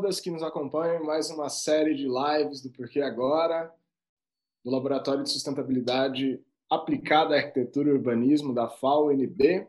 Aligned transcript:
todas 0.00 0.18
que 0.18 0.30
nos 0.30 0.42
acompanham 0.42 1.02
em 1.02 1.06
mais 1.06 1.28
uma 1.28 1.50
série 1.50 1.94
de 1.94 2.08
lives 2.08 2.62
do 2.62 2.70
Porquê 2.70 3.02
Agora, 3.02 3.70
do 4.64 4.70
Laboratório 4.70 5.22
de 5.22 5.28
Sustentabilidade 5.28 6.42
Aplicada 6.70 7.34
à 7.34 7.36
Arquitetura 7.36 7.90
e 7.90 7.92
Urbanismo 7.92 8.54
da 8.54 8.66
FAO-NB. 8.66 9.68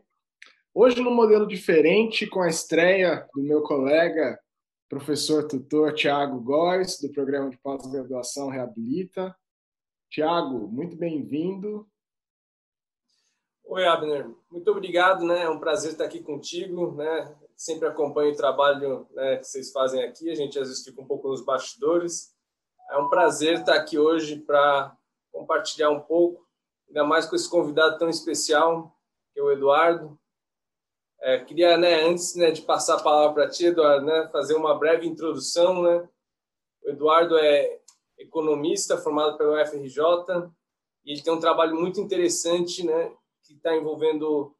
Hoje, 0.72 1.02
num 1.02 1.14
modelo 1.14 1.46
diferente, 1.46 2.26
com 2.26 2.40
a 2.40 2.48
estreia 2.48 3.28
do 3.34 3.42
meu 3.42 3.60
colega, 3.60 4.40
professor 4.88 5.46
tutor 5.46 5.92
Tiago 5.92 6.40
Góes, 6.40 6.98
do 6.98 7.12
Programa 7.12 7.50
de 7.50 7.58
Pós-Graduação 7.58 8.48
Reabilita. 8.48 9.36
Tiago, 10.08 10.66
muito 10.66 10.96
bem-vindo. 10.96 11.86
Oi, 13.64 13.84
Abner. 13.84 14.30
Muito 14.50 14.70
obrigado, 14.70 15.26
né? 15.26 15.42
É 15.42 15.50
um 15.50 15.60
prazer 15.60 15.92
estar 15.92 16.06
aqui 16.06 16.22
contigo, 16.22 16.92
né? 16.92 17.36
Sempre 17.62 17.86
acompanho 17.86 18.32
o 18.32 18.36
trabalho 18.36 19.06
né, 19.12 19.36
que 19.36 19.44
vocês 19.44 19.70
fazem 19.70 20.02
aqui. 20.02 20.28
A 20.28 20.34
gente 20.34 20.58
às 20.58 20.66
vezes 20.66 20.82
fica 20.82 21.00
um 21.00 21.06
pouco 21.06 21.28
nos 21.28 21.44
bastidores. 21.44 22.34
É 22.90 22.98
um 22.98 23.08
prazer 23.08 23.60
estar 23.60 23.76
aqui 23.76 23.96
hoje 23.96 24.40
para 24.40 24.96
compartilhar 25.30 25.88
um 25.90 26.00
pouco, 26.00 26.44
ainda 26.88 27.04
mais 27.04 27.24
com 27.24 27.36
esse 27.36 27.48
convidado 27.48 27.98
tão 27.98 28.08
especial, 28.08 28.92
que 29.32 29.38
é 29.38 29.42
o 29.44 29.52
Eduardo. 29.52 30.18
É, 31.20 31.38
queria, 31.38 31.76
né, 31.76 32.02
antes 32.02 32.34
né, 32.34 32.50
de 32.50 32.62
passar 32.62 32.96
a 32.96 33.02
palavra 33.02 33.32
para 33.32 33.48
ti, 33.48 33.66
Eduardo, 33.66 34.06
né, 34.06 34.28
fazer 34.32 34.56
uma 34.56 34.76
breve 34.76 35.06
introdução. 35.06 35.84
Né? 35.84 36.08
O 36.82 36.90
Eduardo 36.90 37.38
é 37.38 37.78
economista 38.18 38.98
formado 38.98 39.38
pelo 39.38 39.54
UFRJ 39.54 40.02
e 41.04 41.12
ele 41.12 41.22
tem 41.22 41.32
um 41.32 41.38
trabalho 41.38 41.76
muito 41.76 42.00
interessante, 42.00 42.84
né, 42.84 43.14
que 43.44 43.54
está 43.54 43.72
envolvendo 43.76 44.52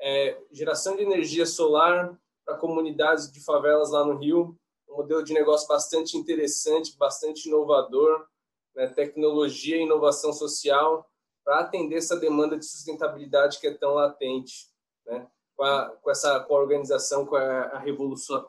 é, 0.00 0.40
geração 0.50 0.96
de 0.96 1.02
energia 1.02 1.44
solar 1.44 2.18
para 2.46 2.56
comunidades 2.56 3.30
de 3.30 3.44
favelas 3.44 3.90
lá 3.90 4.04
no 4.04 4.16
Rio. 4.16 4.56
Um 4.88 4.98
modelo 4.98 5.22
de 5.24 5.34
negócio 5.34 5.66
bastante 5.66 6.16
interessante, 6.16 6.96
bastante 6.96 7.48
inovador, 7.48 8.26
né? 8.74 8.86
tecnologia 8.86 9.76
e 9.76 9.82
inovação 9.82 10.32
social 10.32 11.10
para 11.44 11.60
atender 11.60 11.96
essa 11.96 12.16
demanda 12.16 12.56
de 12.56 12.64
sustentabilidade 12.64 13.58
que 13.58 13.66
é 13.66 13.74
tão 13.74 13.94
latente, 13.94 14.68
né? 15.04 15.26
com, 15.56 15.64
a, 15.64 15.90
com 16.00 16.10
essa 16.10 16.40
com 16.40 16.54
a 16.54 16.60
organização, 16.60 17.26
com 17.26 17.36
a, 17.36 17.62
a 17.64 17.78
revolução, 17.78 18.48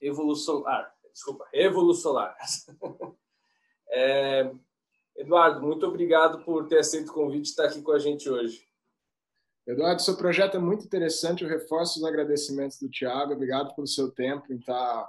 revolução, 0.00 0.66
ah, 0.66 0.92
desculpa, 1.12 1.46
revolucionar. 1.52 2.36
é, 3.88 4.52
Eduardo, 5.16 5.60
muito 5.60 5.86
obrigado 5.86 6.44
por 6.44 6.66
ter 6.68 6.78
aceito 6.78 7.10
o 7.10 7.14
convite 7.14 7.46
e 7.46 7.50
estar 7.50 7.64
aqui 7.64 7.82
com 7.82 7.92
a 7.92 7.98
gente 7.98 8.28
hoje. 8.28 8.67
Eduardo, 9.68 10.00
seu 10.00 10.16
projeto 10.16 10.56
é 10.56 10.60
muito 10.60 10.84
interessante. 10.84 11.44
Eu 11.44 11.50
reforço 11.50 11.98
os 11.98 12.04
agradecimentos 12.04 12.78
do 12.78 12.88
Tiago. 12.88 13.34
Obrigado 13.34 13.74
pelo 13.74 13.86
seu 13.86 14.10
tempo 14.10 14.50
em 14.50 14.56
estar 14.56 15.08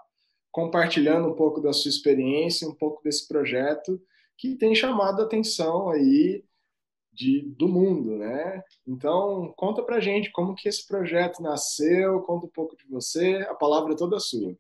compartilhando 0.52 1.30
um 1.30 1.36
pouco 1.36 1.62
da 1.62 1.72
sua 1.72 1.90
experiência, 1.90 2.68
um 2.68 2.76
pouco 2.76 3.02
desse 3.02 3.28
projeto 3.28 4.02
que 4.38 4.56
tem 4.56 4.76
chamado 4.76 5.22
a 5.22 5.26
atenção 5.26 5.90
aí 5.90 6.44
de, 7.12 7.42
do 7.42 7.68
mundo, 7.68 8.18
né? 8.18 8.64
Então, 8.88 9.54
conta 9.56 9.84
pra 9.84 10.00
gente 10.00 10.32
como 10.32 10.56
que 10.56 10.70
esse 10.70 10.88
projeto 10.88 11.42
nasceu, 11.42 12.22
conta 12.22 12.46
um 12.46 12.50
pouco 12.50 12.76
de 12.78 12.86
você, 12.88 13.46
a 13.50 13.54
palavra 13.54 13.94
é 13.94 13.98
toda 13.98 14.20
sua. 14.20 14.56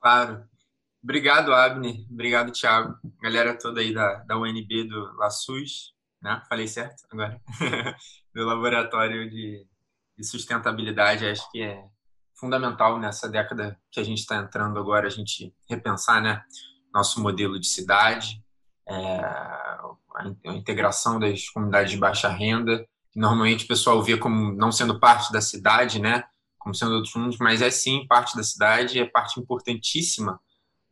Claro. 0.00 0.44
Obrigado, 1.02 1.52
Abner. 1.52 2.04
Obrigado, 2.10 2.52
Thiago. 2.52 2.96
Galera 3.20 3.58
toda 3.58 3.80
aí 3.80 3.92
da, 3.92 4.16
da 4.24 4.38
UNB 4.38 4.84
do 4.84 5.16
LaSUS, 5.16 5.94
né? 6.22 6.40
Falei 6.48 6.68
certo 6.68 7.02
agora? 7.10 7.40
do 8.34 8.44
Laboratório 8.44 9.28
de, 9.28 9.66
de 10.16 10.24
Sustentabilidade. 10.24 11.26
Acho 11.26 11.50
que 11.50 11.62
é 11.62 11.84
fundamental 12.34 12.98
nessa 12.98 13.28
década 13.28 13.78
que 13.90 14.00
a 14.00 14.04
gente 14.04 14.18
está 14.18 14.36
entrando 14.36 14.78
agora, 14.78 15.06
a 15.06 15.10
gente 15.10 15.54
repensar 15.68 16.22
né, 16.22 16.42
nosso 16.92 17.20
modelo 17.20 17.58
de 17.58 17.66
cidade, 17.66 18.42
é, 18.88 19.20
a 20.44 20.52
integração 20.54 21.18
das 21.18 21.48
comunidades 21.48 21.92
de 21.92 21.98
baixa 21.98 22.28
renda, 22.28 22.86
que 23.10 23.18
normalmente 23.18 23.64
o 23.64 23.68
pessoal 23.68 24.02
vê 24.02 24.16
como 24.16 24.52
não 24.52 24.72
sendo 24.72 24.98
parte 24.98 25.32
da 25.32 25.40
cidade, 25.40 26.00
né, 26.00 26.24
como 26.58 26.74
sendo 26.74 26.94
outros 26.94 27.14
mundos, 27.14 27.38
mas 27.38 27.60
é 27.60 27.70
sim 27.70 28.06
parte 28.06 28.36
da 28.36 28.42
cidade, 28.42 28.98
é 28.98 29.04
parte 29.04 29.40
importantíssima 29.40 30.40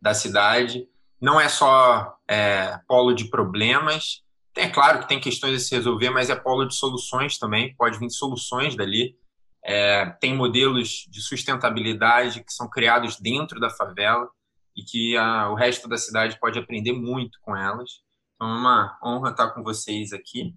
da 0.01 0.15
cidade. 0.15 0.89
Não 1.21 1.41
é 1.41 1.49
só 1.49 2.17
é, 2.29 2.79
polo 2.87 3.13
de 3.13 3.27
problemas, 3.27 4.23
é 4.57 4.69
claro 4.69 5.01
que 5.01 5.09
tem 5.09 5.21
questões 5.21 5.55
a 5.55 5.59
se 5.59 5.75
resolver, 5.75 6.11
mas 6.11 6.31
é 6.31 6.37
polo 6.37 6.65
de 6.65 6.75
soluções 6.75 7.39
também, 7.39 7.75
pode 7.77 7.99
vir 7.99 8.11
soluções 8.11 8.77
dali. 8.77 9.17
É, 9.65 10.07
tem 10.21 10.35
modelos 10.35 11.07
de 11.09 11.21
sustentabilidade 11.21 12.43
que 12.43 12.53
são 12.53 12.69
criados 12.69 13.19
dentro 13.19 13.61
da 13.61 13.71
favela 13.71 14.29
e 14.77 14.83
que 14.83 15.17
a, 15.17 15.51
o 15.51 15.55
resto 15.55 15.89
da 15.89 15.99
cidade 15.99 16.39
pode 16.41 16.59
aprender 16.59 16.93
muito 16.93 17.39
com 17.43 17.57
elas. 17.57 17.91
Então 18.35 18.49
é 18.49 18.59
uma 18.59 18.99
honra 19.05 19.31
estar 19.31 19.51
com 19.51 19.63
vocês 19.63 20.13
aqui. 20.13 20.55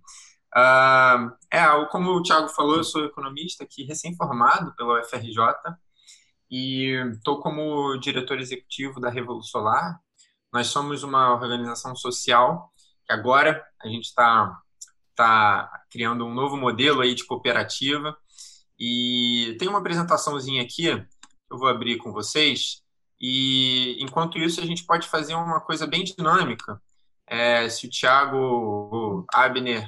Uh, 0.55 1.31
é, 1.51 1.65
como 1.91 2.11
o 2.11 2.23
Thiago 2.23 2.47
falou, 2.49 2.77
eu 2.77 2.83
sou 2.83 3.03
economista 3.05 3.63
aqui, 3.63 3.83
recém-formado 3.83 4.73
pela 4.75 5.01
UFRJ 5.01 5.37
e 6.49 6.93
estou 7.11 7.41
como 7.41 7.97
diretor 7.97 8.39
executivo 8.39 8.99
da 8.99 9.09
Revolucionar. 9.09 9.99
Nós 10.51 10.67
somos 10.67 11.03
uma 11.03 11.33
organização 11.33 11.95
social 11.95 12.71
que 13.05 13.13
agora 13.13 13.63
a 13.81 13.87
gente 13.87 14.05
está 14.05 14.59
tá 15.15 15.83
criando 15.89 16.25
um 16.25 16.33
novo 16.33 16.57
modelo 16.57 17.01
aí 17.01 17.13
de 17.13 17.25
cooperativa 17.25 18.17
e 18.79 19.55
tem 19.59 19.67
uma 19.67 19.79
apresentaçãozinha 19.79 20.63
aqui 20.63 20.95
que 20.95 21.07
eu 21.51 21.57
vou 21.57 21.67
abrir 21.67 21.97
com 21.97 22.11
vocês 22.11 22.83
e 23.19 23.95
enquanto 24.03 24.37
isso 24.37 24.59
a 24.59 24.65
gente 24.65 24.85
pode 24.85 25.07
fazer 25.07 25.33
uma 25.33 25.61
coisa 25.61 25.87
bem 25.87 26.03
dinâmica. 26.03 26.81
É, 27.25 27.69
se 27.69 27.87
o 27.87 27.89
Thiago 27.89 28.37
ou 28.37 29.25
Abner 29.33 29.87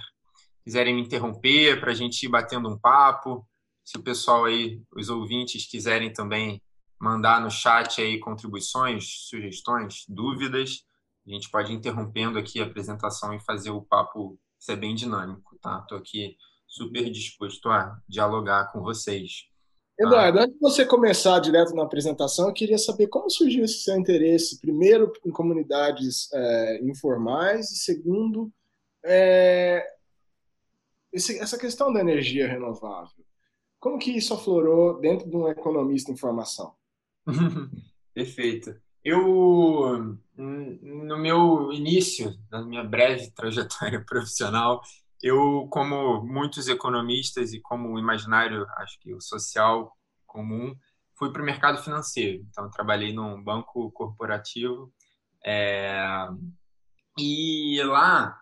quiserem 0.63 0.95
me 0.95 1.01
interromper 1.01 1.79
para 1.81 1.91
a 1.91 1.93
gente 1.93 2.25
ir 2.25 2.29
batendo 2.29 2.69
um 2.69 2.79
papo, 2.79 3.45
se 3.83 3.97
o 3.97 4.01
pessoal 4.01 4.45
aí, 4.45 4.81
os 4.95 5.09
ouvintes 5.09 5.69
quiserem 5.69 6.13
também 6.13 6.61
mandar 6.99 7.41
no 7.41 7.51
chat 7.51 8.01
aí 8.01 8.19
contribuições, 8.19 9.27
sugestões, 9.29 10.05
dúvidas, 10.07 10.85
a 11.27 11.29
gente 11.29 11.49
pode 11.49 11.71
ir 11.71 11.75
interrompendo 11.75 12.37
aqui 12.37 12.61
a 12.61 12.65
apresentação 12.65 13.33
e 13.33 13.39
fazer 13.39 13.71
o 13.71 13.81
papo 13.81 14.39
ser 14.59 14.75
bem 14.75 14.93
dinâmico, 14.93 15.57
tá? 15.61 15.79
Estou 15.81 15.97
aqui 15.97 16.37
super 16.67 17.09
disposto 17.09 17.69
a 17.69 17.99
dialogar 18.07 18.71
com 18.71 18.81
vocês. 18.81 19.47
Tá? 19.97 20.05
Eduardo, 20.05 20.39
antes 20.39 20.53
de 20.55 20.59
você 20.59 20.85
começar 20.85 21.39
direto 21.39 21.73
na 21.73 21.83
apresentação, 21.83 22.47
eu 22.47 22.53
queria 22.53 22.77
saber 22.77 23.07
como 23.07 23.29
surgiu 23.29 23.63
esse 23.63 23.79
seu 23.79 23.97
interesse, 23.97 24.59
primeiro, 24.59 25.11
em 25.25 25.31
comunidades 25.31 26.31
é, 26.33 26.83
informais, 26.83 27.71
e 27.71 27.77
segundo, 27.77 28.51
é, 29.03 29.87
esse, 31.13 31.39
essa 31.39 31.57
questão 31.57 31.93
da 31.93 32.01
energia 32.01 32.47
renovável. 32.47 33.25
Como 33.79 33.97
que 33.97 34.11
isso 34.11 34.33
aflorou 34.33 34.99
dentro 34.99 35.29
de 35.29 35.35
um 35.35 35.47
economista 35.47 36.11
em 36.11 36.17
formação? 36.17 36.73
Perfeito. 38.13 38.75
Eu, 39.05 40.17
no 40.35 41.17
meu 41.19 41.71
início, 41.71 42.35
na 42.51 42.63
minha 42.63 42.83
breve 42.83 43.29
trajetória 43.37 44.03
profissional, 44.03 44.81
eu, 45.21 45.67
como 45.69 46.23
muitos 46.23 46.67
economistas 46.67 47.53
e 47.53 47.61
como 47.61 47.93
o 47.93 47.99
imaginário, 47.99 48.65
acho 48.77 48.99
que 48.99 49.13
o 49.13 49.21
social 49.21 49.95
comum, 50.25 50.75
fui 51.17 51.31
para 51.31 51.41
o 51.41 51.45
mercado 51.45 51.81
financeiro. 51.81 52.43
Então, 52.49 52.69
trabalhei 52.69 53.13
num 53.13 53.41
banco 53.41 53.91
corporativo 53.91 54.91
é, 55.45 56.27
e 57.17 57.81
lá 57.83 58.37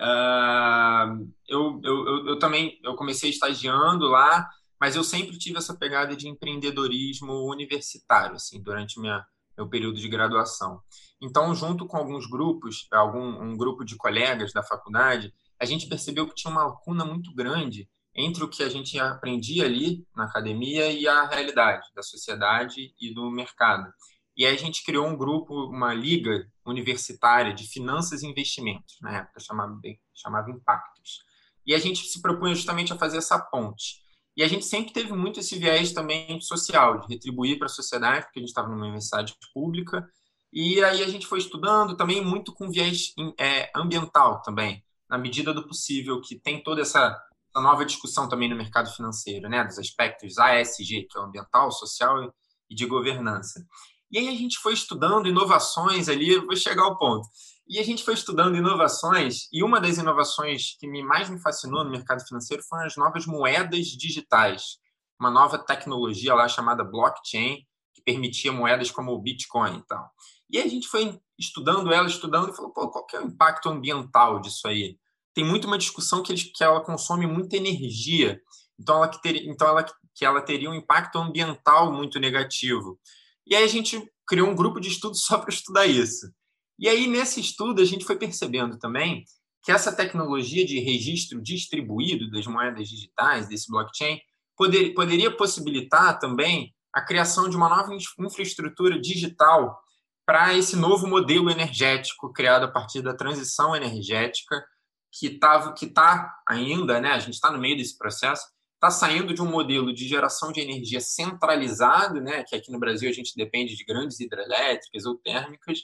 uh, 0.00 1.30
eu, 1.46 1.80
eu, 1.84 2.26
eu, 2.28 2.38
também 2.38 2.80
eu 2.82 2.96
comecei 2.96 3.30
estagiando 3.30 4.06
lá, 4.06 4.48
mas 4.80 4.96
eu 4.96 5.04
sempre 5.04 5.38
tive 5.38 5.58
essa 5.58 5.76
pegada 5.76 6.16
de 6.16 6.28
empreendedorismo 6.28 7.32
universitário, 7.50 8.36
assim, 8.36 8.62
durante 8.62 8.98
minha 8.98 9.24
meu 9.58 9.68
período 9.68 9.98
de 9.98 10.08
graduação. 10.08 10.80
Então, 11.20 11.52
junto 11.52 11.84
com 11.84 11.96
alguns 11.96 12.26
grupos, 12.26 12.86
algum 12.92 13.42
um 13.42 13.56
grupo 13.56 13.84
de 13.84 13.96
colegas 13.96 14.52
da 14.52 14.62
faculdade, 14.62 15.34
a 15.60 15.64
gente 15.64 15.88
percebeu 15.88 16.28
que 16.28 16.34
tinha 16.34 16.50
uma 16.50 16.64
lacuna 16.64 17.04
muito 17.04 17.34
grande 17.34 17.88
entre 18.14 18.44
o 18.44 18.48
que 18.48 18.62
a 18.62 18.68
gente 18.68 18.98
aprendia 18.98 19.64
ali 19.64 20.06
na 20.14 20.24
academia 20.24 20.90
e 20.92 21.06
a 21.08 21.26
realidade 21.26 21.88
da 21.94 22.02
sociedade 22.02 22.94
e 23.00 23.12
do 23.12 23.30
mercado. 23.30 23.92
E 24.36 24.46
aí 24.46 24.54
a 24.54 24.58
gente 24.58 24.84
criou 24.84 25.06
um 25.06 25.16
grupo, 25.16 25.52
uma 25.66 25.92
liga 25.92 26.46
universitária 26.64 27.52
de 27.52 27.66
finanças 27.66 28.22
e 28.22 28.26
investimentos, 28.26 28.96
na 29.02 29.18
época 29.18 29.40
chamava, 29.40 29.76
chamava 30.14 30.50
Impactos. 30.50 31.24
E 31.66 31.74
a 31.74 31.78
gente 31.78 32.06
se 32.06 32.22
propunha 32.22 32.54
justamente 32.54 32.92
a 32.92 32.98
fazer 32.98 33.18
essa 33.18 33.38
ponte. 33.38 33.96
E 34.38 34.42
a 34.44 34.46
gente 34.46 34.64
sempre 34.64 34.92
teve 34.92 35.12
muito 35.12 35.40
esse 35.40 35.58
viés 35.58 35.90
também 35.90 36.40
social, 36.40 37.00
de 37.00 37.08
retribuir 37.12 37.58
para 37.58 37.66
a 37.66 37.68
sociedade, 37.68 38.26
porque 38.26 38.38
a 38.38 38.42
gente 38.42 38.50
estava 38.50 38.68
numa 38.68 38.84
universidade 38.84 39.34
pública. 39.52 40.08
E 40.52 40.80
aí 40.84 41.02
a 41.02 41.08
gente 41.08 41.26
foi 41.26 41.40
estudando 41.40 41.96
também 41.96 42.24
muito 42.24 42.54
com 42.54 42.70
viés 42.70 43.12
é, 43.36 43.68
ambiental 43.74 44.40
também, 44.42 44.80
na 45.10 45.18
medida 45.18 45.52
do 45.52 45.66
possível, 45.66 46.20
que 46.20 46.38
tem 46.38 46.62
toda 46.62 46.80
essa, 46.82 47.20
essa, 47.50 47.60
nova 47.60 47.84
discussão 47.84 48.28
também 48.28 48.48
no 48.48 48.54
mercado 48.54 48.88
financeiro, 48.94 49.48
né, 49.48 49.64
dos 49.64 49.76
aspectos 49.76 50.38
ASG, 50.38 51.08
que 51.10 51.18
é 51.18 51.20
ambiental, 51.20 51.72
social 51.72 52.32
e 52.70 52.76
de 52.76 52.86
governança. 52.86 53.66
E 54.08 54.18
aí 54.18 54.28
a 54.28 54.36
gente 54.36 54.56
foi 54.58 54.72
estudando 54.72 55.26
inovações 55.26 56.08
ali, 56.08 56.38
vou 56.38 56.54
chegar 56.54 56.84
ao 56.84 56.96
ponto. 56.96 57.26
E 57.68 57.78
a 57.78 57.82
gente 57.82 58.02
foi 58.02 58.14
estudando 58.14 58.56
inovações, 58.56 59.46
e 59.52 59.62
uma 59.62 59.78
das 59.78 59.98
inovações 59.98 60.74
que 60.78 60.86
me 60.86 61.02
mais 61.02 61.28
me 61.28 61.38
fascinou 61.38 61.84
no 61.84 61.90
mercado 61.90 62.26
financeiro 62.26 62.62
foram 62.62 62.86
as 62.86 62.96
novas 62.96 63.26
moedas 63.26 63.86
digitais. 63.88 64.78
Uma 65.20 65.30
nova 65.30 65.58
tecnologia 65.58 66.34
lá 66.34 66.48
chamada 66.48 66.82
blockchain, 66.82 67.66
que 67.92 68.02
permitia 68.02 68.52
moedas 68.52 68.90
como 68.90 69.12
o 69.12 69.20
Bitcoin 69.20 69.78
e 69.78 69.86
tal. 69.86 70.10
E 70.50 70.58
a 70.58 70.66
gente 70.66 70.88
foi 70.88 71.20
estudando 71.38 71.92
ela, 71.92 72.06
estudando, 72.06 72.50
e 72.50 72.56
falou, 72.56 72.72
pô, 72.72 72.88
qual 72.90 73.04
que 73.04 73.16
é 73.16 73.20
o 73.20 73.26
impacto 73.26 73.68
ambiental 73.68 74.40
disso 74.40 74.66
aí? 74.66 74.98
Tem 75.34 75.44
muito 75.44 75.66
uma 75.66 75.76
discussão 75.76 76.22
que, 76.22 76.32
eles, 76.32 76.44
que 76.44 76.64
ela 76.64 76.80
consome 76.80 77.26
muita 77.26 77.56
energia, 77.56 78.40
então 78.78 78.96
ela, 78.96 79.08
que 79.08 79.20
ter, 79.20 79.36
então 79.46 79.68
ela 79.68 79.84
que 80.14 80.24
ela 80.24 80.40
teria 80.40 80.70
um 80.70 80.74
impacto 80.74 81.18
ambiental 81.18 81.92
muito 81.92 82.18
negativo. 82.18 82.98
E 83.46 83.54
aí 83.54 83.62
a 83.62 83.68
gente 83.68 84.02
criou 84.26 84.48
um 84.48 84.56
grupo 84.56 84.80
de 84.80 84.88
estudo 84.88 85.14
só 85.18 85.38
para 85.38 85.50
estudar 85.50 85.86
isso. 85.86 86.32
E 86.78 86.88
aí, 86.88 87.06
nesse 87.06 87.40
estudo, 87.40 87.82
a 87.82 87.84
gente 87.84 88.04
foi 88.04 88.16
percebendo 88.16 88.78
também 88.78 89.24
que 89.62 89.72
essa 89.72 89.92
tecnologia 89.92 90.64
de 90.64 90.78
registro 90.78 91.42
distribuído 91.42 92.30
das 92.30 92.46
moedas 92.46 92.88
digitais, 92.88 93.48
desse 93.48 93.70
blockchain, 93.70 94.20
poder, 94.56 94.94
poderia 94.94 95.30
possibilitar 95.30 96.18
também 96.18 96.74
a 96.92 97.02
criação 97.02 97.48
de 97.48 97.56
uma 97.56 97.68
nova 97.68 97.96
infraestrutura 98.18 99.00
digital 99.00 99.78
para 100.26 100.54
esse 100.54 100.76
novo 100.76 101.06
modelo 101.06 101.50
energético 101.50 102.32
criado 102.32 102.64
a 102.64 102.70
partir 102.70 103.02
da 103.02 103.14
transição 103.14 103.74
energética 103.74 104.62
que 105.10 105.26
está 105.26 105.72
que 105.72 105.86
tá 105.86 106.34
ainda, 106.46 107.00
né? 107.00 107.12
A 107.12 107.18
gente 107.18 107.34
está 107.34 107.50
no 107.50 107.58
meio 107.58 107.76
desse 107.76 107.96
processo, 107.96 108.46
está 108.74 108.90
saindo 108.90 109.32
de 109.32 109.40
um 109.40 109.50
modelo 109.50 109.92
de 109.92 110.06
geração 110.06 110.52
de 110.52 110.60
energia 110.60 111.00
centralizado, 111.00 112.20
né? 112.20 112.44
Que 112.44 112.54
aqui 112.54 112.70
no 112.70 112.78
Brasil 112.78 113.08
a 113.08 113.12
gente 113.12 113.34
depende 113.34 113.74
de 113.74 113.84
grandes 113.84 114.20
hidrelétricas 114.20 115.06
ou 115.06 115.16
térmicas, 115.16 115.78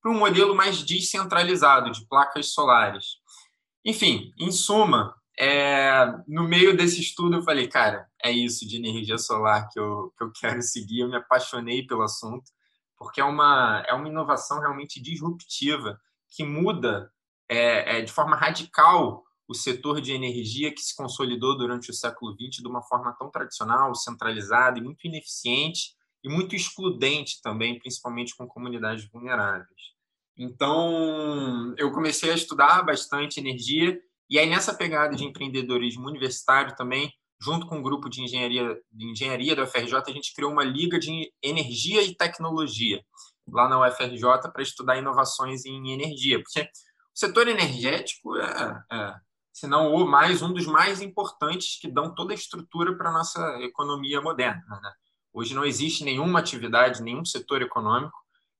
para 0.00 0.10
um 0.10 0.18
modelo 0.18 0.54
mais 0.54 0.82
descentralizado 0.82 1.90
de 1.90 2.06
placas 2.06 2.52
solares. 2.52 3.18
Enfim, 3.84 4.32
em 4.38 4.50
suma, 4.50 5.14
é, 5.38 6.06
no 6.26 6.44
meio 6.44 6.76
desse 6.76 7.00
estudo 7.00 7.36
eu 7.36 7.42
falei, 7.42 7.68
cara, 7.68 8.06
é 8.22 8.30
isso 8.30 8.66
de 8.66 8.76
energia 8.76 9.18
solar 9.18 9.68
que 9.70 9.78
eu, 9.78 10.12
que 10.16 10.24
eu 10.24 10.32
quero 10.38 10.62
seguir. 10.62 11.00
Eu 11.00 11.08
me 11.08 11.16
apaixonei 11.16 11.86
pelo 11.86 12.02
assunto, 12.02 12.50
porque 12.96 13.20
é 13.20 13.24
uma, 13.24 13.82
é 13.86 13.94
uma 13.94 14.08
inovação 14.08 14.60
realmente 14.60 15.00
disruptiva 15.00 15.98
que 16.28 16.44
muda 16.44 17.10
é, 17.48 17.98
é, 17.98 18.02
de 18.02 18.12
forma 18.12 18.36
radical 18.36 19.24
o 19.48 19.54
setor 19.54 20.00
de 20.00 20.12
energia 20.12 20.72
que 20.72 20.80
se 20.80 20.94
consolidou 20.94 21.58
durante 21.58 21.90
o 21.90 21.94
século 21.94 22.32
XX 22.34 22.62
de 22.62 22.68
uma 22.68 22.82
forma 22.82 23.12
tão 23.14 23.28
tradicional, 23.28 23.92
centralizada 23.96 24.78
e 24.78 24.82
muito 24.82 25.04
ineficiente 25.04 25.96
e 26.22 26.28
muito 26.28 26.54
excludente 26.54 27.40
também, 27.42 27.78
principalmente 27.78 28.36
com 28.36 28.46
comunidades 28.46 29.08
vulneráveis. 29.10 29.68
Então, 30.36 31.74
eu 31.76 31.92
comecei 31.92 32.30
a 32.30 32.34
estudar 32.34 32.82
bastante 32.82 33.38
energia 33.40 34.00
e 34.28 34.38
aí 34.38 34.48
nessa 34.48 34.72
pegada 34.72 35.16
de 35.16 35.24
empreendedorismo 35.24 36.06
universitário 36.06 36.74
também, 36.76 37.12
junto 37.40 37.66
com 37.66 37.78
um 37.78 37.82
grupo 37.82 38.08
de 38.08 38.22
engenharia 38.22 38.78
de 38.92 39.10
engenharia 39.10 39.56
da 39.56 39.64
UFRJ, 39.64 39.94
a 40.06 40.12
gente 40.12 40.34
criou 40.34 40.52
uma 40.52 40.64
liga 40.64 40.98
de 40.98 41.32
energia 41.42 42.02
e 42.02 42.14
tecnologia 42.14 43.02
lá 43.48 43.68
na 43.68 43.84
UFRJ 43.86 44.22
para 44.52 44.62
estudar 44.62 44.98
inovações 44.98 45.64
em 45.64 45.92
energia, 45.92 46.40
porque 46.40 46.62
o 46.62 46.66
setor 47.12 47.48
energético 47.48 48.36
é, 48.36 48.84
é 48.92 49.14
se 49.52 49.66
não 49.66 49.92
o 49.92 50.06
mais 50.06 50.42
um 50.42 50.52
dos 50.52 50.66
mais 50.66 51.02
importantes 51.02 51.78
que 51.78 51.90
dão 51.90 52.14
toda 52.14 52.32
a 52.32 52.36
estrutura 52.36 52.96
para 52.96 53.10
a 53.10 53.12
nossa 53.12 53.40
economia 53.60 54.20
moderna. 54.20 54.80
Né? 54.82 54.92
Hoje 55.32 55.54
não 55.54 55.64
existe 55.64 56.04
nenhuma 56.04 56.40
atividade, 56.40 57.02
nenhum 57.02 57.24
setor 57.24 57.62
econômico 57.62 58.16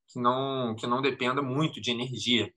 que 0.07 0.19
não, 0.19 0.75
que 0.75 0.87
não 0.87 1.01
dependa 1.01 1.41
muito 1.41 1.81
de 1.81 1.91
energia. 1.91 2.51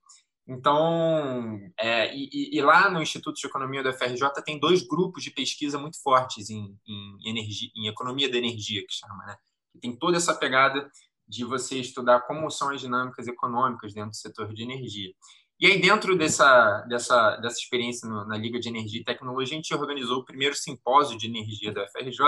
Então, 0.46 1.58
é, 1.78 2.14
e, 2.14 2.50
e, 2.52 2.60
lá 2.60 2.90
no 2.90 3.00
Instituto 3.00 3.36
de 3.36 3.46
Economia 3.46 3.82
da 3.82 3.94
FRJ 3.94 4.28
tem 4.44 4.60
dois 4.60 4.86
grupos 4.86 5.24
de 5.24 5.30
pesquisa 5.30 5.78
muito 5.78 6.00
fortes 6.02 6.50
em, 6.50 6.78
em, 6.86 7.30
energia, 7.30 7.70
em 7.74 7.86
economia 7.88 8.30
da 8.30 8.36
energia, 8.36 8.82
que 8.86 8.92
chama, 8.92 9.24
né? 9.24 9.36
Que 9.72 9.78
tem 9.78 9.96
toda 9.96 10.18
essa 10.18 10.34
pegada 10.34 10.90
de 11.26 11.44
você 11.44 11.78
estudar 11.78 12.20
como 12.22 12.50
são 12.50 12.68
as 12.68 12.80
dinâmicas 12.80 13.26
econômicas 13.26 13.94
dentro 13.94 14.10
do 14.10 14.16
setor 14.16 14.52
de 14.52 14.62
energia. 14.62 15.14
E 15.58 15.66
aí, 15.66 15.80
dentro 15.80 16.14
dessa, 16.14 16.82
dessa, 16.82 17.36
dessa 17.36 17.58
experiência 17.58 18.06
no, 18.06 18.26
na 18.26 18.36
Liga 18.36 18.60
de 18.60 18.68
Energia 18.68 19.00
e 19.00 19.04
Tecnologia, 19.04 19.54
a 19.54 19.56
gente 19.56 19.74
organizou 19.74 20.18
o 20.18 20.24
primeiro 20.24 20.54
simpósio 20.54 21.16
de 21.16 21.26
energia 21.26 21.72
da 21.72 21.86
FRJ 21.88 22.18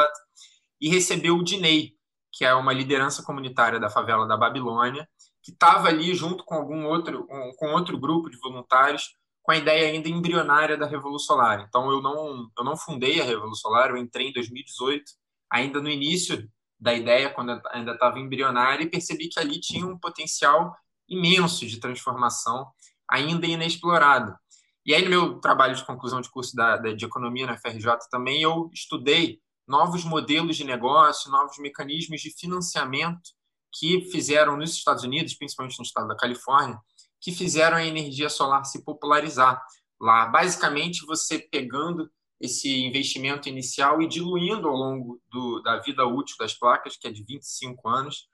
e 0.80 0.88
recebeu 0.88 1.36
o 1.36 1.44
Dinei, 1.44 1.94
que 2.32 2.44
é 2.44 2.54
uma 2.54 2.72
liderança 2.72 3.22
comunitária 3.22 3.80
da 3.80 3.90
favela 3.90 4.26
da 4.26 4.36
Babilônia, 4.36 5.08
que 5.42 5.52
estava 5.52 5.88
ali 5.88 6.14
junto 6.14 6.44
com 6.44 6.54
algum 6.54 6.86
outro, 6.86 7.26
com 7.56 7.68
outro 7.68 7.98
grupo 7.98 8.28
de 8.28 8.38
voluntários, 8.38 9.16
com 9.42 9.52
a 9.52 9.56
ideia 9.56 9.92
ainda 9.92 10.08
embrionária 10.08 10.76
da 10.76 10.86
Revolução 10.86 11.36
Solar. 11.36 11.64
Então, 11.68 11.88
eu 11.90 12.02
não, 12.02 12.50
eu 12.58 12.64
não 12.64 12.76
fundei 12.76 13.20
a 13.20 13.24
Revolução 13.24 13.70
Solar, 13.70 13.90
eu 13.90 13.96
entrei 13.96 14.28
em 14.28 14.32
2018, 14.32 15.04
ainda 15.50 15.80
no 15.80 15.88
início 15.88 16.50
da 16.78 16.92
ideia, 16.92 17.30
quando 17.30 17.60
ainda 17.70 17.92
estava 17.92 18.18
embrionária, 18.18 18.82
e 18.82 18.90
percebi 18.90 19.28
que 19.28 19.38
ali 19.38 19.60
tinha 19.60 19.86
um 19.86 19.96
potencial 19.96 20.74
imenso 21.08 21.64
de 21.64 21.78
transformação, 21.78 22.66
ainda 23.08 23.46
inexplorado. 23.46 24.36
E 24.84 24.94
aí, 24.94 25.02
no 25.02 25.10
meu 25.10 25.40
trabalho 25.40 25.74
de 25.74 25.84
conclusão 25.84 26.20
de 26.20 26.30
curso 26.30 26.54
da, 26.54 26.76
de 26.76 27.04
economia 27.04 27.46
na 27.46 27.56
FRJ 27.56 27.98
também, 28.10 28.42
eu 28.42 28.68
estudei 28.74 29.40
novos 29.66 30.04
modelos 30.04 30.56
de 30.56 30.64
negócio, 30.64 31.30
novos 31.30 31.58
mecanismos 31.58 32.20
de 32.20 32.30
financiamento 32.30 33.30
que 33.72 34.08
fizeram 34.10 34.56
nos 34.56 34.72
Estados 34.72 35.04
Unidos, 35.04 35.34
principalmente 35.34 35.78
no 35.78 35.84
estado 35.84 36.08
da 36.08 36.16
Califórnia, 36.16 36.78
que 37.20 37.32
fizeram 37.32 37.76
a 37.76 37.84
energia 37.84 38.28
solar 38.28 38.64
se 38.64 38.84
popularizar 38.84 39.60
lá. 40.00 40.26
Basicamente, 40.26 41.04
você 41.04 41.38
pegando 41.38 42.10
esse 42.40 42.84
investimento 42.84 43.48
inicial 43.48 44.00
e 44.00 44.08
diluindo 44.08 44.68
ao 44.68 44.76
longo 44.76 45.20
do, 45.28 45.60
da 45.62 45.78
vida 45.80 46.04
útil 46.04 46.36
das 46.38 46.54
placas, 46.54 46.96
que 46.96 47.08
é 47.08 47.10
de 47.10 47.24
25 47.24 47.88
anos, 47.88 48.28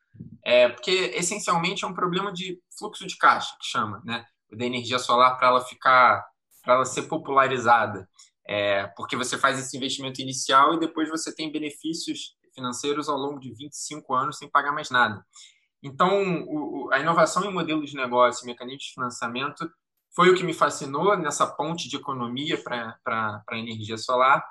é, 0.45 0.69
porque 0.69 1.13
essencialmente 1.15 1.85
é 1.85 1.89
um 1.89 1.95
problema 1.95 2.33
de 2.33 2.61
fluxo 2.77 3.07
de 3.07 3.17
caixa, 3.17 3.57
que 3.61 3.67
chama, 3.67 4.03
né? 4.05 4.27
Da 4.51 4.67
energia 4.67 4.99
solar 4.99 5.39
para 5.39 5.49
ela 5.49 5.61
ficar, 5.65 6.25
para 6.63 6.75
ela 6.75 6.85
ser 6.85 7.03
popularizada. 7.03 8.09
É, 8.47 8.87
porque 8.97 9.17
você 9.17 9.39
faz 9.39 9.59
esse 9.59 9.77
investimento 9.77 10.21
inicial 10.21 10.75
e 10.75 10.81
depois 10.81 11.09
você 11.09 11.35
tem 11.35 11.51
benefícios 11.51 12.37
financeiros 12.55 13.09
ao 13.09 13.17
longo 13.17 13.39
de 13.39 13.53
25 13.55 14.15
anos 14.15 14.39
sem 14.39 14.49
pagar 14.49 14.73
mais 14.73 14.91
nada. 14.91 15.25
Então, 15.83 16.45
o, 16.47 16.91
a 16.93 17.01
inovação 17.01 17.45
em 17.45 17.53
modelos 17.53 17.91
de 17.91 17.97
negócio 17.97 18.47
mecanismos 18.47 18.85
de 18.85 18.95
financiamento 18.95 19.69
foi 20.15 20.31
o 20.31 20.35
que 20.35 20.45
me 20.45 20.53
fascinou 20.53 21.17
nessa 21.17 21.47
ponte 21.47 21.89
de 21.89 21.97
economia 21.97 22.63
para 22.63 23.43
a 23.49 23.57
energia 23.57 23.97
solar. 23.97 24.45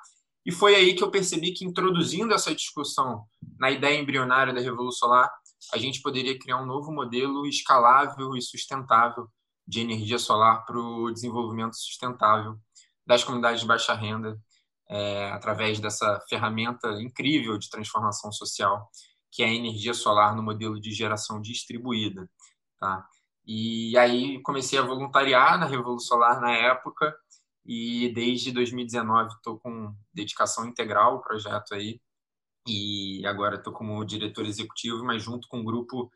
E 0.44 0.50
foi 0.50 0.74
aí 0.74 0.94
que 0.94 1.04
eu 1.04 1.10
percebi 1.10 1.52
que, 1.52 1.64
introduzindo 1.64 2.34
essa 2.34 2.54
discussão 2.54 3.24
na 3.58 3.70
ideia 3.70 3.98
embrionária 4.00 4.52
da 4.52 4.60
Revolução 4.60 5.08
Solar, 5.08 5.30
a 5.72 5.78
gente 5.78 6.02
poderia 6.02 6.36
criar 6.36 6.60
um 6.60 6.66
novo 6.66 6.92
modelo 6.92 7.46
escalável 7.46 8.36
e 8.36 8.42
sustentável 8.42 9.28
de 9.66 9.80
energia 9.80 10.18
solar 10.18 10.64
para 10.66 10.76
o 10.76 11.12
desenvolvimento 11.12 11.76
sustentável 11.76 12.58
das 13.06 13.24
comunidades 13.24 13.60
de 13.60 13.66
baixa 13.66 13.94
renda, 13.94 14.38
é, 14.88 15.30
através 15.30 15.80
dessa 15.80 16.20
ferramenta 16.28 16.88
incrível 17.00 17.58
de 17.58 17.70
transformação 17.70 18.30
social, 18.32 18.90
que 19.30 19.42
é 19.42 19.46
a 19.46 19.54
energia 19.54 19.94
solar 19.94 20.36
no 20.36 20.42
modelo 20.42 20.78
de 20.80 20.92
geração 20.92 21.40
distribuída. 21.40 22.28
Tá? 22.78 23.06
E 23.46 23.96
aí 23.96 24.40
comecei 24.42 24.78
a 24.78 24.82
voluntariar 24.82 25.58
na 25.58 25.66
Revolução 25.66 26.18
Solar 26.18 26.40
na 26.40 26.52
época, 26.52 27.14
e 27.64 28.12
desde 28.12 28.52
2019 28.52 29.34
estou 29.34 29.58
com 29.58 29.94
dedicação 30.12 30.66
integral 30.66 31.12
ao 31.12 31.22
projeto 31.22 31.74
aí, 31.74 32.00
e 32.66 33.24
agora 33.26 33.56
estou 33.56 33.72
como 33.72 34.04
diretor 34.04 34.44
executivo, 34.46 35.04
mas 35.04 35.22
junto 35.22 35.48
com 35.48 35.60
um 35.60 35.64
grupo 35.64 36.10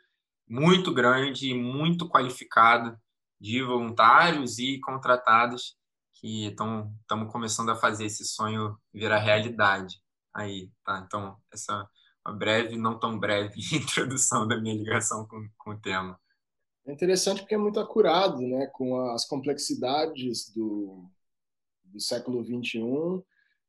muito 0.49 0.93
grande 0.93 1.51
e 1.51 1.55
muito 1.55 2.09
qualificado 2.09 2.97
de 3.41 3.63
voluntários 3.63 4.59
e 4.59 4.79
contratados 4.81 5.77
que 6.21 6.47
estamos 6.47 7.33
começando 7.33 7.71
a 7.71 7.77
fazer 7.77 8.07
esse 8.07 8.25
sonho 8.25 8.77
virar 8.93 9.19
realidade 9.19 10.01
aí, 10.35 10.71
tá? 10.85 11.03
Então, 11.07 11.37
essa 11.53 11.89
uma 12.27 12.35
breve, 12.35 12.77
não 12.77 12.99
tão 12.99 13.19
breve 13.19 13.55
introdução 13.73 14.47
da 14.47 14.61
minha 14.61 14.75
ligação 14.75 15.27
com, 15.27 15.49
com 15.57 15.71
o 15.71 15.81
tema. 15.81 16.19
É 16.87 16.93
interessante 16.93 17.41
porque 17.41 17.55
é 17.55 17.59
muito 17.59 17.81
acurado, 17.81 18.41
né, 18.41 18.67
com 18.73 19.01
as 19.11 19.25
complexidades 19.25 20.53
do, 20.53 21.09
do 21.85 22.01
século 22.01 22.43
21 22.43 23.23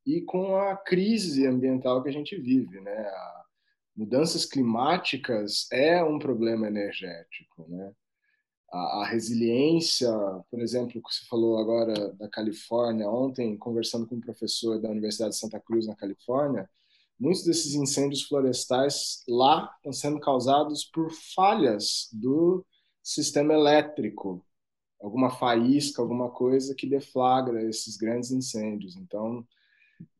e 0.06 0.22
com 0.22 0.56
a 0.56 0.76
crise 0.76 1.46
ambiental 1.46 2.02
que 2.02 2.08
a 2.08 2.12
gente 2.12 2.36
vive, 2.36 2.80
né? 2.80 2.96
A 2.96 3.44
mudanças 3.96 4.46
climáticas 4.46 5.66
é 5.72 6.02
um 6.02 6.18
problema 6.18 6.68
energético, 6.68 7.66
né? 7.68 7.92
A, 8.70 9.02
a, 9.02 9.06
resiliência, 9.06 10.10
por 10.50 10.60
exemplo, 10.60 11.02
que 11.02 11.14
você 11.14 11.24
falou 11.26 11.58
agora 11.58 12.12
da 12.14 12.28
Califórnia, 12.28 13.08
ontem, 13.08 13.56
conversando 13.56 14.06
com 14.06 14.16
um 14.16 14.20
professor 14.20 14.80
da 14.80 14.90
Universidade 14.90 15.32
de 15.32 15.38
Santa 15.38 15.58
Cruz, 15.58 15.86
na 15.86 15.96
Califórnia, 15.96 16.68
muitos 17.18 17.44
desses 17.44 17.74
incêndios 17.74 18.22
florestais 18.22 19.22
lá 19.28 19.72
estão 19.76 19.92
sendo 19.92 20.20
causados 20.20 20.84
por 20.84 21.10
falhas 21.34 22.08
do 22.12 22.64
sistema 23.02 23.54
elétrico, 23.54 24.44
alguma 25.00 25.30
faísca, 25.30 26.02
alguma 26.02 26.30
coisa 26.30 26.74
que 26.74 26.86
deflagra 26.86 27.62
esses 27.62 27.96
grandes 27.96 28.30
incêndios. 28.30 28.96
Então, 28.96 29.46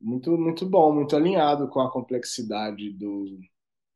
muito 0.01 0.37
muito 0.39 0.67
bom, 0.67 0.93
muito 0.93 1.15
alinhado 1.15 1.69
com 1.69 1.81
a 1.81 1.91
complexidade 1.91 2.93
do, 2.93 3.39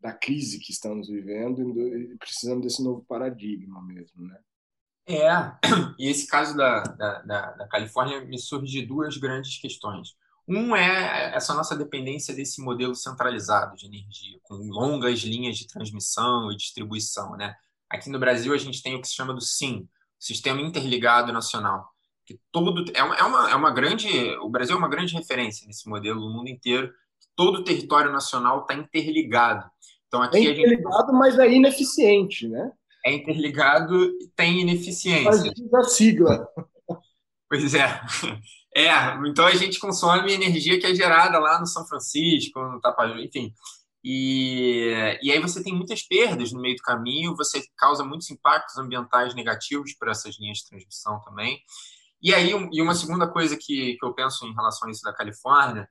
da 0.02 0.12
crise 0.12 0.58
que 0.58 0.72
estamos 0.72 1.08
vivendo 1.08 1.60
e 1.80 2.16
precisamos 2.18 2.62
desse 2.62 2.82
novo 2.82 3.04
paradigma 3.04 3.80
mesmo, 3.82 4.26
né? 4.26 4.38
É, 5.06 5.30
e 5.98 6.08
esse 6.08 6.26
caso 6.26 6.56
da, 6.56 6.82
da, 6.82 7.22
da, 7.22 7.52
da 7.52 7.68
Califórnia 7.68 8.24
me 8.24 8.38
surge 8.38 8.84
duas 8.84 9.16
grandes 9.16 9.58
questões. 9.60 10.16
Um 10.46 10.74
é 10.74 11.34
essa 11.34 11.54
nossa 11.54 11.76
dependência 11.76 12.34
desse 12.34 12.60
modelo 12.60 12.94
centralizado 12.94 13.76
de 13.76 13.86
energia, 13.86 14.38
com 14.42 14.54
longas 14.54 15.20
linhas 15.20 15.56
de 15.56 15.68
transmissão 15.68 16.50
e 16.50 16.56
distribuição. 16.56 17.36
Né? 17.36 17.54
Aqui 17.88 18.10
no 18.10 18.18
Brasil, 18.18 18.52
a 18.52 18.58
gente 18.58 18.82
tem 18.82 18.96
o 18.96 19.00
que 19.00 19.06
se 19.06 19.14
chama 19.14 19.32
do 19.32 19.40
SIM, 19.40 19.88
Sistema 20.18 20.60
Interligado 20.60 21.32
Nacional, 21.32 21.88
que 22.26 22.40
todo 22.50 22.84
é 22.92 23.02
uma, 23.02 23.16
é 23.50 23.54
uma, 23.54 23.70
é 23.70 23.74
grande. 23.74 24.08
O 24.38 24.48
Brasil 24.48 24.74
é 24.74 24.78
uma 24.78 24.88
grande 24.88 25.14
referência 25.14 25.66
nesse 25.66 25.88
modelo 25.88 26.20
no 26.20 26.30
mundo 26.30 26.48
inteiro. 26.48 26.92
Todo 27.36 27.60
o 27.60 27.64
território 27.64 28.12
nacional 28.12 28.62
está 28.62 28.74
interligado. 28.74 29.70
Então, 30.12 30.22
aqui 30.22 30.36
é 30.36 30.50
interligado, 30.50 31.06
gente... 31.06 31.18
mas 31.18 31.38
é 31.38 31.50
ineficiente, 31.50 32.46
né? 32.46 32.70
É 33.02 33.14
interligado 33.14 34.04
e 34.04 34.28
tem 34.36 34.60
ineficiência. 34.60 35.52
Mas 35.72 35.74
a 35.74 35.88
sigla. 35.88 36.46
Pois 37.48 37.74
é. 37.74 38.00
É, 38.74 38.88
então 39.26 39.46
a 39.46 39.54
gente 39.54 39.78
consome 39.78 40.32
energia 40.32 40.80
que 40.80 40.86
é 40.86 40.94
gerada 40.94 41.38
lá 41.38 41.60
no 41.60 41.66
São 41.66 41.86
Francisco, 41.86 42.58
no 42.58 42.80
Tapajós, 42.80 43.22
enfim. 43.22 43.52
E, 44.02 45.18
e 45.22 45.30
aí 45.30 45.38
você 45.38 45.62
tem 45.62 45.74
muitas 45.74 46.02
perdas 46.02 46.52
no 46.52 46.60
meio 46.60 46.76
do 46.76 46.82
caminho, 46.82 47.36
você 47.36 47.62
causa 47.76 48.02
muitos 48.02 48.30
impactos 48.30 48.78
ambientais 48.78 49.34
negativos 49.34 49.94
para 49.94 50.10
essas 50.12 50.38
linhas 50.38 50.58
de 50.58 50.68
transmissão 50.68 51.20
também. 51.20 51.60
E 52.22 52.34
aí, 52.34 52.50
e 52.72 52.80
uma 52.80 52.94
segunda 52.94 53.28
coisa 53.28 53.56
que, 53.56 53.96
que 53.98 54.04
eu 54.06 54.14
penso 54.14 54.46
em 54.46 54.54
relação 54.54 54.88
a 54.88 54.90
isso 54.90 55.02
da 55.02 55.12
Califórnia 55.12 55.88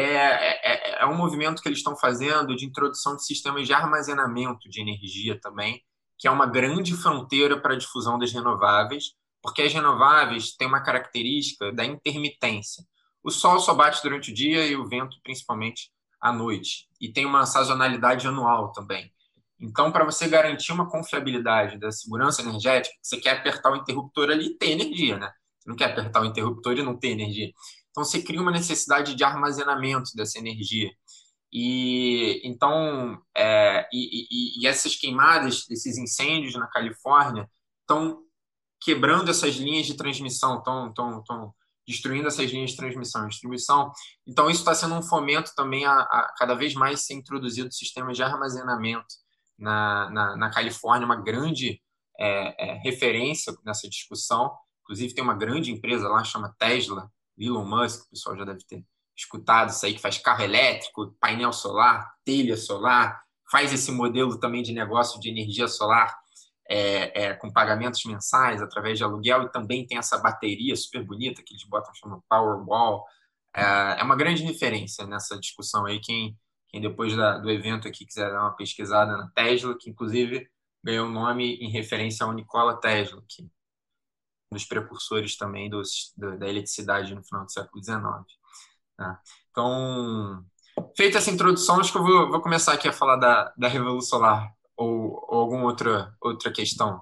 é, 0.00 0.98
é, 0.98 1.02
é 1.02 1.06
um 1.06 1.16
movimento 1.16 1.60
que 1.60 1.68
eles 1.68 1.78
estão 1.78 1.96
fazendo 1.96 2.56
de 2.56 2.64
introdução 2.64 3.14
de 3.14 3.24
sistemas 3.24 3.66
de 3.66 3.74
armazenamento 3.74 4.68
de 4.68 4.80
energia 4.80 5.38
também, 5.40 5.82
que 6.18 6.26
é 6.26 6.30
uma 6.30 6.46
grande 6.46 6.94
fronteira 6.94 7.60
para 7.60 7.74
a 7.74 7.78
difusão 7.78 8.18
das 8.18 8.32
renováveis, 8.32 9.12
porque 9.42 9.62
as 9.62 9.72
renováveis 9.72 10.54
têm 10.56 10.68
uma 10.68 10.82
característica 10.82 11.72
da 11.72 11.84
intermitência. 11.84 12.84
O 13.22 13.30
sol 13.30 13.58
só 13.60 13.74
bate 13.74 14.02
durante 14.02 14.30
o 14.30 14.34
dia 14.34 14.66
e 14.66 14.76
o 14.76 14.88
vento 14.88 15.16
principalmente 15.22 15.90
à 16.20 16.32
noite. 16.32 16.88
E 17.00 17.12
tem 17.12 17.26
uma 17.26 17.44
sazonalidade 17.44 18.26
anual 18.26 18.72
também. 18.72 19.12
Então, 19.60 19.92
para 19.92 20.04
você 20.04 20.26
garantir 20.26 20.72
uma 20.72 20.90
confiabilidade 20.90 21.78
da 21.78 21.90
segurança 21.92 22.42
energética, 22.42 22.94
você 23.00 23.16
quer 23.18 23.38
apertar 23.38 23.70
o 23.70 23.76
interruptor 23.76 24.30
ali 24.30 24.46
e 24.46 24.58
ter 24.58 24.70
energia, 24.70 25.18
né? 25.18 25.32
Você 25.58 25.68
não 25.68 25.76
quer 25.76 25.92
apertar 25.92 26.20
o 26.20 26.24
interruptor 26.24 26.76
e 26.76 26.82
não 26.82 26.96
ter 26.96 27.10
energia. 27.10 27.52
Então, 27.92 28.04
você 28.04 28.20
cria 28.20 28.40
uma 28.40 28.50
necessidade 28.50 29.14
de 29.14 29.22
armazenamento 29.22 30.10
dessa 30.16 30.38
energia. 30.38 30.90
E 31.52 32.40
então, 32.42 33.22
é, 33.36 33.86
e, 33.92 34.26
e, 34.30 34.62
e 34.62 34.66
essas 34.66 34.96
queimadas, 34.96 35.68
esses 35.70 35.98
incêndios 35.98 36.54
na 36.54 36.66
Califórnia, 36.66 37.48
estão 37.82 38.22
quebrando 38.80 39.30
essas 39.30 39.54
linhas 39.56 39.86
de 39.86 39.94
transmissão, 39.94 40.58
estão, 40.58 41.54
destruindo 41.86 42.28
essas 42.28 42.50
linhas 42.50 42.70
de 42.70 42.76
transmissão 42.76 43.26
e 43.26 43.28
distribuição. 43.28 43.92
Então, 44.26 44.48
isso 44.48 44.60
está 44.60 44.74
sendo 44.74 44.94
um 44.94 45.02
fomento 45.02 45.52
também 45.54 45.84
a, 45.84 45.92
a, 45.92 46.34
cada 46.38 46.54
vez 46.54 46.74
mais 46.74 47.04
ser 47.04 47.14
introduzido 47.14 47.72
sistemas 47.72 48.16
de 48.16 48.22
armazenamento 48.22 49.14
na, 49.58 50.10
na, 50.10 50.36
na 50.36 50.50
Califórnia, 50.50 51.04
uma 51.04 51.20
grande 51.20 51.80
é, 52.18 52.70
é, 52.70 52.74
referência 52.82 53.52
nessa 53.64 53.88
discussão. 53.88 54.56
Inclusive, 54.82 55.14
tem 55.14 55.22
uma 55.22 55.34
grande 55.34 55.70
empresa 55.70 56.08
lá, 56.08 56.24
chama 56.24 56.54
Tesla, 56.58 57.10
Elon 57.42 57.64
Musk, 57.64 58.06
o 58.06 58.10
pessoal 58.10 58.36
já 58.36 58.44
deve 58.44 58.60
ter 58.66 58.84
escutado 59.16 59.70
isso 59.70 59.84
aí, 59.84 59.94
que 59.94 60.00
faz 60.00 60.18
carro 60.18 60.42
elétrico, 60.42 61.14
painel 61.20 61.52
solar, 61.52 62.14
telha 62.24 62.56
solar, 62.56 63.22
faz 63.50 63.72
esse 63.72 63.92
modelo 63.92 64.38
também 64.38 64.62
de 64.62 64.72
negócio 64.72 65.20
de 65.20 65.28
energia 65.28 65.68
solar 65.68 66.16
é, 66.68 67.24
é, 67.24 67.34
com 67.34 67.52
pagamentos 67.52 68.02
mensais 68.04 68.62
através 68.62 68.96
de 68.96 69.04
aluguel 69.04 69.42
e 69.42 69.52
também 69.52 69.86
tem 69.86 69.98
essa 69.98 70.18
bateria 70.18 70.74
super 70.74 71.04
bonita 71.04 71.42
que 71.44 71.52
eles 71.52 71.64
botam 71.64 71.92
chamando 71.94 72.24
Powerwall. 72.28 73.04
É, 73.54 74.00
é 74.00 74.02
uma 74.02 74.16
grande 74.16 74.42
referência 74.42 75.06
nessa 75.06 75.38
discussão 75.38 75.84
aí. 75.84 76.00
Quem, 76.00 76.36
quem 76.68 76.80
depois 76.80 77.14
da, 77.14 77.38
do 77.38 77.50
evento 77.50 77.86
aqui 77.86 78.06
quiser 78.06 78.30
dar 78.30 78.40
uma 78.40 78.56
pesquisada 78.56 79.16
na 79.16 79.28
Tesla, 79.34 79.76
que 79.78 79.90
inclusive 79.90 80.48
ganhou 80.82 81.06
o 81.06 81.12
nome 81.12 81.56
em 81.56 81.70
referência 81.70 82.24
ao 82.24 82.32
Nikola 82.32 82.80
Tesla, 82.80 83.22
que 83.28 83.46
dos 84.52 84.64
precursores 84.64 85.36
também 85.36 85.68
dos, 85.68 86.12
da 86.16 86.48
eletricidade 86.48 87.14
no 87.14 87.24
final 87.24 87.44
do 87.44 87.52
século 87.52 87.82
XIX. 87.82 88.02
Tá? 88.96 89.20
Então, 89.50 90.44
feita 90.96 91.18
essa 91.18 91.30
introdução, 91.30 91.80
acho 91.80 91.92
que 91.92 91.98
eu 91.98 92.04
vou, 92.04 92.30
vou 92.30 92.40
começar 92.40 92.72
aqui 92.72 92.88
a 92.88 92.92
falar 92.92 93.16
da, 93.16 93.52
da 93.56 93.68
Revolução 93.68 94.18
Solar 94.18 94.52
ou, 94.76 95.24
ou 95.28 95.40
alguma 95.40 95.64
outra, 95.64 96.14
outra 96.20 96.52
questão? 96.52 97.00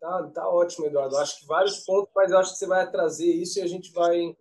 tá, 0.00 0.30
tá 0.34 0.48
ótimo, 0.48 0.86
Eduardo. 0.86 1.16
Acho 1.16 1.40
que 1.40 1.46
vários 1.46 1.78
pontos, 1.80 2.12
mas 2.14 2.32
acho 2.32 2.52
que 2.52 2.58
você 2.58 2.66
vai 2.66 2.90
trazer 2.90 3.30
isso 3.30 3.58
e 3.58 3.62
a 3.62 3.66
gente 3.66 3.92
vai 3.92 4.36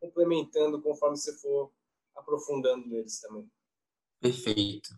complementando 0.00 0.80
conforme 0.80 1.16
você 1.16 1.36
for 1.38 1.70
aprofundando 2.16 2.86
neles 2.86 3.20
também. 3.20 3.50
Perfeito. 4.20 4.90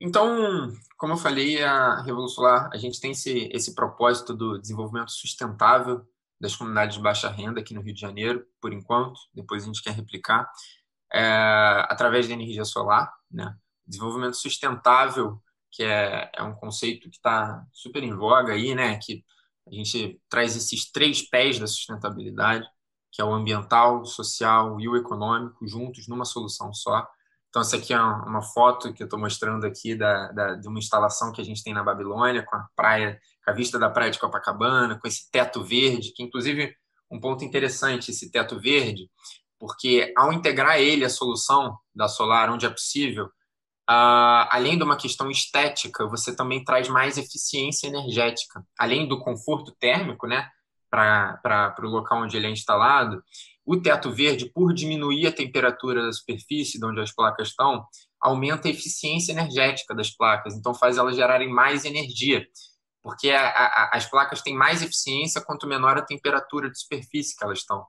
Então, 0.00 0.72
como 0.98 1.14
eu 1.14 1.16
falei, 1.16 1.62
a 1.62 2.02
Revolução 2.02 2.36
Solar, 2.36 2.70
a 2.72 2.76
gente 2.76 3.00
tem 3.00 3.12
esse, 3.12 3.48
esse 3.52 3.74
propósito 3.74 4.34
do 4.34 4.58
desenvolvimento 4.58 5.10
sustentável 5.10 6.06
das 6.38 6.54
comunidades 6.54 6.96
de 6.96 7.02
baixa 7.02 7.30
renda 7.30 7.60
aqui 7.60 7.72
no 7.72 7.80
Rio 7.80 7.94
de 7.94 8.00
Janeiro, 8.00 8.46
por 8.60 8.72
enquanto, 8.72 9.18
depois 9.34 9.62
a 9.62 9.66
gente 9.66 9.82
quer 9.82 9.92
replicar, 9.92 10.50
é, 11.12 11.86
através 11.88 12.28
da 12.28 12.34
energia 12.34 12.64
solar. 12.64 13.10
Né? 13.30 13.56
Desenvolvimento 13.86 14.36
sustentável 14.36 15.40
que 15.76 15.82
é, 15.82 16.30
é 16.34 16.42
um 16.42 16.54
conceito 16.54 17.10
que 17.10 17.16
está 17.16 17.62
super 17.70 18.02
em 18.02 18.14
voga 18.14 18.54
aí, 18.54 18.74
né? 18.74 18.98
Que 18.98 19.22
a 19.68 19.74
gente 19.74 20.18
traz 20.28 20.56
esses 20.56 20.90
três 20.90 21.20
pés 21.28 21.58
da 21.58 21.66
sustentabilidade, 21.66 22.66
que 23.12 23.20
é 23.20 23.24
o 23.24 23.34
ambiental, 23.34 24.00
o 24.00 24.06
social 24.06 24.80
e 24.80 24.88
o 24.88 24.96
econômico, 24.96 25.66
juntos 25.66 26.08
numa 26.08 26.24
solução 26.24 26.72
só. 26.72 27.06
Então, 27.56 27.62
essa 27.62 27.78
aqui 27.78 27.94
é 27.94 27.98
uma 27.98 28.42
foto 28.42 28.92
que 28.92 29.02
eu 29.02 29.06
estou 29.06 29.18
mostrando 29.18 29.64
aqui 29.64 29.94
da, 29.94 30.30
da, 30.30 30.54
de 30.56 30.68
uma 30.68 30.78
instalação 30.78 31.32
que 31.32 31.40
a 31.40 31.44
gente 31.44 31.64
tem 31.64 31.72
na 31.72 31.82
Babilônia, 31.82 32.44
com 32.44 32.54
a 32.54 32.68
praia, 32.76 33.18
com 33.42 33.50
a 33.50 33.54
vista 33.54 33.78
da 33.78 33.88
praia 33.88 34.10
de 34.10 34.18
Copacabana, 34.18 34.98
com 35.00 35.08
esse 35.08 35.30
teto 35.30 35.64
verde, 35.64 36.12
que 36.14 36.22
inclusive 36.22 36.76
um 37.10 37.18
ponto 37.18 37.46
interessante, 37.46 38.10
esse 38.10 38.30
teto 38.30 38.60
verde, 38.60 39.08
porque 39.58 40.12
ao 40.18 40.34
integrar 40.34 40.78
ele 40.78 41.02
à 41.02 41.08
solução 41.08 41.78
da 41.94 42.08
solar, 42.08 42.50
onde 42.50 42.66
é 42.66 42.70
possível, 42.70 43.30
Uh, 43.88 44.50
além 44.50 44.76
de 44.76 44.82
uma 44.82 44.96
questão 44.96 45.30
estética, 45.30 46.08
você 46.08 46.34
também 46.34 46.64
traz 46.64 46.88
mais 46.88 47.16
eficiência 47.16 47.86
energética. 47.86 48.60
Além 48.76 49.06
do 49.06 49.20
conforto 49.20 49.70
térmico, 49.78 50.26
né, 50.26 50.50
para 50.90 51.72
o 51.78 51.86
local 51.86 52.24
onde 52.24 52.36
ele 52.36 52.48
é 52.48 52.50
instalado, 52.50 53.22
o 53.66 53.76
teto 53.80 54.12
verde, 54.12 54.50
por 54.54 54.72
diminuir 54.72 55.26
a 55.26 55.32
temperatura 55.32 56.04
da 56.04 56.12
superfície 56.12 56.78
de 56.78 56.86
onde 56.86 57.00
as 57.00 57.12
placas 57.12 57.48
estão, 57.48 57.84
aumenta 58.20 58.68
a 58.68 58.70
eficiência 58.70 59.32
energética 59.32 59.94
das 59.94 60.10
placas, 60.10 60.54
então 60.54 60.72
faz 60.72 60.96
elas 60.96 61.16
gerarem 61.16 61.50
mais 61.50 61.84
energia, 61.84 62.46
porque 63.02 63.30
a, 63.30 63.48
a, 63.48 63.90
as 63.94 64.08
placas 64.08 64.40
têm 64.40 64.54
mais 64.54 64.82
eficiência 64.82 65.40
quanto 65.40 65.66
menor 65.66 65.98
a 65.98 66.02
temperatura 66.02 66.70
de 66.70 66.78
superfície 66.78 67.36
que 67.36 67.44
elas 67.44 67.58
estão. 67.58 67.84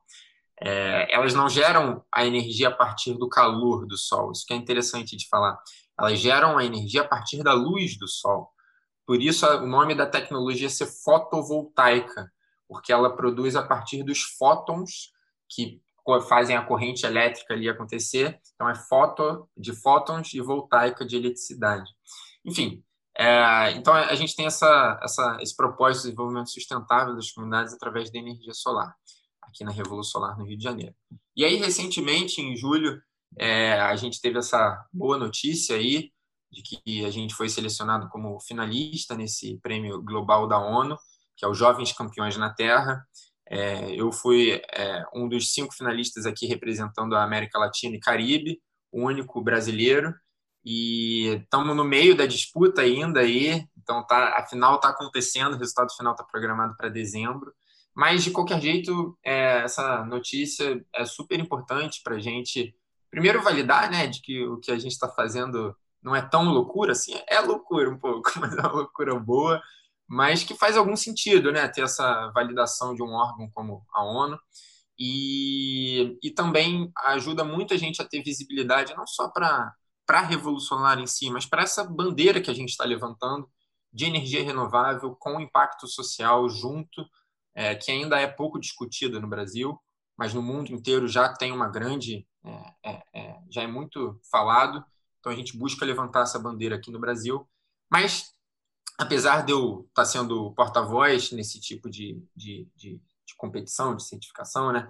É, 0.59 1.13
elas 1.13 1.35
não 1.35 1.47
geram 1.47 2.03
a 2.11 2.25
energia 2.25 2.69
a 2.69 2.71
partir 2.71 3.13
do 3.13 3.29
calor 3.29 3.85
do 3.85 3.95
sol, 3.95 4.31
isso 4.31 4.45
que 4.45 4.53
é 4.53 4.57
interessante 4.57 5.15
de 5.15 5.27
falar 5.29 5.57
elas 5.99 6.19
geram 6.19 6.57
a 6.57 6.63
energia 6.63 7.01
a 7.01 7.07
partir 7.07 7.41
da 7.41 7.53
luz 7.53 7.97
do 7.97 8.07
sol. 8.07 8.51
Por 9.05 9.21
isso, 9.21 9.47
o 9.47 9.65
nome 9.65 9.95
da 9.95 10.05
tecnologia 10.05 10.67
é 10.67 10.69
ser 10.69 10.85
fotovoltaica, 10.85 12.31
porque 12.67 12.91
ela 12.91 13.15
produz 13.15 13.55
a 13.55 13.63
partir 13.63 14.03
dos 14.03 14.21
fótons 14.21 15.11
que 15.49 15.81
fazem 16.27 16.55
a 16.55 16.65
corrente 16.65 17.05
elétrica 17.05 17.53
ali 17.53 17.69
acontecer. 17.69 18.39
Então, 18.55 18.69
é 18.69 18.75
foto 18.75 19.49
de 19.57 19.73
fótons 19.73 20.33
e 20.33 20.39
voltaica 20.39 21.05
de 21.05 21.15
eletricidade. 21.15 21.89
Enfim, 22.45 22.83
é, 23.17 23.71
então 23.71 23.93
a 23.93 24.13
gente 24.13 24.35
tem 24.35 24.45
essa, 24.45 24.99
essa, 25.01 25.37
esse 25.41 25.55
propósito 25.55 26.03
de 26.03 26.09
desenvolvimento 26.09 26.51
sustentável 26.51 27.15
das 27.15 27.31
comunidades 27.31 27.73
através 27.73 28.11
da 28.11 28.19
energia 28.19 28.53
solar, 28.53 28.95
aqui 29.41 29.63
na 29.63 29.71
Revolução 29.71 30.21
Solar 30.21 30.37
no 30.37 30.45
Rio 30.45 30.57
de 30.57 30.63
Janeiro. 30.63 30.95
E 31.35 31.43
aí, 31.43 31.55
recentemente, 31.55 32.39
em 32.39 32.55
julho, 32.55 33.01
é, 33.39 33.73
a 33.73 33.95
gente 33.95 34.21
teve 34.21 34.37
essa 34.37 34.85
boa 34.93 35.17
notícia 35.17 35.75
aí 35.75 36.11
de 36.51 36.61
que 36.61 37.05
a 37.05 37.09
gente 37.09 37.33
foi 37.33 37.49
selecionado 37.49 38.07
como 38.09 38.39
finalista 38.39 39.15
nesse 39.15 39.59
prêmio 39.61 40.01
global 40.01 40.47
da 40.47 40.59
ONU, 40.59 40.95
que 41.35 41.43
é 41.43 41.47
o 41.47 41.53
Jovens 41.53 41.91
Campeões 41.91 42.37
na 42.37 42.53
Terra. 42.53 43.03
É, 43.49 43.91
eu 43.95 44.11
fui 44.11 44.61
é, 44.73 45.03
um 45.13 45.27
dos 45.27 45.53
cinco 45.53 45.73
finalistas 45.73 46.25
aqui 46.25 46.45
representando 46.45 47.15
a 47.15 47.23
América 47.23 47.59
Latina 47.59 47.95
e 47.95 47.99
Caribe. 47.99 48.61
único 48.91 49.41
brasileiro 49.41 50.13
e 50.69 51.39
estamos 51.43 51.73
no 51.77 51.85
meio 51.85 52.13
da 52.13 52.25
disputa 52.25 52.81
ainda 52.81 53.21
aí, 53.21 53.65
então 53.77 54.05
tá, 54.05 54.35
a 54.37 54.45
final 54.45 54.75
está 54.75 54.89
acontecendo, 54.89 55.53
o 55.53 55.57
resultado 55.57 55.95
final 55.95 56.11
está 56.11 56.25
programado 56.25 56.75
para 56.75 56.89
dezembro. 56.89 57.53
Mas, 57.95 58.25
de 58.25 58.31
qualquer 58.31 58.59
jeito, 58.61 59.17
é, 59.23 59.59
essa 59.63 60.03
notícia 60.03 60.85
é 60.93 61.05
super 61.05 61.39
importante 61.39 62.01
para 62.03 62.15
a 62.15 62.19
gente, 62.19 62.75
primeiro, 63.09 63.41
validar 63.41 63.89
né, 63.89 64.07
de 64.07 64.21
que 64.21 64.45
o 64.45 64.57
que 64.59 64.69
a 64.69 64.77
gente 64.77 64.91
está 64.91 65.07
fazendo 65.07 65.73
não 66.03 66.13
é 66.13 66.21
tão 66.21 66.43
loucura 66.43 66.91
assim. 66.91 67.13
É 67.29 67.39
loucura 67.39 67.89
um 67.89 67.97
pouco, 67.97 68.29
mas 68.37 68.53
é 68.53 68.59
uma 68.59 68.73
loucura 68.73 69.17
boa, 69.17 69.61
mas 70.07 70.43
que 70.43 70.55
faz 70.55 70.77
algum 70.77 70.95
sentido 70.95 71.51
né, 71.51 71.67
ter 71.67 71.81
essa 71.81 72.31
validação 72.31 72.95
de 72.95 73.03
um 73.03 73.11
órgão 73.11 73.49
como 73.51 73.85
a 73.93 74.03
ONU. 74.03 74.39
E, 74.99 76.17
e 76.23 76.31
também 76.31 76.91
ajuda 77.05 77.43
muito 77.43 77.73
a 77.73 77.77
gente 77.77 78.01
a 78.01 78.05
ter 78.05 78.23
visibilidade, 78.23 78.95
não 78.95 79.05
só 79.05 79.29
para 79.29 79.75
a 80.09 80.21
revolucionária 80.21 81.01
em 81.01 81.07
si, 81.07 81.29
mas 81.29 81.45
para 81.45 81.61
essa 81.61 81.83
bandeira 81.83 82.41
que 82.41 82.49
a 82.49 82.53
gente 82.53 82.69
está 82.69 82.83
levantando 82.83 83.47
de 83.93 84.05
energia 84.05 84.43
renovável 84.43 85.15
com 85.19 85.39
impacto 85.39 85.87
social 85.87 86.49
junto 86.49 87.05
é, 87.57 87.73
que 87.73 87.91
ainda 87.91 88.19
é 88.19 88.27
pouco 88.27 88.59
discutida 88.59 89.19
no 89.19 89.27
Brasil, 89.27 89.79
mas 90.15 90.31
no 90.31 90.43
mundo 90.43 90.71
inteiro 90.71 91.07
já 91.07 91.33
tem 91.33 91.51
uma 91.51 91.67
grande, 91.67 92.27
é, 92.43 92.73
é, 92.83 93.03
é, 93.13 93.39
já 93.49 93.63
é 93.63 93.67
muito 93.67 94.21
falado. 94.31 94.85
Então 95.19 95.31
a 95.31 95.35
gente 95.35 95.57
busca 95.57 95.83
levantar 95.83 96.21
essa 96.21 96.37
bandeira 96.37 96.75
aqui 96.75 96.91
no 96.91 96.99
Brasil. 96.99 97.49
Mas 97.89 98.31
apesar 98.97 99.45
de 99.45 99.51
eu 99.51 99.85
estar 99.89 100.05
sendo 100.05 100.51
porta-voz 100.53 101.31
nesse 101.31 101.59
tipo 101.59 101.89
de, 101.89 102.21
de, 102.35 102.67
de, 102.75 103.01
de, 103.25 103.35
competição, 103.35 103.95
de 103.95 104.03
certificação, 104.03 104.71
né, 104.71 104.89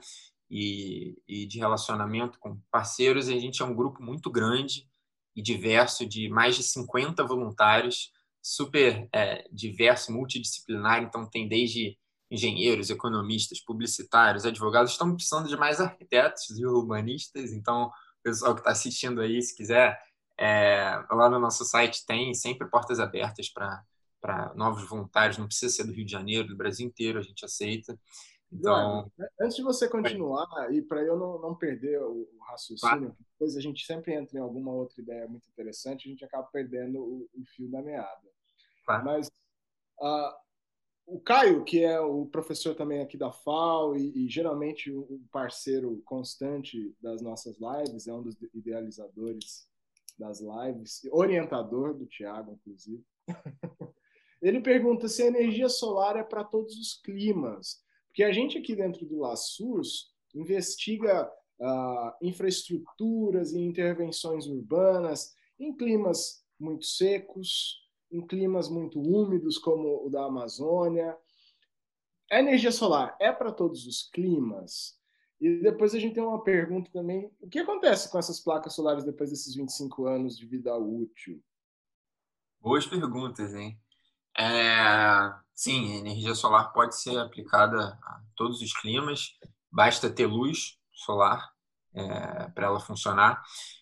e, 0.49 1.17
e 1.27 1.45
de 1.45 1.59
relacionamento 1.59 2.39
com 2.39 2.59
parceiros, 2.71 3.27
a 3.27 3.33
gente 3.33 3.61
é 3.61 3.65
um 3.65 3.75
grupo 3.75 4.01
muito 4.01 4.31
grande 4.31 4.87
e 5.35 5.41
diverso 5.41 6.05
de 6.05 6.29
mais 6.29 6.55
de 6.55 6.63
50 6.63 7.23
voluntários, 7.25 8.11
super 8.41 9.07
é, 9.13 9.45
diverso, 9.51 10.11
multidisciplinar. 10.11 11.03
Então 11.03 11.29
tem 11.29 11.47
desde 11.47 11.97
engenheiros, 12.31 12.89
economistas, 12.89 13.59
publicitários, 13.59 14.45
advogados, 14.45 14.91
estão 14.91 15.13
precisando 15.13 15.47
de 15.47 15.57
mais 15.57 15.79
arquitetos 15.79 16.57
e 16.57 16.65
urbanistas. 16.65 17.51
Então, 17.51 17.87
o 17.87 18.23
pessoal 18.23 18.53
que 18.53 18.61
está 18.61 18.71
assistindo 18.71 19.21
aí, 19.21 19.41
se 19.41 19.55
quiser, 19.55 19.97
é, 20.37 21.03
lá 21.09 21.29
no 21.29 21.39
nosso 21.39 21.63
site 21.65 22.05
tem 22.05 22.33
sempre 22.33 22.69
portas 22.69 22.99
abertas 22.99 23.49
para 23.49 23.81
novos 24.55 24.87
voluntários. 24.87 25.37
Não 25.37 25.47
precisa 25.47 25.73
ser 25.73 25.83
do 25.85 25.93
Rio 25.93 26.05
de 26.05 26.11
Janeiro, 26.11 26.47
do 26.47 26.57
Brasil 26.57 26.85
inteiro, 26.85 27.19
a 27.19 27.23
gente 27.23 27.43
aceita. 27.45 27.97
Então, 28.51 29.11
antes 29.41 29.57
de 29.57 29.63
você 29.63 29.89
continuar, 29.89 30.47
e 30.71 30.81
para 30.81 31.01
eu 31.01 31.17
não, 31.17 31.39
não 31.39 31.55
perder 31.55 32.01
o, 32.01 32.27
raciocínio, 32.47 33.15
depois 33.33 33.57
a 33.57 33.61
gente 33.61 33.85
sempre 33.85 34.13
entra 34.13 34.37
em 34.37 34.41
alguma 34.41 34.71
outra 34.71 35.01
ideia 35.01 35.27
muito 35.27 35.49
interessante, 35.49 36.07
a 36.07 36.11
gente 36.11 36.23
acaba 36.23 36.47
perdendo 36.47 36.99
o, 36.99 37.29
o 37.33 37.45
fio 37.45 37.69
da 37.69 37.81
meada. 37.81 38.27
Claro. 38.85 39.03
Mas 39.03 39.27
uh, 39.99 40.33
o 41.05 41.19
Caio, 41.19 41.65
que 41.65 41.83
é 41.83 41.99
o 41.99 42.25
professor 42.25 42.73
também 42.73 43.01
aqui 43.01 43.17
da 43.17 43.31
FAO 43.31 43.97
e, 43.97 44.25
e 44.25 44.29
geralmente 44.29 44.91
um 44.91 45.25
parceiro 45.29 46.01
constante 46.05 46.95
das 47.01 47.21
nossas 47.21 47.57
lives, 47.59 48.07
é 48.07 48.13
um 48.13 48.23
dos 48.23 48.35
idealizadores 48.53 49.67
das 50.17 50.39
lives, 50.39 51.01
orientador 51.11 51.93
do 51.93 52.05
Tiago, 52.05 52.53
inclusive. 52.53 53.05
Ele 54.47 54.61
pergunta 54.61 55.09
se 55.09 55.23
a 55.23 55.27
energia 55.27 55.67
solar 55.67 56.15
é 56.15 56.23
para 56.23 56.41
todos 56.41 56.77
os 56.77 57.01
climas, 57.01 57.83
porque 58.07 58.23
a 58.23 58.31
gente 58.31 58.57
aqui 58.57 58.77
dentro 58.77 59.05
do 59.05 59.19
LaSUS 59.19 60.09
investiga 60.33 61.29
uh, 61.59 62.25
infraestruturas 62.25 63.51
e 63.51 63.59
intervenções 63.59 64.47
urbanas 64.47 65.35
em 65.59 65.75
climas 65.75 66.45
muito 66.57 66.85
secos, 66.85 67.85
em 68.09 68.25
climas 68.25 68.69
muito 68.69 69.01
úmidos, 69.01 69.57
como 69.57 70.05
o 70.05 70.09
da 70.09 70.23
Amazônia. 70.23 71.17
A 72.31 72.39
energia 72.39 72.71
solar 72.71 73.17
é 73.19 73.33
para 73.33 73.51
todos 73.51 73.85
os 73.85 74.09
climas? 74.09 74.97
E 75.41 75.59
depois 75.59 75.93
a 75.93 75.99
gente 75.99 76.13
tem 76.13 76.23
uma 76.23 76.41
pergunta 76.41 76.89
também: 76.93 77.29
o 77.41 77.49
que 77.49 77.59
acontece 77.59 78.09
com 78.09 78.17
essas 78.17 78.39
placas 78.39 78.73
solares 78.73 79.03
depois 79.03 79.29
desses 79.29 79.53
25 79.53 80.05
anos 80.05 80.37
de 80.37 80.45
vida 80.45 80.73
útil? 80.77 81.43
Boas 82.61 82.87
perguntas, 82.87 83.53
hein? 83.53 83.77
É, 84.39 85.33
sim, 85.53 85.97
energia 85.97 86.35
solar 86.35 86.71
pode 86.73 86.95
ser 86.95 87.17
aplicada 87.17 87.97
a 88.03 88.21
todos 88.35 88.61
os 88.61 88.73
climas, 88.73 89.31
basta 89.71 90.09
ter 90.09 90.27
luz 90.27 90.77
solar 90.93 91.51
é, 91.93 92.49
para 92.49 92.67
ela 92.67 92.79
funcionar. 92.79 93.41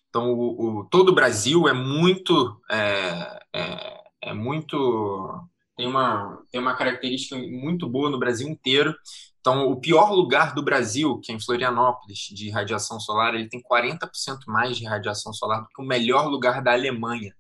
Então, 0.09 0.31
o, 0.33 0.79
o, 0.79 0.85
todo 0.85 1.09
o 1.09 1.15
Brasil 1.15 1.67
é 1.67 1.73
muito 1.73 2.61
é, 2.71 3.39
é 3.53 3.95
é 4.25 4.33
muito 4.33 5.47
tem 5.77 5.87
uma 5.87 6.41
tem 6.51 6.59
uma 6.59 6.75
característica 6.75 7.35
muito 7.37 7.87
boa 7.87 8.09
no 8.09 8.19
Brasil 8.19 8.47
inteiro. 8.49 8.95
Então, 9.39 9.67
o 9.67 9.79
pior 9.79 10.11
lugar 10.11 10.55
do 10.55 10.63
Brasil, 10.63 11.19
que 11.19 11.31
é 11.31 11.35
em 11.35 11.39
Florianópolis, 11.39 12.17
de 12.31 12.49
radiação 12.49 12.99
solar, 12.99 13.35
ele 13.35 13.47
tem 13.47 13.61
40% 13.61 14.39
mais 14.47 14.75
de 14.77 14.85
radiação 14.85 15.31
solar 15.33 15.61
do 15.61 15.67
que 15.67 15.81
o 15.81 15.85
melhor 15.85 16.27
lugar 16.27 16.63
da 16.63 16.73
Alemanha, 16.73 17.35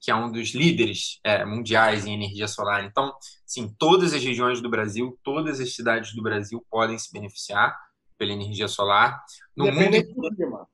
que 0.00 0.10
é 0.10 0.14
um 0.14 0.30
dos 0.30 0.54
líderes 0.54 1.18
é, 1.24 1.44
mundiais 1.44 2.06
em 2.06 2.14
energia 2.14 2.46
solar. 2.46 2.84
Então, 2.84 3.12
sim, 3.44 3.74
todas 3.78 4.12
as 4.12 4.22
regiões 4.22 4.60
do 4.60 4.70
Brasil, 4.70 5.18
todas 5.22 5.60
as 5.60 5.74
cidades 5.74 6.14
do 6.14 6.22
Brasil 6.22 6.64
podem 6.70 6.98
se 6.98 7.12
beneficiar 7.12 7.76
pela 8.16 8.32
energia 8.32 8.68
solar. 8.68 9.22
No 9.56 9.66
Independente 9.66 10.14
mundo, 10.14 10.30
do 10.30 10.36
clima. 10.36 10.68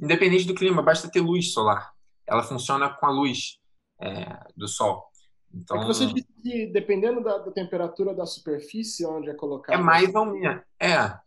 Independente 0.00 0.44
do 0.46 0.54
clima, 0.54 0.82
basta 0.82 1.10
ter 1.10 1.20
luz 1.20 1.52
solar. 1.52 1.92
Ela 2.26 2.42
funciona 2.42 2.90
com 2.90 3.06
a 3.06 3.10
luz 3.10 3.58
é, 4.00 4.38
do 4.56 4.68
Sol. 4.68 5.04
Então, 5.54 5.78
é 5.78 5.80
que 5.80 5.86
você 5.86 6.06
disse 6.06 6.28
que 6.42 6.66
dependendo 6.66 7.22
da, 7.22 7.38
da, 7.38 7.50
temperatura 7.50 8.14
da 8.14 8.26
superfície 8.26 9.06
onde 9.06 9.30
é 9.30 9.34
colocado. 9.34 9.74
É 9.74 9.82
mais 9.82 10.14
ou 10.14 10.26
menos. 10.26 10.62
É. 10.78 11.18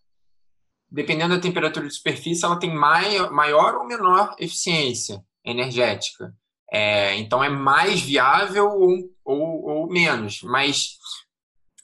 Dependendo 0.91 1.35
da 1.35 1.41
temperatura 1.41 1.87
de 1.87 1.93
superfície, 1.93 2.45
ela 2.45 2.59
tem 2.59 2.73
maior 2.73 3.75
ou 3.75 3.87
menor 3.87 4.35
eficiência 4.39 5.23
energética. 5.43 6.35
É, 6.71 7.15
então 7.15 7.43
é 7.43 7.49
mais 7.49 8.01
viável 8.01 8.67
ou, 8.67 9.11
ou, 9.25 9.65
ou, 9.65 9.89
menos, 9.89 10.41
mas 10.43 10.97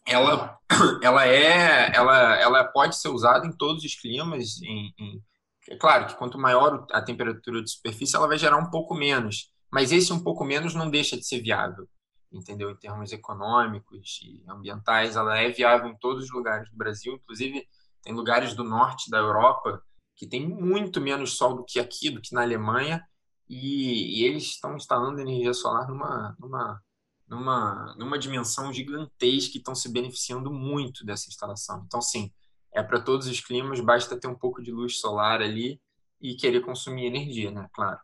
ela, 0.08 0.58
ela 1.02 1.28
é, 1.28 1.96
ela, 1.96 2.36
ela 2.40 2.64
pode 2.66 3.00
ser 3.00 3.10
usada 3.10 3.48
em 3.48 3.52
todos 3.52 3.84
os 3.84 3.96
climas. 3.96 4.62
Em, 4.62 4.94
em, 5.00 5.22
é 5.70 5.76
claro 5.76 6.06
que 6.06 6.16
quanto 6.16 6.38
maior 6.38 6.86
a 6.92 7.02
temperatura 7.02 7.64
de 7.64 7.72
superfície, 7.72 8.16
ela 8.16 8.28
vai 8.28 8.38
gerar 8.38 8.58
um 8.58 8.70
pouco 8.70 8.94
menos 8.94 9.50
mas 9.76 9.92
esse 9.92 10.14
um 10.14 10.24
pouco 10.24 10.46
menos 10.46 10.74
não 10.74 10.90
deixa 10.90 11.18
de 11.18 11.28
ser 11.28 11.42
viável, 11.42 11.86
entendeu? 12.32 12.72
Em 12.72 12.78
termos 12.78 13.12
econômicos 13.12 14.22
e 14.24 14.42
ambientais, 14.50 15.18
ela 15.18 15.38
é 15.38 15.50
viável 15.50 15.90
em 15.90 15.98
todos 15.98 16.24
os 16.24 16.32
lugares 16.32 16.70
do 16.70 16.78
Brasil, 16.78 17.16
inclusive 17.16 17.68
tem 18.02 18.14
lugares 18.14 18.54
do 18.54 18.64
norte 18.64 19.10
da 19.12 19.18
Europa 19.18 19.84
que 20.16 20.26
tem 20.26 20.48
muito 20.48 21.02
menos 21.02 21.36
sol 21.36 21.58
do 21.58 21.66
que 21.66 21.78
aqui, 21.78 22.10
do 22.10 22.22
que 22.22 22.34
na 22.34 22.44
Alemanha, 22.44 23.06
e, 23.50 24.22
e 24.22 24.26
eles 24.26 24.44
estão 24.44 24.76
instalando 24.76 25.20
energia 25.20 25.54
solar 25.54 25.88
numa, 25.88 26.36
numa, 26.40 26.82
numa, 27.28 27.96
numa 27.98 28.20
dimensão 28.20 28.74
gigantesca 28.74 29.56
e 29.56 29.58
estão 29.58 29.76
se 29.76 29.92
beneficiando 29.92 30.52
muito 30.52 31.06
dessa 31.06 31.30
instalação. 31.30 31.84
Então, 31.86 32.02
sim, 32.02 32.32
é 32.74 32.82
para 32.84 33.00
todos 33.02 33.28
os 33.28 33.40
climas, 33.40 33.80
basta 33.80 34.20
ter 34.20 34.28
um 34.28 34.36
pouco 34.36 34.62
de 34.62 34.72
luz 34.72 35.00
solar 35.00 35.42
ali 35.42 35.80
e 36.20 36.36
querer 36.36 36.62
consumir 36.62 37.06
energia, 37.06 37.52
né? 37.52 37.70
Claro. 37.74 38.00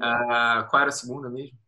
Ah, 0.00 0.66
qual 0.70 0.82
era 0.82 0.90
a 0.90 0.92
segunda 0.92 1.28
mesmo? 1.28 1.58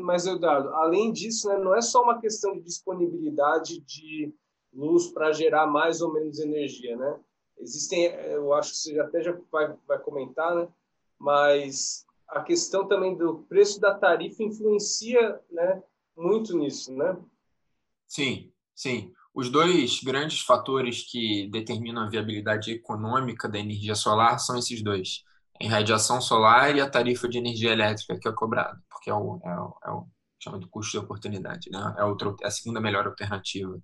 Mas, 0.00 0.26
Eduardo, 0.26 0.70
além 0.70 1.12
disso, 1.12 1.48
né, 1.48 1.56
não 1.56 1.74
é 1.74 1.80
só 1.80 2.02
uma 2.02 2.20
questão 2.20 2.54
de 2.54 2.62
disponibilidade 2.62 3.80
de 3.80 4.34
luz 4.72 5.08
para 5.08 5.32
gerar 5.32 5.66
mais 5.66 6.00
ou 6.00 6.12
menos 6.12 6.40
energia, 6.40 6.96
né? 6.96 7.20
Existem, 7.58 8.06
eu 8.06 8.52
acho 8.52 8.72
que 8.72 8.76
você 8.78 9.00
até 9.00 9.22
já 9.22 9.36
vai, 9.50 9.74
vai 9.86 9.98
comentar, 10.00 10.56
né? 10.56 10.68
Mas 11.18 12.04
a 12.30 12.42
questão 12.42 12.86
também 12.86 13.16
do 13.16 13.40
preço 13.48 13.80
da 13.80 13.94
tarifa 13.94 14.42
influencia, 14.42 15.40
né, 15.50 15.82
muito 16.16 16.56
nisso, 16.56 16.92
né? 16.94 17.16
Sim, 18.06 18.52
sim. 18.74 19.12
Os 19.34 19.48
dois 19.48 20.00
grandes 20.02 20.40
fatores 20.40 21.08
que 21.10 21.48
determinam 21.50 22.02
a 22.02 22.08
viabilidade 22.08 22.72
econômica 22.72 23.48
da 23.48 23.58
energia 23.58 23.94
solar 23.94 24.38
são 24.38 24.58
esses 24.58 24.82
dois 24.82 25.24
em 25.60 25.68
radiação 25.68 26.20
solar 26.20 26.74
e 26.74 26.80
a 26.80 26.88
tarifa 26.88 27.28
de 27.28 27.38
energia 27.38 27.70
elétrica 27.70 28.18
que 28.18 28.26
é 28.26 28.32
cobrada, 28.32 28.82
porque 28.88 29.10
é 29.10 29.14
o, 29.14 29.40
é 29.44 29.60
o, 29.60 29.76
é 29.84 29.90
o 29.90 30.06
chama 30.42 30.58
de 30.58 30.66
custo 30.66 30.92
de 30.92 30.98
oportunidade, 30.98 31.70
né? 31.70 31.94
é, 31.98 32.04
outra, 32.04 32.34
é 32.42 32.46
a 32.46 32.50
segunda 32.50 32.80
melhor 32.80 33.06
alternativa. 33.06 33.78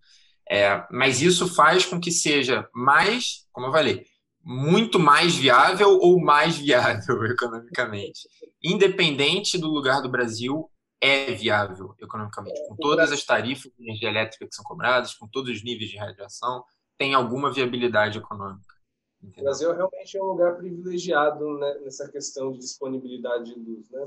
É, 0.49 0.87
mas 0.91 1.21
isso 1.21 1.53
faz 1.55 1.85
com 1.85 2.01
que 2.01 2.11
seja 2.11 2.67
mais, 2.73 3.47
como 3.53 3.67
eu 3.67 3.73
falei, 3.73 4.07
muito 4.49 5.01
mais 5.01 5.35
viável 5.35 5.99
ou 6.01 6.21
mais 6.21 6.57
viável 6.57 7.25
economicamente. 7.27 8.29
Independente 8.63 9.59
do 9.59 9.67
lugar 9.67 10.01
do 10.01 10.09
Brasil, 10.09 10.71
é 11.01 11.33
viável 11.33 11.97
economicamente. 12.01 12.61
Com 12.69 12.77
todas 12.77 13.11
as 13.11 13.25
tarifas 13.25 13.73
de 13.73 13.83
energia 13.83 14.09
elétrica 14.09 14.47
que 14.47 14.55
são 14.55 14.65
cobradas, 14.65 15.15
com 15.15 15.27
todos 15.27 15.51
os 15.51 15.65
níveis 15.65 15.91
de 15.91 15.97
radiação, 15.97 16.65
tem 16.97 17.13
alguma 17.13 17.53
viabilidade 17.53 18.19
econômica. 18.19 18.77
O 19.21 19.43
Brasil 19.43 19.75
realmente 19.75 20.17
é 20.17 20.23
um 20.23 20.27
lugar 20.27 20.57
privilegiado 20.57 21.59
né, 21.59 21.81
nessa 21.83 22.09
questão 22.09 22.53
de 22.53 22.61
disponibilidade 22.61 23.53
de 23.53 23.59
luz, 23.59 23.91
né? 23.91 24.05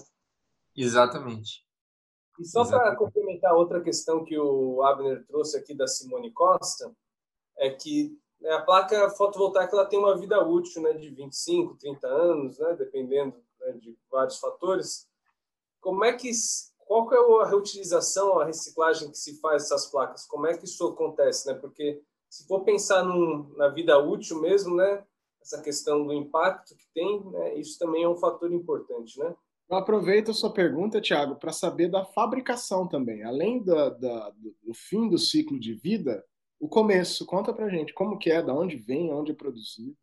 Exatamente. 0.74 1.66
E 2.40 2.46
só 2.46 2.64
para 2.64 2.96
complementar 2.96 3.54
outra 3.54 3.82
questão 3.82 4.24
que 4.24 4.40
o 4.40 4.82
Abner 4.84 5.26
trouxe 5.28 5.58
aqui 5.58 5.76
da 5.76 5.86
Simone 5.86 6.32
Costa, 6.32 6.90
é 7.58 7.70
que 7.70 8.18
a 8.46 8.62
placa 8.62 9.10
fotovoltaica 9.12 9.76
ela 9.76 9.86
tem 9.86 10.00
uma 10.00 10.18
vida 10.18 10.42
útil 10.46 10.82
né, 10.82 10.94
de 10.94 11.10
25, 11.10 11.76
30 11.76 12.08
anos, 12.08 12.60
né, 12.60 12.76
dependendo 12.78 13.36
né, 13.60 13.74
de 13.74 13.98
vários 14.10 14.40
fatores. 14.40 15.08
Como 15.82 16.04
é 16.06 16.14
que 16.14 16.32
qual 16.90 17.08
é 17.14 17.44
a 17.44 17.48
reutilização, 17.48 18.40
a 18.40 18.46
reciclagem 18.46 19.12
que 19.12 19.18
se 19.18 19.40
faz 19.40 19.64
dessas 19.64 19.86
placas? 19.86 20.26
Como 20.26 20.48
é 20.48 20.58
que 20.58 20.66
isso 20.66 20.88
acontece, 20.88 21.48
né? 21.48 21.54
Porque 21.54 22.02
se 22.28 22.48
for 22.48 22.64
pensar 22.64 23.04
num, 23.04 23.54
na 23.56 23.68
vida 23.68 24.00
útil 24.00 24.42
mesmo, 24.42 24.76
né, 24.76 25.06
essa 25.40 25.62
questão 25.62 26.04
do 26.04 26.12
impacto 26.14 26.76
que 26.76 26.86
tem, 26.92 27.24
né, 27.26 27.56
isso 27.60 27.78
também 27.78 28.04
é 28.04 28.10
um 28.10 28.18
fator 28.18 28.52
importante, 28.52 29.20
né? 29.20 29.36
Eu 29.70 29.78
aproveito 29.78 30.32
a 30.32 30.34
sua 30.34 30.52
pergunta, 30.52 31.00
Tiago, 31.00 31.36
para 31.36 31.54
saber 31.54 31.90
da 31.92 32.04
fabricação 32.04 32.88
também. 32.88 33.24
Além 33.24 33.64
da, 33.64 33.90
da, 33.90 34.32
do 34.64 34.74
fim 34.74 35.08
do 35.08 35.20
ciclo 35.20 35.60
de 35.60 35.76
vida, 35.76 36.26
o 36.60 36.68
começo. 36.68 37.26
Conta 37.26 37.54
para 37.54 37.70
gente 37.70 37.94
como 37.94 38.18
que 38.18 38.30
é, 38.30 38.44
da 38.44 38.54
onde 38.54 38.76
vem, 38.76 39.14
onde 39.14 39.32
é 39.32 39.36
produzido. 39.36 39.96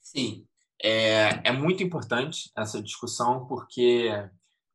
Sim, 0.00 0.46
é, 0.82 1.48
é 1.48 1.52
muito 1.52 1.82
importante 1.82 2.50
essa 2.56 2.82
discussão 2.82 3.46
porque 3.46 4.10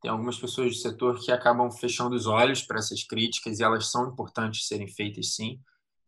tem 0.02 0.12
algumas 0.12 0.38
pessoas 0.38 0.70
do 0.70 0.80
setor 0.80 1.20
que 1.20 1.32
acabam 1.32 1.70
fechando 1.72 2.16
os 2.16 2.28
olhos 2.28 2.62
para 2.62 2.78
essas 2.78 3.04
críticas 3.04 3.60
e 3.60 3.63
elas 3.63 3.90
são 3.92 4.10
importantes 4.10 4.68
serem 4.68 4.88
feitas 4.88 5.34
sim. 5.34 5.60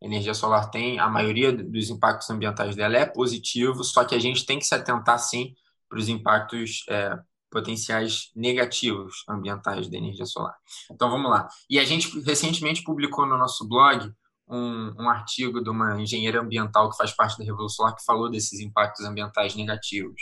A 0.02 0.06
energia 0.06 0.32
solar 0.32 0.70
tem, 0.70 0.98
a 0.98 1.08
maioria 1.08 1.52
dos 1.52 1.90
impactos 1.90 2.30
ambientais 2.30 2.74
dela 2.74 2.96
é 2.96 3.04
positivo, 3.04 3.84
só 3.84 4.04
que 4.04 4.14
a 4.14 4.18
gente 4.18 4.46
tem 4.46 4.58
que 4.58 4.64
se 4.64 4.74
atentar 4.74 5.18
sim 5.18 5.54
para 5.88 5.98
os 5.98 6.08
impactos 6.08 6.84
é, 6.88 7.18
potenciais 7.50 8.30
negativos 8.34 9.24
ambientais 9.28 9.88
da 9.90 9.98
energia 9.98 10.24
solar. 10.24 10.56
Então 10.90 11.10
vamos 11.10 11.30
lá. 11.30 11.48
E 11.68 11.78
a 11.78 11.84
gente 11.84 12.08
recentemente 12.20 12.82
publicou 12.82 13.26
no 13.26 13.36
nosso 13.36 13.68
blog 13.68 14.10
um, 14.50 14.94
um, 14.98 15.08
artigo 15.08 15.62
de 15.62 15.70
uma 15.70 16.00
engenheira 16.00 16.40
ambiental 16.40 16.90
que 16.90 16.96
faz 16.96 17.12
parte 17.12 17.38
da 17.38 17.44
Revolução 17.44 17.84
Solar 17.84 17.96
que 17.96 18.04
falou 18.04 18.30
desses 18.30 18.60
impactos 18.60 19.04
ambientais 19.06 19.54
negativos. 19.54 20.20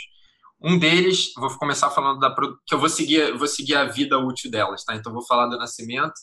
Um 0.61 0.79
deles, 0.79 1.33
vou 1.37 1.57
começar 1.57 1.91
falando 1.91 2.19
da 2.19 2.35
que 2.35 2.75
eu 2.75 2.79
vou 2.79 2.88
seguir, 2.88 3.37
vou 3.38 3.47
seguir 3.47 3.77
a 3.77 3.85
vida 3.85 4.19
útil 4.19 4.51
delas, 4.51 4.85
tá? 4.85 4.95
Então 4.95 5.12
vou 5.12 5.25
falar 5.25 5.47
do 5.47 5.57
nascimento, 5.57 6.14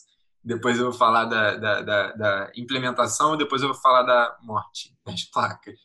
depois 0.44 0.78
eu 0.78 0.84
vou 0.84 0.92
falar 0.92 1.24
da, 1.24 1.56
da, 1.56 1.82
da, 1.82 2.12
da 2.12 2.52
implementação 2.54 3.36
depois 3.36 3.62
eu 3.62 3.68
vou 3.68 3.80
falar 3.80 4.02
da 4.02 4.36
morte 4.42 4.94
das 5.04 5.24
placas, 5.24 5.78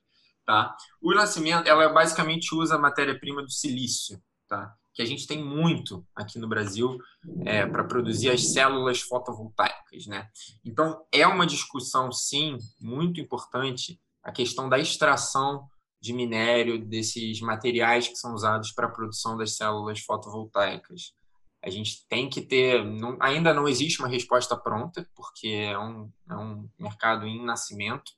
tá? 0.45 0.75
O 1.01 1.13
nascimento, 1.13 1.67
ela 1.67 1.89
basicamente 1.89 2.53
usa 2.53 2.75
a 2.75 2.79
matéria-prima 2.79 3.41
do 3.41 3.51
silício, 3.51 4.21
tá? 4.47 4.73
Que 4.93 5.01
a 5.01 5.05
gente 5.05 5.25
tem 5.25 5.43
muito 5.43 6.05
aqui 6.15 6.37
no 6.37 6.47
Brasil 6.49 6.97
é, 7.45 7.65
para 7.65 7.83
produzir 7.83 8.29
as 8.29 8.51
células 8.51 9.01
fotovoltaicas, 9.01 10.05
né? 10.07 10.27
Então 10.65 11.05
é 11.11 11.25
uma 11.25 11.45
discussão 11.45 12.11
sim 12.11 12.57
muito 12.79 13.19
importante 13.21 13.99
a 14.23 14.31
questão 14.31 14.69
da 14.69 14.77
extração 14.77 15.67
de 16.01 16.13
minério, 16.13 16.83
desses 16.83 17.39
materiais 17.41 18.07
que 18.07 18.15
são 18.15 18.33
usados 18.33 18.71
para 18.71 18.87
a 18.87 18.91
produção 18.91 19.37
das 19.37 19.55
células 19.55 19.99
fotovoltaicas. 19.99 21.13
A 21.63 21.69
gente 21.69 22.07
tem 22.09 22.27
que 22.27 22.41
ter. 22.41 22.83
Não, 22.83 23.17
ainda 23.21 23.53
não 23.53 23.67
existe 23.67 23.99
uma 23.99 24.07
resposta 24.07 24.57
pronta, 24.57 25.07
porque 25.15 25.47
é 25.47 25.77
um, 25.77 26.11
é 26.27 26.35
um 26.35 26.67
mercado 26.79 27.27
em 27.27 27.45
nascimento, 27.45 28.11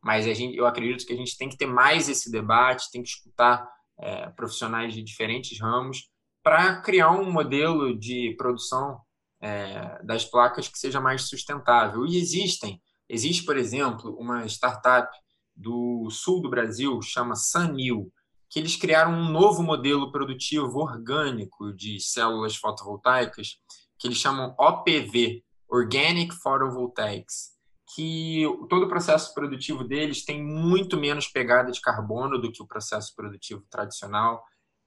mas 0.00 0.24
gente, 0.24 0.56
eu 0.56 0.64
acredito 0.64 1.04
que 1.04 1.12
a 1.12 1.16
gente 1.16 1.36
tem 1.36 1.48
que 1.48 1.56
ter 1.56 1.66
mais 1.66 2.08
esse 2.08 2.30
debate, 2.30 2.90
tem 2.92 3.02
que 3.02 3.08
escutar 3.08 3.68
é, 3.98 4.28
profissionais 4.30 4.94
de 4.94 5.02
diferentes 5.02 5.58
ramos 5.60 6.08
para 6.44 6.82
criar 6.82 7.10
um 7.10 7.32
modelo 7.32 7.98
de 7.98 8.34
produção 8.36 9.00
é, 9.40 9.98
das 10.04 10.24
placas 10.24 10.68
que 10.68 10.78
seja 10.78 11.00
mais 11.00 11.22
sustentável. 11.22 12.06
E 12.06 12.18
existem. 12.18 12.80
Existe, 13.08 13.44
por 13.44 13.56
exemplo, 13.56 14.14
uma 14.18 14.46
startup 14.46 15.08
do 15.56 16.08
sul 16.10 16.42
do 16.42 16.50
Brasil, 16.50 17.00
chama 17.00 17.34
Sanil, 17.34 18.12
que 18.50 18.58
eles 18.58 18.76
criaram 18.76 19.12
um 19.12 19.30
novo 19.30 19.62
modelo 19.62 20.12
produtivo 20.12 20.78
orgânico 20.78 21.72
de 21.72 21.98
células 21.98 22.56
fotovoltaicas, 22.56 23.58
que 23.98 24.06
eles 24.06 24.18
chamam 24.18 24.54
OPV, 24.58 25.42
Organic 25.68 26.34
Photovoltaics, 26.34 27.54
que 27.94 28.44
todo 28.68 28.84
o 28.84 28.88
processo 28.88 29.32
produtivo 29.34 29.82
deles 29.82 30.24
tem 30.24 30.42
muito 30.42 30.96
menos 30.96 31.26
pegada 31.26 31.72
de 31.72 31.80
carbono 31.80 32.38
do 32.38 32.52
que 32.52 32.62
o 32.62 32.66
processo 32.66 33.14
produtivo 33.14 33.64
tradicional. 33.70 34.42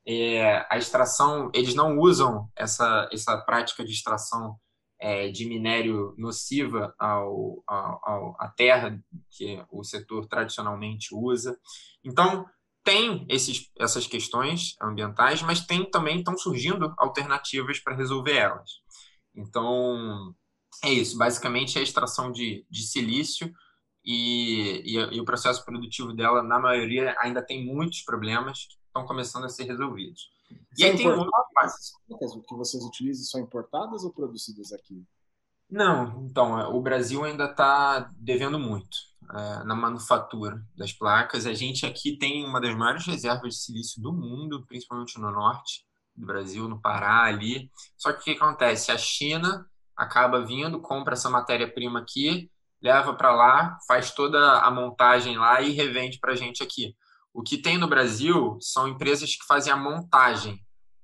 É, 0.10 0.66
a 0.70 0.78
extração, 0.78 1.52
eles 1.54 1.76
não 1.76 2.00
usam 2.00 2.50
essa, 2.56 3.10
essa 3.12 3.38
prática 3.42 3.84
de 3.84 3.92
extração 3.92 4.58
é, 5.00 5.30
de 5.30 5.46
minério 5.46 6.16
nociva 6.18 6.96
ao, 6.98 7.62
ao, 7.68 8.36
à 8.40 8.48
terra 8.56 8.98
que 9.30 9.62
o 9.70 9.84
setor 9.84 10.26
tradicionalmente 10.28 11.14
usa. 11.14 11.58
Então, 12.04 12.46
tem 12.84 13.26
esses, 13.30 13.70
essas 13.78 14.08
questões 14.08 14.76
ambientais, 14.82 15.42
mas 15.42 15.66
tem 15.66 15.90
também 15.90 16.20
estão 16.20 16.38
surgindo 16.38 16.94
alternativas 16.98 17.80
para 17.80 17.96
resolver 17.96 18.38
elas. 18.38 18.72
Então, 19.36 20.34
é 20.84 20.94
isso. 20.94 21.18
Basicamente, 21.18 21.78
é 21.78 21.82
a 21.82 21.84
extração 21.84 22.32
de, 22.32 22.66
de 22.70 22.82
silício 22.84 23.52
e, 24.06 24.84
e, 24.86 25.16
e 25.16 25.20
o 25.20 25.26
processo 25.26 25.66
produtivo 25.66 26.14
dela, 26.14 26.42
na 26.42 26.60
maioria, 26.60 27.14
ainda 27.20 27.46
tem 27.46 27.66
muitos 27.66 28.04
problemas 28.04 28.70
estão 28.98 29.06
começando 29.06 29.46
a 29.46 29.50
ser 29.50 29.64
resolvidos. 29.64 30.30
E 30.78 30.84
aí 30.84 30.96
tem 30.96 31.08
outras 31.08 31.94
O 32.08 32.42
que 32.42 32.56
vocês 32.56 32.84
utilizam 32.84 33.26
são 33.26 33.42
importadas 33.42 34.04
ou 34.04 34.12
produzidas 34.12 34.72
aqui? 34.72 35.04
Não, 35.70 36.26
então, 36.26 36.60
é, 36.60 36.68
o 36.68 36.80
Brasil 36.82 37.24
ainda 37.26 37.46
está 37.46 38.10
devendo 38.16 38.58
muito 38.58 38.98
é, 39.30 39.64
na 39.66 39.76
manufatura 39.76 40.64
das 40.78 40.94
placas. 40.94 41.46
A 41.46 41.54
gente 41.54 41.86
aqui 41.86 42.18
tem 42.18 42.46
uma 42.46 42.62
das 42.62 42.76
maiores 42.76 43.06
reservas 43.06 43.56
de 43.56 43.62
silício 43.62 44.02
do 44.02 44.14
mundo, 44.14 44.66
principalmente 44.66 45.20
no 45.20 45.30
norte 45.30 45.86
do 46.16 46.26
Brasil, 46.26 46.68
no 46.70 46.80
Pará, 46.80 47.26
ali. 47.26 47.70
Só 47.98 48.14
que 48.14 48.20
o 48.20 48.24
que 48.24 48.32
acontece? 48.32 48.92
A 48.92 48.98
China 48.98 49.66
acaba 49.96 50.46
vindo, 50.46 50.80
compra 50.80 51.14
essa 51.14 51.30
matéria-prima 51.30 52.00
aqui, 52.00 52.50
leva 52.82 53.14
para 53.14 53.36
lá, 53.36 53.78
faz 53.88 54.12
toda 54.12 54.62
a 54.62 54.72
montagem 54.72 55.38
lá 55.38 55.62
e 55.62 55.72
revende 55.72 56.18
para 56.20 56.32
a 56.32 56.36
gente 56.36 56.64
aqui. 56.64 56.96
O 57.38 57.44
que 57.44 57.56
tem 57.56 57.78
no 57.78 57.88
Brasil 57.88 58.58
são 58.60 58.88
empresas 58.88 59.36
que 59.36 59.46
fazem 59.46 59.72
a 59.72 59.78
montagem, 59.78 60.60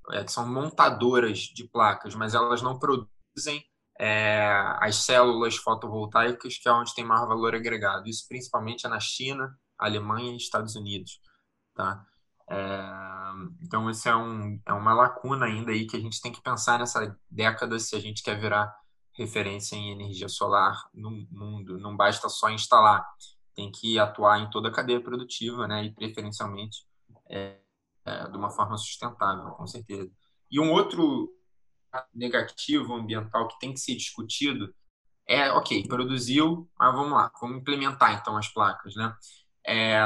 é, 0.09 0.23
que 0.23 0.31
são 0.31 0.51
montadoras 0.51 1.37
de 1.41 1.63
placas, 1.69 2.15
mas 2.15 2.33
elas 2.33 2.59
não 2.59 2.79
produzem 2.79 3.63
é, 3.99 4.51
as 4.81 4.95
células 4.95 5.57
fotovoltaicas, 5.57 6.57
que 6.57 6.67
é 6.67 6.71
onde 6.71 6.95
tem 6.95 7.05
maior 7.05 7.27
valor 7.27 7.53
agregado. 7.53 8.09
Isso 8.09 8.25
principalmente 8.27 8.87
é 8.87 8.89
na 8.89 8.99
China, 8.99 9.55
Alemanha 9.77 10.33
e 10.33 10.37
Estados 10.37 10.75
Unidos. 10.75 11.19
Tá? 11.75 12.03
É, 12.49 12.81
então, 13.61 13.87
isso 13.87 14.09
é, 14.09 14.15
um, 14.15 14.59
é 14.65 14.73
uma 14.73 14.95
lacuna 14.95 15.45
ainda 15.45 15.71
aí 15.71 15.85
que 15.85 15.95
a 15.95 15.99
gente 15.99 16.19
tem 16.19 16.31
que 16.31 16.41
pensar 16.41 16.79
nessa 16.79 17.15
década 17.29 17.77
se 17.77 17.95
a 17.95 17.99
gente 17.99 18.23
quer 18.23 18.39
virar 18.39 18.75
referência 19.15 19.75
em 19.75 19.91
energia 19.91 20.27
solar 20.27 20.81
no 20.95 21.11
mundo. 21.29 21.77
Não 21.77 21.95
basta 21.95 22.27
só 22.27 22.49
instalar 22.49 23.05
tem 23.53 23.71
que 23.71 23.99
atuar 23.99 24.39
em 24.39 24.49
toda 24.49 24.69
a 24.69 24.71
cadeia 24.71 25.01
produtiva, 25.01 25.67
né, 25.67 25.85
e 25.85 25.93
preferencialmente 25.93 26.85
é, 27.29 27.57
é, 28.05 28.27
de 28.27 28.37
uma 28.37 28.49
forma 28.49 28.77
sustentável, 28.77 29.51
com 29.51 29.67
certeza. 29.67 30.11
E 30.51 30.59
um 30.59 30.71
outro 30.71 31.33
negativo 32.13 32.93
ambiental 32.93 33.47
que 33.47 33.59
tem 33.59 33.73
que 33.73 33.79
ser 33.79 33.95
discutido 33.95 34.73
é, 35.27 35.51
ok, 35.51 35.87
produziu, 35.87 36.69
mas 36.77 36.93
vamos 36.93 37.13
lá, 37.13 37.31
vamos 37.39 37.57
implementar 37.57 38.13
então 38.13 38.35
as 38.35 38.47
placas, 38.47 38.95
né? 38.95 39.15
É, 39.65 40.01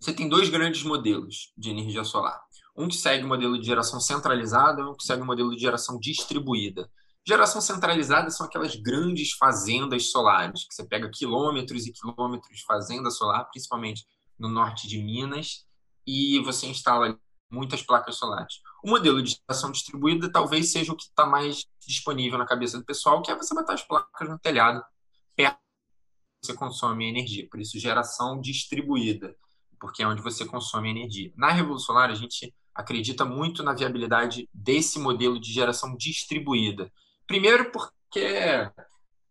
você 0.00 0.12
tem 0.12 0.28
dois 0.28 0.48
grandes 0.48 0.82
modelos 0.82 1.52
de 1.56 1.70
energia 1.70 2.04
solar. 2.04 2.40
Um 2.76 2.88
que 2.88 2.96
segue 2.96 3.24
o 3.24 3.28
modelo 3.28 3.58
de 3.58 3.66
geração 3.66 4.00
centralizada 4.00 4.88
um 4.88 4.94
que 4.94 5.04
segue 5.04 5.22
o 5.22 5.26
modelo 5.26 5.54
de 5.54 5.60
geração 5.60 5.98
distribuída. 5.98 6.88
Geração 7.28 7.60
centralizada 7.60 8.30
são 8.30 8.46
aquelas 8.46 8.74
grandes 8.74 9.32
fazendas 9.32 10.10
solares, 10.10 10.66
que 10.66 10.74
você 10.74 10.82
pega 10.82 11.10
quilômetros 11.12 11.86
e 11.86 11.92
quilômetros 11.92 12.56
de 12.56 12.64
fazenda 12.64 13.10
solar, 13.10 13.44
principalmente 13.50 14.06
no 14.38 14.48
norte 14.48 14.88
de 14.88 14.96
Minas, 14.96 15.66
e 16.06 16.38
você 16.40 16.68
instala 16.68 17.20
muitas 17.52 17.82
placas 17.82 18.16
solares. 18.16 18.62
O 18.82 18.88
modelo 18.88 19.22
de 19.22 19.36
geração 19.46 19.70
distribuída 19.70 20.32
talvez 20.32 20.72
seja 20.72 20.90
o 20.90 20.96
que 20.96 21.02
está 21.02 21.26
mais 21.26 21.66
disponível 21.86 22.38
na 22.38 22.46
cabeça 22.46 22.78
do 22.78 22.84
pessoal, 22.86 23.20
que 23.20 23.30
é 23.30 23.36
você 23.36 23.54
botar 23.54 23.74
as 23.74 23.86
placas 23.86 24.26
no 24.26 24.38
telhado 24.38 24.82
perto 25.36 25.58
você 26.42 26.54
consome 26.54 27.10
energia. 27.10 27.46
Por 27.50 27.60
isso, 27.60 27.78
geração 27.78 28.40
distribuída, 28.40 29.36
porque 29.78 30.02
é 30.02 30.08
onde 30.08 30.22
você 30.22 30.46
consome 30.46 30.88
energia. 30.88 31.30
Na 31.36 31.52
Revolução 31.52 31.94
Solar, 31.94 32.08
a 32.08 32.14
gente 32.14 32.54
acredita 32.74 33.26
muito 33.26 33.62
na 33.62 33.74
viabilidade 33.74 34.48
desse 34.54 34.98
modelo 34.98 35.38
de 35.38 35.52
geração 35.52 35.94
distribuída, 35.94 36.90
Primeiro 37.28 37.70
porque 37.70 38.68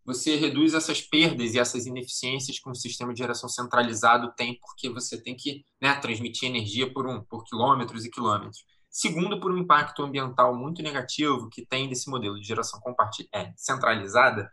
você 0.05 0.37
reduz 0.37 0.73
essas 0.73 1.01
perdas 1.01 1.53
e 1.53 1.59
essas 1.59 1.85
ineficiências 1.85 2.59
que 2.59 2.69
um 2.69 2.73
sistema 2.73 3.11
de 3.11 3.19
geração 3.19 3.49
centralizado 3.49 4.31
tem, 4.37 4.57
porque 4.59 4.89
você 4.89 5.21
tem 5.21 5.35
que 5.35 5.65
né, 5.81 5.93
transmitir 5.95 6.47
energia 6.47 6.93
por, 6.93 7.05
um, 7.05 7.21
por 7.25 7.43
quilômetros 7.43 8.05
e 8.05 8.09
quilômetros. 8.09 8.63
Segundo, 8.89 9.39
por 9.39 9.51
um 9.51 9.57
impacto 9.57 10.03
ambiental 10.03 10.55
muito 10.55 10.81
negativo 10.81 11.49
que 11.49 11.65
tem 11.65 11.89
desse 11.89 12.09
modelo 12.09 12.39
de 12.39 12.47
geração 12.47 12.79
é, 13.33 13.51
centralizada, 13.57 14.49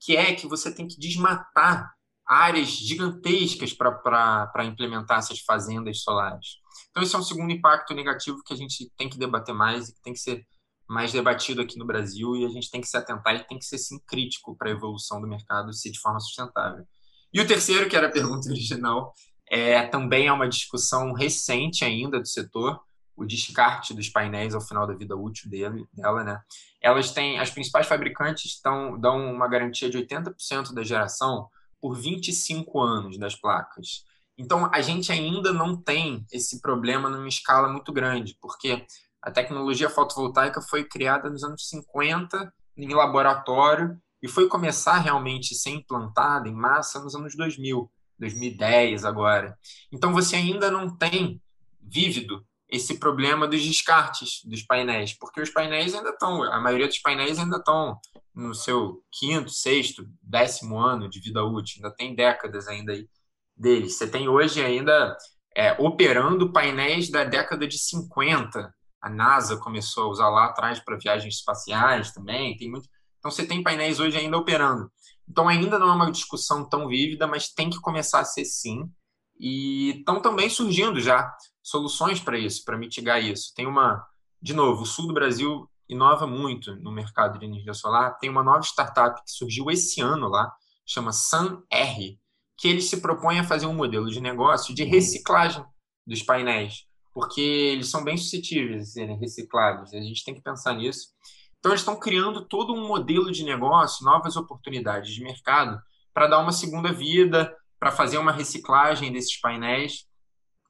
que 0.00 0.16
é 0.16 0.34
que 0.34 0.46
você 0.46 0.74
tem 0.74 0.86
que 0.86 0.98
desmatar 0.98 1.92
áreas 2.24 2.68
gigantescas 2.68 3.72
para 3.72 4.64
implementar 4.64 5.18
essas 5.18 5.40
fazendas 5.40 6.02
solares. 6.02 6.56
Então, 6.90 7.02
esse 7.02 7.14
é 7.14 7.18
um 7.18 7.22
segundo 7.22 7.52
impacto 7.52 7.94
negativo 7.94 8.42
que 8.44 8.54
a 8.54 8.56
gente 8.56 8.90
tem 8.96 9.08
que 9.08 9.18
debater 9.18 9.54
mais 9.54 9.88
e 9.88 9.94
que 9.94 10.00
tem 10.00 10.12
que 10.12 10.20
ser 10.20 10.46
mais 10.88 11.12
debatido 11.12 11.60
aqui 11.60 11.78
no 11.78 11.86
Brasil 11.86 12.36
e 12.36 12.44
a 12.44 12.48
gente 12.48 12.70
tem 12.70 12.80
que 12.80 12.86
se 12.86 12.96
atentar 12.96 13.34
e 13.34 13.44
tem 13.44 13.58
que 13.58 13.64
ser, 13.64 13.78
sim, 13.78 13.98
crítico 14.06 14.56
para 14.56 14.68
a 14.68 14.72
evolução 14.72 15.20
do 15.20 15.26
mercado 15.26 15.72
ser 15.72 15.90
de 15.90 15.98
forma 15.98 16.20
sustentável. 16.20 16.86
E 17.32 17.40
o 17.40 17.46
terceiro, 17.46 17.88
que 17.88 17.96
era 17.96 18.06
a 18.06 18.12
pergunta 18.12 18.48
original, 18.50 19.12
é, 19.50 19.86
também 19.86 20.26
é 20.26 20.32
uma 20.32 20.48
discussão 20.48 21.12
recente 21.12 21.84
ainda 21.84 22.20
do 22.20 22.26
setor, 22.26 22.80
o 23.16 23.24
descarte 23.24 23.94
dos 23.94 24.08
painéis 24.08 24.54
ao 24.54 24.60
final 24.60 24.86
da 24.86 24.94
vida 24.94 25.16
útil 25.16 25.50
dele, 25.50 25.86
dela, 25.92 26.22
né? 26.22 26.40
Elas 26.82 27.12
têm, 27.12 27.38
as 27.38 27.50
principais 27.50 27.86
fabricantes 27.86 28.52
estão, 28.52 28.98
dão 29.00 29.32
uma 29.32 29.48
garantia 29.48 29.88
de 29.88 29.96
80% 29.96 30.74
da 30.74 30.82
geração 30.82 31.48
por 31.80 31.94
25 31.94 32.80
anos 32.80 33.18
das 33.18 33.34
placas. 33.34 34.04
Então, 34.38 34.70
a 34.72 34.82
gente 34.82 35.10
ainda 35.10 35.50
não 35.50 35.80
tem 35.80 36.26
esse 36.30 36.60
problema 36.60 37.08
numa 37.08 37.28
escala 37.28 37.72
muito 37.72 37.90
grande, 37.90 38.36
porque 38.40 38.84
a 39.26 39.30
tecnologia 39.32 39.90
fotovoltaica 39.90 40.62
foi 40.62 40.84
criada 40.84 41.28
nos 41.28 41.42
anos 41.42 41.68
50 41.68 42.54
em 42.76 42.94
laboratório 42.94 44.00
e 44.22 44.28
foi 44.28 44.48
começar 44.48 44.98
realmente 44.98 45.52
a 45.52 45.56
ser 45.56 45.70
implantada 45.70 46.48
em 46.48 46.54
massa 46.54 47.02
nos 47.02 47.12
anos 47.16 47.34
2000, 47.36 47.90
2010 48.16 49.04
agora. 49.04 49.58
Então, 49.92 50.12
você 50.12 50.36
ainda 50.36 50.70
não 50.70 50.96
tem 50.96 51.42
vívido 51.80 52.46
esse 52.68 53.00
problema 53.00 53.48
dos 53.48 53.60
descartes 53.60 54.42
dos 54.44 54.62
painéis, 54.62 55.12
porque 55.18 55.40
os 55.40 55.50
painéis 55.50 55.92
ainda 55.92 56.10
estão, 56.10 56.44
a 56.44 56.60
maioria 56.60 56.86
dos 56.86 56.98
painéis 56.98 57.36
ainda 57.36 57.56
estão 57.56 57.98
no 58.32 58.54
seu 58.54 59.02
quinto, 59.10 59.50
sexto, 59.50 60.06
décimo 60.22 60.78
ano 60.78 61.10
de 61.10 61.18
vida 61.18 61.42
útil, 61.42 61.82
ainda 61.82 61.96
tem 61.96 62.14
décadas 62.14 62.68
ainda 62.68 62.92
aí 62.92 63.08
deles. 63.56 63.98
Você 63.98 64.06
tem 64.06 64.28
hoje 64.28 64.64
ainda 64.64 65.16
é, 65.52 65.72
operando 65.82 66.52
painéis 66.52 67.10
da 67.10 67.24
década 67.24 67.66
de 67.66 67.76
50. 67.76 68.72
A 69.06 69.08
NASA 69.08 69.56
começou 69.56 70.02
a 70.02 70.08
usar 70.08 70.28
lá 70.28 70.46
atrás 70.46 70.80
para 70.80 70.98
viagens 70.98 71.36
espaciais 71.36 72.10
também. 72.10 72.56
Tem 72.56 72.68
muito. 72.68 72.88
Então 73.20 73.30
você 73.30 73.46
tem 73.46 73.62
painéis 73.62 74.00
hoje 74.00 74.18
ainda 74.18 74.36
operando. 74.36 74.90
Então 75.28 75.46
ainda 75.46 75.78
não 75.78 75.88
é 75.88 75.92
uma 75.92 76.10
discussão 76.10 76.68
tão 76.68 76.88
vívida, 76.88 77.24
mas 77.24 77.48
tem 77.48 77.70
que 77.70 77.80
começar 77.80 78.18
a 78.18 78.24
ser 78.24 78.44
sim. 78.44 78.90
E 79.38 79.98
estão 79.98 80.20
também 80.20 80.50
surgindo 80.50 80.98
já 80.98 81.32
soluções 81.62 82.18
para 82.18 82.36
isso, 82.36 82.64
para 82.64 82.76
mitigar 82.76 83.22
isso. 83.22 83.52
Tem 83.54 83.64
uma, 83.64 84.04
de 84.42 84.52
novo, 84.52 84.82
o 84.82 84.86
sul 84.86 85.06
do 85.06 85.14
Brasil 85.14 85.70
inova 85.88 86.26
muito 86.26 86.74
no 86.74 86.90
mercado 86.90 87.38
de 87.38 87.44
energia 87.44 87.74
solar. 87.74 88.18
Tem 88.18 88.28
uma 88.28 88.42
nova 88.42 88.62
startup 88.62 89.22
que 89.22 89.30
surgiu 89.30 89.70
esse 89.70 90.00
ano 90.00 90.26
lá, 90.26 90.52
chama 90.84 91.12
SunR, 91.12 92.18
que 92.58 92.66
eles 92.66 92.90
se 92.90 93.00
propõem 93.00 93.38
a 93.38 93.44
fazer 93.44 93.66
um 93.66 93.74
modelo 93.74 94.10
de 94.10 94.20
negócio 94.20 94.74
de 94.74 94.82
reciclagem 94.82 95.64
dos 96.04 96.24
painéis, 96.24 96.86
porque 97.16 97.40
eles 97.40 97.88
são 97.88 98.04
bem 98.04 98.14
suscetíveis 98.14 98.82
a 98.82 98.84
serem 98.84 99.16
reciclados. 99.16 99.94
A 99.94 100.00
gente 100.02 100.22
tem 100.22 100.34
que 100.34 100.42
pensar 100.42 100.74
nisso. 100.74 101.14
Então, 101.58 101.72
eles 101.72 101.80
estão 101.80 101.98
criando 101.98 102.46
todo 102.46 102.74
um 102.74 102.86
modelo 102.86 103.32
de 103.32 103.42
negócio, 103.42 104.04
novas 104.04 104.36
oportunidades 104.36 105.14
de 105.14 105.24
mercado, 105.24 105.80
para 106.12 106.26
dar 106.26 106.40
uma 106.40 106.52
segunda 106.52 106.92
vida, 106.92 107.56
para 107.80 107.90
fazer 107.90 108.18
uma 108.18 108.32
reciclagem 108.32 109.10
desses 109.10 109.40
painéis. 109.40 110.04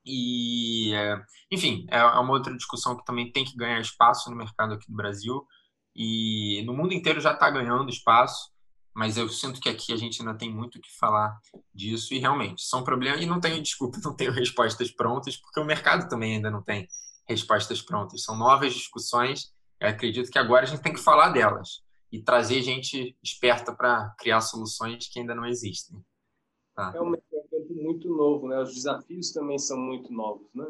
E, 0.05 0.95
é, 0.95 1.21
enfim, 1.51 1.85
é, 1.91 1.99
é 1.99 2.21
uma 2.21 2.35
outra 2.35 2.57
discussão 2.57 2.97
que 2.97 3.05
também 3.05 3.33
tem 3.33 3.45
que 3.45 3.57
ganhar 3.57 3.81
espaço 3.81 4.31
no 4.31 4.37
mercado 4.37 4.75
aqui 4.75 4.89
do 4.89 4.97
Brasil. 4.97 5.45
E 5.97 6.63
no 6.65 6.73
mundo 6.73 6.95
inteiro 6.95 7.21
já 7.21 7.33
está 7.33 7.51
ganhando 7.51 7.91
espaço, 7.91 8.53
mas 8.97 9.19
eu 9.19 9.29
sinto 9.29 9.61
que 9.61 9.69
aqui 9.69 9.93
a 9.93 9.97
gente 9.97 10.23
ainda 10.23 10.33
tem 10.35 10.51
muito 10.51 10.79
o 10.79 10.81
que 10.81 10.91
falar 10.97 11.39
disso. 11.73 12.15
E 12.15 12.19
realmente, 12.19 12.63
são 12.63 12.83
problemas. 12.83 13.21
E 13.21 13.27
não 13.27 13.39
tenho 13.39 13.63
desculpa, 13.63 13.99
não 14.03 14.17
tenho 14.17 14.33
respostas 14.33 14.91
prontas, 14.91 15.37
porque 15.37 15.61
o 15.61 15.67
mercado 15.67 16.09
também 16.09 16.37
ainda 16.37 16.51
não 16.51 16.63
tem 16.63 16.89
respostas 17.29 17.83
prontas. 17.83 18.23
São 18.23 18.35
novas 18.35 18.73
discussões. 18.73 19.53
Eu 19.79 19.91
acredito 19.91 20.31
que 20.31 20.39
agora 20.39 20.63
a 20.63 20.67
gente 20.67 20.81
tem 20.81 20.95
que 20.95 21.01
falar 21.01 21.29
delas 21.29 21.83
e 22.11 22.23
trazer 22.23 22.63
gente 22.63 23.15
esperta 23.23 23.71
para 23.71 24.15
criar 24.19 24.41
soluções 24.41 25.07
que 25.09 25.21
ainda 25.21 25.35
não 25.35 25.45
existem. 25.45 26.03
Tá. 26.75 26.93
É 26.95 27.01
um 27.01 27.13
campo 27.13 27.75
muito 27.75 28.09
novo, 28.09 28.49
né? 28.49 28.59
Os 28.61 28.73
desafios 28.73 29.31
também 29.31 29.59
são 29.59 29.77
muito 29.77 30.11
novos, 30.11 30.49
né? 30.55 30.67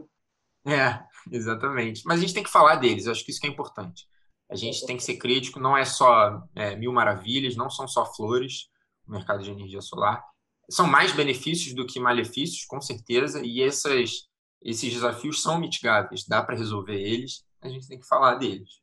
É, 0.66 1.04
exatamente. 1.30 2.02
Mas 2.04 2.18
a 2.18 2.22
gente 2.22 2.34
tem 2.34 2.42
que 2.42 2.50
falar 2.50 2.74
deles, 2.74 3.06
eu 3.06 3.12
acho 3.12 3.24
que 3.24 3.30
isso 3.30 3.40
que 3.40 3.46
é 3.46 3.50
importante. 3.50 4.08
A 4.50 4.54
gente 4.54 4.86
tem 4.86 4.96
que 4.96 5.02
ser 5.02 5.16
crítico, 5.16 5.58
não 5.58 5.76
é 5.76 5.84
só 5.84 6.42
é, 6.54 6.76
mil 6.76 6.92
maravilhas, 6.92 7.56
não 7.56 7.68
são 7.68 7.86
só 7.88 8.06
flores 8.14 8.68
o 9.06 9.10
mercado 9.10 9.42
de 9.42 9.50
energia 9.50 9.80
solar. 9.80 10.24
São 10.70 10.86
mais 10.86 11.12
benefícios 11.12 11.74
do 11.74 11.86
que 11.86 12.00
malefícios, 12.00 12.64
com 12.64 12.80
certeza, 12.80 13.44
e 13.44 13.62
essas, 13.62 14.28
esses 14.62 14.92
desafios 14.92 15.42
são 15.42 15.58
mitigáveis, 15.58 16.26
dá 16.26 16.42
para 16.42 16.56
resolver 16.56 17.00
eles, 17.00 17.44
a 17.60 17.68
gente 17.68 17.88
tem 17.88 17.98
que 17.98 18.06
falar 18.06 18.34
deles. 18.34 18.80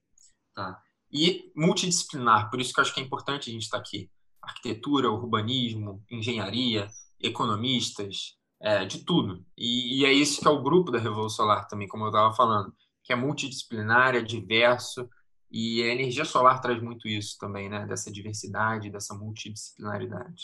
Tá? 0.53 0.81
E 1.11 1.51
multidisciplinar, 1.55 2.49
por 2.49 2.59
isso 2.59 2.73
que 2.73 2.79
eu 2.79 2.83
acho 2.83 2.93
que 2.93 2.99
é 2.99 3.03
importante 3.03 3.49
a 3.49 3.53
gente 3.53 3.63
estar 3.63 3.77
aqui. 3.77 4.09
Arquitetura, 4.41 5.11
urbanismo, 5.11 6.03
engenharia, 6.09 6.89
economistas, 7.19 8.35
é, 8.61 8.85
de 8.85 9.03
tudo. 9.03 9.45
E, 9.57 10.01
e, 10.01 10.05
é 10.05 10.11
isso 10.11 10.41
que 10.41 10.47
é 10.47 10.51
o 10.51 10.61
grupo 10.61 10.89
da 10.89 10.99
Revolução 10.99 11.45
Solar 11.45 11.67
também, 11.67 11.87
como 11.87 12.05
eu 12.05 12.09
estava 12.09 12.33
falando, 12.33 12.73
que 13.03 13.11
é 13.11 13.15
multidisciplinar, 13.15 14.15
é 14.15 14.21
diverso, 14.21 15.07
e 15.53 15.83
a 15.83 15.93
energia 15.93 16.25
solar 16.25 16.59
traz 16.59 16.81
muito 16.81 17.07
isso 17.07 17.37
também, 17.37 17.69
né? 17.69 17.85
Dessa 17.85 18.11
diversidade, 18.11 18.89
dessa 18.89 19.13
multidisciplinaridade. 19.13 20.41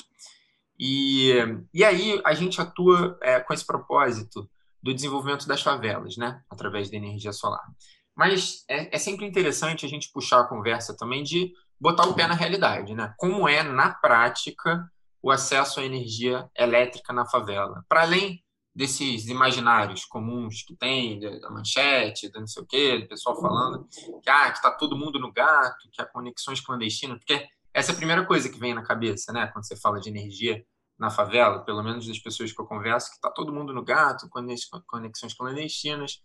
E, 0.79 1.33
e 1.73 1.83
aí 1.83 2.21
a 2.23 2.35
gente 2.35 2.61
atua 2.61 3.17
é, 3.23 3.39
com 3.39 3.51
esse 3.51 3.65
propósito 3.65 4.47
do 4.81 4.93
desenvolvimento 4.93 5.47
das 5.47 5.63
favelas, 5.63 6.15
né? 6.15 6.43
Através 6.47 6.91
da 6.91 6.97
energia 6.97 7.33
solar. 7.33 7.65
Mas 8.15 8.63
é, 8.69 8.95
é 8.95 8.99
sempre 8.99 9.25
interessante 9.25 9.83
a 9.83 9.89
gente 9.89 10.11
puxar 10.11 10.41
a 10.41 10.47
conversa 10.47 10.95
também 10.95 11.23
de 11.23 11.53
botar 11.81 12.07
o 12.07 12.13
pé 12.13 12.27
na 12.27 12.35
realidade, 12.35 12.93
né? 12.93 13.11
Como 13.17 13.49
é, 13.49 13.63
na 13.63 13.89
prática, 13.89 14.87
o 15.23 15.31
acesso 15.31 15.79
à 15.79 15.83
energia 15.83 16.47
elétrica 16.55 17.11
na 17.11 17.25
favela. 17.25 17.83
Para 17.89 18.03
além 18.03 18.43
desses 18.79 19.27
imaginários 19.27 20.05
comuns 20.05 20.63
que 20.63 20.73
tem, 20.73 21.19
da 21.19 21.49
manchete, 21.49 22.31
da 22.31 22.39
não 22.39 22.47
sei 22.47 22.63
o 22.63 22.65
quê, 22.65 22.97
do 22.97 23.09
pessoal 23.09 23.35
falando 23.35 23.85
que 24.23 24.29
ah, 24.29 24.47
está 24.47 24.71
todo 24.71 24.95
mundo 24.95 25.19
no 25.19 25.33
gato, 25.33 25.89
que 25.91 26.01
há 26.01 26.05
conexões 26.05 26.61
clandestinas, 26.61 27.17
porque 27.17 27.45
essa 27.73 27.91
é 27.91 27.93
a 27.93 27.97
primeira 27.97 28.25
coisa 28.25 28.47
que 28.47 28.57
vem 28.57 28.73
na 28.73 28.81
cabeça, 28.81 29.33
né, 29.33 29.47
quando 29.47 29.67
você 29.67 29.75
fala 29.75 29.99
de 29.99 30.07
energia 30.07 30.65
na 30.97 31.09
favela, 31.09 31.59
pelo 31.65 31.83
menos 31.83 32.07
das 32.07 32.19
pessoas 32.19 32.53
que 32.53 32.61
eu 32.61 32.65
converso, 32.65 33.09
que 33.09 33.17
está 33.17 33.29
todo 33.29 33.51
mundo 33.51 33.73
no 33.73 33.83
gato, 33.83 34.29
conexões 34.29 35.33
clandestinas. 35.33 36.21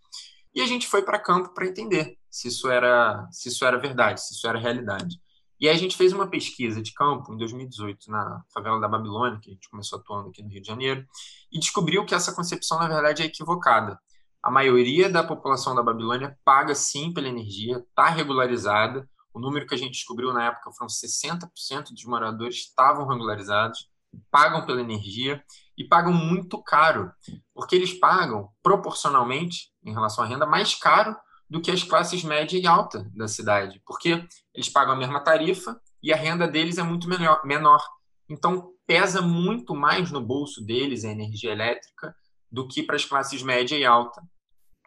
E 0.53 0.61
a 0.61 0.65
gente 0.65 0.87
foi 0.87 1.01
para 1.01 1.19
campo 1.19 1.53
para 1.53 1.67
entender 1.67 2.17
se 2.29 2.47
isso 2.47 2.69
era 2.69 3.27
se 3.31 3.49
isso 3.49 3.65
era 3.65 3.77
verdade, 3.77 4.21
se 4.21 4.33
isso 4.33 4.47
era 4.47 4.57
realidade. 4.57 5.19
E 5.59 5.69
aí 5.69 5.75
a 5.75 5.77
gente 5.79 5.95
fez 5.95 6.11
uma 6.11 6.27
pesquisa 6.27 6.81
de 6.81 6.93
campo 6.93 7.33
em 7.33 7.37
2018 7.37 8.11
na 8.11 8.43
favela 8.53 8.79
da 8.79 8.87
Babilônia, 8.87 9.39
que 9.41 9.49
a 9.49 9.53
gente 9.53 9.69
começou 9.69 9.99
atuando 9.99 10.29
aqui 10.29 10.43
no 10.43 10.49
Rio 10.49 10.61
de 10.61 10.67
Janeiro, 10.67 11.05
e 11.51 11.59
descobriu 11.59 12.05
que 12.05 12.13
essa 12.13 12.33
concepção, 12.33 12.77
na 12.77 12.87
verdade, 12.87 13.21
é 13.21 13.25
equivocada. 13.25 13.97
A 14.43 14.51
maioria 14.51 15.09
da 15.09 15.23
população 15.23 15.73
da 15.73 15.81
Babilônia 15.81 16.37
paga 16.43 16.75
sim 16.75 17.13
pela 17.13 17.27
energia, 17.27 17.77
está 17.77 18.09
regularizada. 18.09 19.09
O 19.33 19.39
número 19.39 19.65
que 19.65 19.73
a 19.73 19.77
gente 19.77 19.93
descobriu 19.93 20.31
na 20.33 20.45
época 20.45 20.71
foram 20.73 20.87
60% 20.87 21.91
dos 21.91 22.05
moradores 22.05 22.57
estavam 22.57 23.07
regularizados, 23.07 23.89
pagam 24.29 24.65
pela 24.65 24.81
energia 24.81 25.43
e 25.77 25.83
pagam 25.83 26.13
muito 26.13 26.61
caro, 26.61 27.11
porque 27.53 27.75
eles 27.75 27.93
pagam 27.93 28.49
proporcionalmente, 28.61 29.71
em 29.83 29.93
relação 29.93 30.23
à 30.23 30.27
renda, 30.27 30.45
mais 30.45 30.75
caro 30.75 31.15
do 31.49 31.61
que 31.61 31.71
as 31.71 31.83
classes 31.83 32.23
média 32.23 32.57
e 32.57 32.65
alta 32.65 33.09
da 33.15 33.27
cidade, 33.27 33.81
porque 33.85 34.25
eles 34.53 34.69
pagam 34.69 34.93
a 34.93 34.97
mesma 34.97 35.23
tarifa 35.23 35.79
e 36.01 36.11
a 36.11 36.15
renda 36.15 36.47
deles 36.47 36.77
é 36.77 36.83
muito 36.83 37.07
menor. 37.07 37.45
menor. 37.45 37.83
Então, 38.29 38.73
pesa 38.87 39.21
muito 39.21 39.75
mais 39.75 40.11
no 40.11 40.21
bolso 40.21 40.63
deles 40.63 41.03
a 41.03 41.11
energia 41.11 41.51
elétrica 41.51 42.15
do 42.51 42.67
que 42.67 42.83
para 42.83 42.95
as 42.95 43.05
classes 43.05 43.41
média 43.41 43.77
e 43.77 43.85
alta. 43.85 44.21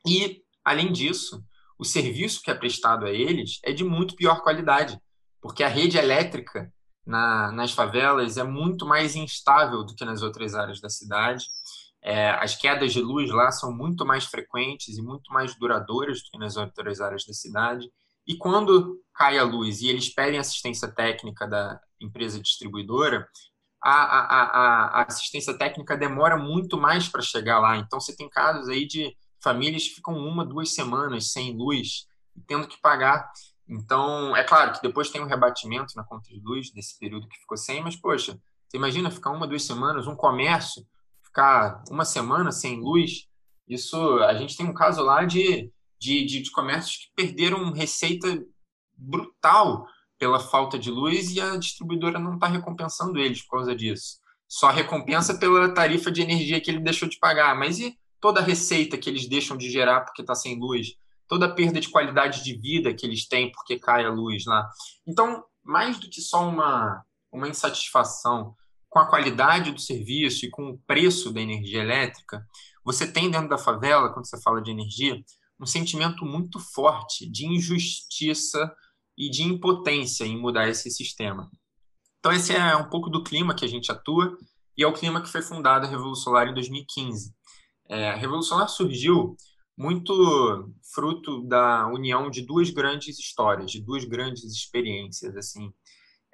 E, 0.07 0.42
além 0.64 0.92
disso, 0.92 1.44
o 1.79 1.85
serviço 1.85 2.42
que 2.42 2.51
é 2.51 2.55
prestado 2.55 3.07
a 3.07 3.11
eles 3.11 3.61
é 3.64 3.73
de 3.73 3.85
muito 3.85 4.16
pior 4.16 4.42
qualidade, 4.42 5.01
porque 5.40 5.62
a 5.62 5.68
rede 5.68 5.97
elétrica 5.97 6.73
na, 7.07 7.53
nas 7.53 7.73
favelas 7.73 8.37
é 8.37 8.44
muito 8.44 8.85
mais 8.85 9.16
instável 9.16 9.85
do 9.85 9.94
que 9.94 10.05
nas 10.05 10.23
outras 10.23 10.55
áreas 10.55 10.81
da 10.81 10.88
cidade 10.88 11.47
é, 12.09 12.31
as 12.42 12.57
quedas 12.57 12.94
de 12.94 13.03
luz 13.03 13.31
lá 13.31 13.53
são 13.53 13.71
muito 13.71 14.07
mais 14.07 14.25
frequentes 14.25 14.97
e 14.97 15.03
muito 15.03 15.31
mais 15.31 15.55
duradouras 15.55 16.23
do 16.23 16.31
que 16.31 16.38
nas 16.38 16.57
outras 16.57 17.03
áreas 17.03 17.27
da 17.27 17.35
cidade. 17.35 17.92
E 18.27 18.35
quando 18.35 18.99
cai 19.14 19.37
a 19.37 19.44
luz 19.44 19.83
e 19.83 19.88
eles 19.88 20.09
pedem 20.09 20.40
assistência 20.40 20.88
técnica 20.88 21.47
da 21.47 21.79
empresa 22.01 22.40
distribuidora, 22.40 23.29
a, 23.85 23.92
a, 23.92 24.42
a, 24.42 25.01
a 25.01 25.07
assistência 25.07 25.53
técnica 25.53 25.99
demora 25.99 26.38
muito 26.38 26.79
mais 26.79 27.07
para 27.07 27.21
chegar 27.21 27.59
lá. 27.59 27.77
Então, 27.77 28.01
você 28.01 28.16
tem 28.16 28.27
casos 28.27 28.71
aí 28.71 28.87
de 28.87 29.14
famílias 29.42 29.83
que 29.83 29.97
ficam 29.97 30.16
uma, 30.16 30.47
duas 30.47 30.75
semanas 30.75 31.31
sem 31.31 31.55
luz, 31.55 32.07
tendo 32.47 32.66
que 32.66 32.81
pagar. 32.81 33.31
Então, 33.68 34.35
é 34.35 34.42
claro 34.42 34.73
que 34.73 34.81
depois 34.81 35.11
tem 35.11 35.21
um 35.21 35.27
rebatimento 35.27 35.92
na 35.94 36.05
conta 36.05 36.31
de 36.31 36.40
luz 36.40 36.71
desse 36.71 36.99
período 36.99 37.29
que 37.29 37.37
ficou 37.37 37.59
sem, 37.59 37.83
mas, 37.83 37.97
poxa, 37.97 38.40
você 38.66 38.79
imagina 38.79 39.11
ficar 39.11 39.31
uma, 39.31 39.47
duas 39.47 39.64
semanas, 39.64 40.07
um 40.07 40.16
comércio, 40.16 40.83
ficar 41.38 41.85
uma 41.88 42.05
semana 42.05 42.51
sem 42.51 42.81
luz. 42.81 43.29
Isso, 43.68 43.96
a 44.20 44.35
gente 44.35 44.57
tem 44.57 44.66
um 44.66 44.74
caso 44.74 45.03
lá 45.03 45.24
de, 45.24 45.70
de, 46.01 46.24
de, 46.24 46.42
de 46.42 46.51
comércios 46.51 46.96
que 46.96 47.12
perderam 47.14 47.72
receita 47.72 48.42
brutal 48.96 49.87
pela 50.18 50.40
falta 50.40 50.77
de 50.77 50.90
luz 50.90 51.31
e 51.31 51.40
a 51.40 51.57
distribuidora 51.57 52.18
não 52.18 52.35
está 52.35 52.48
recompensando 52.48 53.20
eles 53.20 53.42
por 53.42 53.59
causa 53.59 53.77
disso. 53.77 54.18
Só 54.48 54.70
recompensa 54.70 55.38
pela 55.38 55.72
tarifa 55.72 56.11
de 56.11 56.22
energia 56.22 56.61
que 56.61 56.70
ele 56.70 56.81
deixou 56.81 57.09
de 57.09 57.18
pagar. 57.18 57.57
Mas 57.57 57.79
e 57.79 57.96
toda 58.20 58.40
a 58.40 58.42
receita 58.44 58.98
que 58.98 59.09
eles 59.09 59.29
deixam 59.29 59.57
de 59.57 59.70
gerar 59.70 60.01
porque 60.01 60.22
está 60.22 60.35
sem 60.35 60.59
luz? 60.59 60.94
Toda 61.29 61.46
a 61.46 61.55
perda 61.55 61.79
de 61.79 61.90
qualidade 61.90 62.42
de 62.42 62.55
vida 62.59 62.92
que 62.92 63.07
eles 63.07 63.29
têm 63.29 63.53
porque 63.53 63.79
cai 63.79 64.05
a 64.05 64.11
luz 64.11 64.44
lá? 64.46 64.68
Então, 65.07 65.44
mais 65.62 66.01
do 66.01 66.09
que 66.09 66.20
só 66.20 66.48
uma, 66.48 67.05
uma 67.31 67.46
insatisfação 67.46 68.57
com 68.88 68.98
a 68.98 69.07
qualidade 69.07 69.70
do 69.70 69.81
serviço 69.81 70.46
e 70.46 70.51
com 70.51 70.70
o 70.70 70.79
preço 70.87 71.33
da 71.33 71.40
energia 71.40 71.83
elétrica, 71.83 72.46
você 72.85 73.11
tem 73.11 73.31
dentro 73.31 73.48
da 73.48 73.59
favela, 73.59 74.12
quando 74.12 74.27
você 74.27 74.40
fala 74.40 74.62
de 74.62 74.70
energia, 74.70 75.22
um 75.61 75.66
sentimento 75.66 76.24
muito 76.24 76.59
forte 76.59 77.31
de 77.31 77.46
injustiça 77.46 78.72
e 79.16 79.29
de 79.29 79.42
impotência 79.42 80.24
em 80.24 80.38
mudar 80.38 80.68
esse 80.68 80.90
sistema. 80.90 81.51
Então, 82.18 82.33
esse 82.33 82.55
é 82.55 82.77
um 82.77 82.88
pouco 82.88 83.11
do 83.11 83.22
clima 83.22 83.55
que 83.55 83.64
a 83.64 83.68
gente 83.68 83.90
atua 83.90 84.37
e 84.77 84.83
é 84.83 84.87
o 84.87 84.92
clima 84.92 85.20
que 85.20 85.29
foi 85.29 85.42
fundada 85.42 85.87
a 85.87 85.90
Revolução 85.90 86.24
Solar 86.24 86.48
em 86.48 86.55
2015. 86.55 87.35
É, 87.88 88.11
a 88.11 88.16
Revolução 88.16 88.57
Solar 88.57 88.68
surgiu 88.68 89.37
muito 89.77 90.72
fruto 90.92 91.42
da 91.46 91.87
união 91.88 92.31
de 92.31 92.42
duas 92.42 92.70
grandes 92.70 93.18
histórias, 93.18 93.70
de 93.70 93.81
duas 93.81 94.05
grandes 94.05 94.44
experiências, 94.44 95.37
assim, 95.37 95.72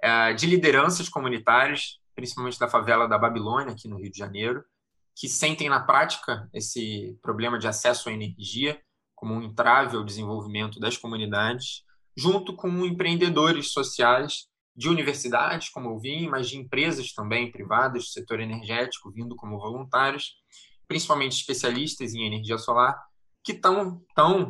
é, 0.02 0.32
de 0.32 0.46
lideranças 0.46 1.08
comunitárias, 1.08 1.98
principalmente 2.14 2.58
da 2.58 2.68
favela 2.68 3.08
da 3.08 3.18
Babilônia, 3.18 3.72
aqui 3.72 3.88
no 3.88 3.98
Rio 3.98 4.10
de 4.10 4.18
Janeiro, 4.18 4.64
que 5.14 5.28
sentem 5.28 5.68
na 5.68 5.80
prática 5.80 6.48
esse 6.52 7.18
problema 7.22 7.58
de 7.58 7.68
acesso 7.68 8.08
à 8.08 8.12
energia 8.12 8.80
como 9.14 9.34
um 9.34 9.42
entrave 9.42 9.96
ao 9.96 10.04
desenvolvimento 10.04 10.80
das 10.80 10.96
comunidades, 10.96 11.82
junto 12.16 12.54
com 12.54 12.84
empreendedores 12.84 13.72
sociais 13.72 14.48
de 14.76 14.88
universidades, 14.88 15.68
como 15.68 15.90
eu 15.90 15.98
vi, 15.98 16.28
mas 16.28 16.48
de 16.48 16.58
empresas 16.58 17.12
também 17.12 17.50
privadas 17.50 18.04
do 18.04 18.10
setor 18.10 18.40
energético, 18.40 19.10
vindo 19.12 19.36
como 19.36 19.58
voluntários, 19.58 20.34
principalmente 20.88 21.36
especialistas 21.36 22.12
em 22.12 22.26
energia 22.26 22.58
solar, 22.58 23.00
que 23.42 23.52
estão, 23.52 24.02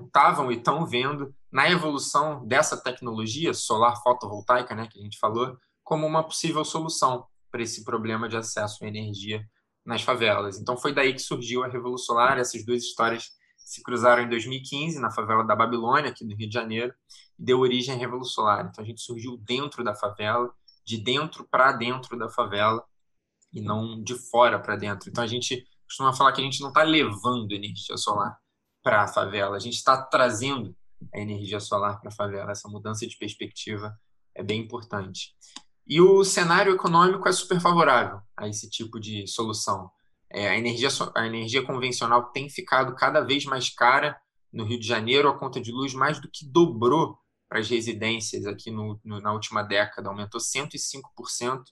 estavam 0.07 0.51
e 0.51 0.57
estão 0.57 0.87
vendo 0.87 1.35
na 1.53 1.71
evolução 1.71 2.47
dessa 2.47 2.77
tecnologia 2.77 3.53
solar 3.53 4.01
fotovoltaica, 4.03 4.75
né, 4.75 4.89
que 4.91 4.99
a 4.99 5.03
gente 5.03 5.19
falou, 5.19 5.57
como 5.83 6.07
uma 6.07 6.23
possível 6.23 6.65
solução 6.65 7.27
para 7.55 7.63
esse 7.63 7.85
problema 7.85 8.29
de 8.29 8.37
acesso 8.37 8.85
à 8.85 8.89
energia 8.89 9.49
nas 9.87 10.03
favelas. 10.03 10.59
Então 10.59 10.77
foi 10.77 10.93
daí 10.93 11.13
que 11.13 11.21
surgiu 11.21 11.63
a 11.63 11.69
Revolução 11.69 12.17
Solar, 12.17 12.37
essas 12.37 12.67
duas 12.67 12.83
histórias 12.83 13.31
se 13.57 13.81
cruzaram 13.81 14.25
em 14.25 14.29
2015 14.29 14.99
na 14.99 15.09
favela 15.09 15.45
da 15.45 15.55
Babilônia, 15.55 16.11
aqui 16.11 16.25
no 16.25 16.35
Rio 16.35 16.49
de 16.49 16.53
Janeiro, 16.53 16.93
e 17.39 17.45
deu 17.45 17.61
origem 17.61 17.95
à 17.95 17.97
Revolução 17.97 18.43
Solar. 18.43 18.69
Então 18.69 18.83
a 18.83 18.87
gente 18.87 19.01
surgiu 19.01 19.37
dentro 19.37 19.85
da 19.85 19.95
favela, 19.95 20.53
de 20.85 20.99
dentro 20.99 21.47
para 21.49 21.71
dentro 21.71 22.19
da 22.19 22.29
favela 22.29 22.85
e 23.53 23.61
não 23.61 24.03
de 24.03 24.17
fora 24.17 24.59
para 24.59 24.75
dentro. 24.75 25.09
Então 25.09 25.23
a 25.23 25.29
gente 25.29 25.65
costuma 25.87 26.13
falar 26.13 26.33
que 26.33 26.41
a 26.41 26.45
gente 26.45 26.61
não 26.61 26.71
está 26.71 26.83
levando 26.83 27.53
energia 27.53 27.97
solar 27.97 28.37
para 28.83 29.05
a 29.05 29.07
favela, 29.07 29.55
a 29.55 29.61
gente 29.61 29.77
está 29.77 30.03
trazendo 30.03 30.77
a 31.15 31.21
energia 31.21 31.61
solar 31.61 32.01
para 32.01 32.09
a 32.09 32.13
favela. 32.13 32.51
Essa 32.51 32.69
mudança 32.69 33.07
de 33.07 33.17
perspectiva 33.17 33.97
é 34.35 34.43
bem 34.43 34.61
importante. 34.61 35.37
E 35.87 36.01
o 36.01 36.25
cenário 36.25 36.75
econômico 36.75 37.29
é 37.29 37.33
super 37.33 37.61
favorável 37.61 38.21
a 38.37 38.49
esse 38.49 38.69
tipo 38.71 38.99
de 38.99 39.27
solução. 39.27 39.91
É, 40.31 40.49
a, 40.49 40.57
energia, 40.57 40.89
a 41.15 41.27
energia 41.27 41.63
convencional 41.63 42.31
tem 42.33 42.49
ficado 42.49 42.95
cada 42.95 43.21
vez 43.21 43.45
mais 43.45 43.69
cara 43.69 44.19
no 44.53 44.65
Rio 44.65 44.81
de 44.81 44.87
Janeiro, 44.87 45.29
a 45.29 45.39
conta 45.39 45.61
de 45.61 45.71
luz 45.71 45.95
mais 45.95 46.21
do 46.21 46.29
que 46.29 46.47
dobrou 46.47 47.19
para 47.49 47.59
as 47.59 47.69
residências 47.69 48.47
aqui 48.47 48.71
no, 48.71 48.99
no, 49.05 49.21
na 49.21 49.33
última 49.33 49.63
década, 49.63 50.09
aumentou 50.09 50.41
105%, 50.41 51.63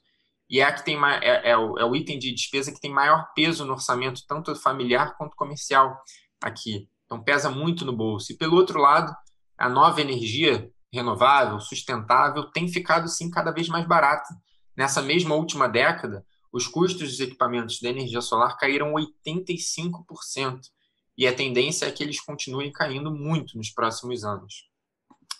e 0.49 0.61
é, 0.61 0.65
a 0.65 0.73
que 0.73 0.85
tem, 0.85 0.99
é, 1.23 1.51
é, 1.51 1.57
o, 1.57 1.79
é 1.79 1.85
o 1.85 1.97
item 1.97 2.19
de 2.19 2.33
despesa 2.33 2.71
que 2.71 2.81
tem 2.81 2.93
maior 2.93 3.33
peso 3.35 3.65
no 3.65 3.73
orçamento, 3.73 4.27
tanto 4.27 4.55
familiar 4.55 5.17
quanto 5.17 5.37
comercial 5.37 5.97
aqui. 6.43 6.89
Então 7.07 7.23
pesa 7.23 7.51
muito 7.51 7.85
no 7.85 7.93
bolso. 7.93 8.33
E 8.33 8.37
pelo 8.37 8.57
outro 8.57 8.79
lado, 8.79 9.15
a 9.57 9.69
nova 9.69 10.01
energia 10.01 10.71
renovável, 10.93 11.59
sustentável, 11.59 12.45
tem 12.45 12.69
ficado 12.69 13.09
sim 13.09 13.31
cada 13.31 13.51
vez 13.51 13.69
mais 13.69 13.87
barata. 13.87 14.29
Nessa 14.77 15.01
mesma 15.01 15.35
última 15.35 15.69
década, 15.69 16.25
os 16.53 16.67
custos 16.67 17.11
dos 17.11 17.21
equipamentos 17.21 17.81
da 17.81 17.89
energia 17.89 18.21
solar 18.21 18.57
caíram 18.57 18.93
85%, 18.93 20.61
e 21.17 21.27
a 21.27 21.35
tendência 21.35 21.87
é 21.87 21.91
que 21.91 22.03
eles 22.03 22.21
continuem 22.21 22.73
caindo 22.73 23.11
muito 23.11 23.57
nos 23.57 23.71
próximos 23.71 24.25
anos. 24.25 24.71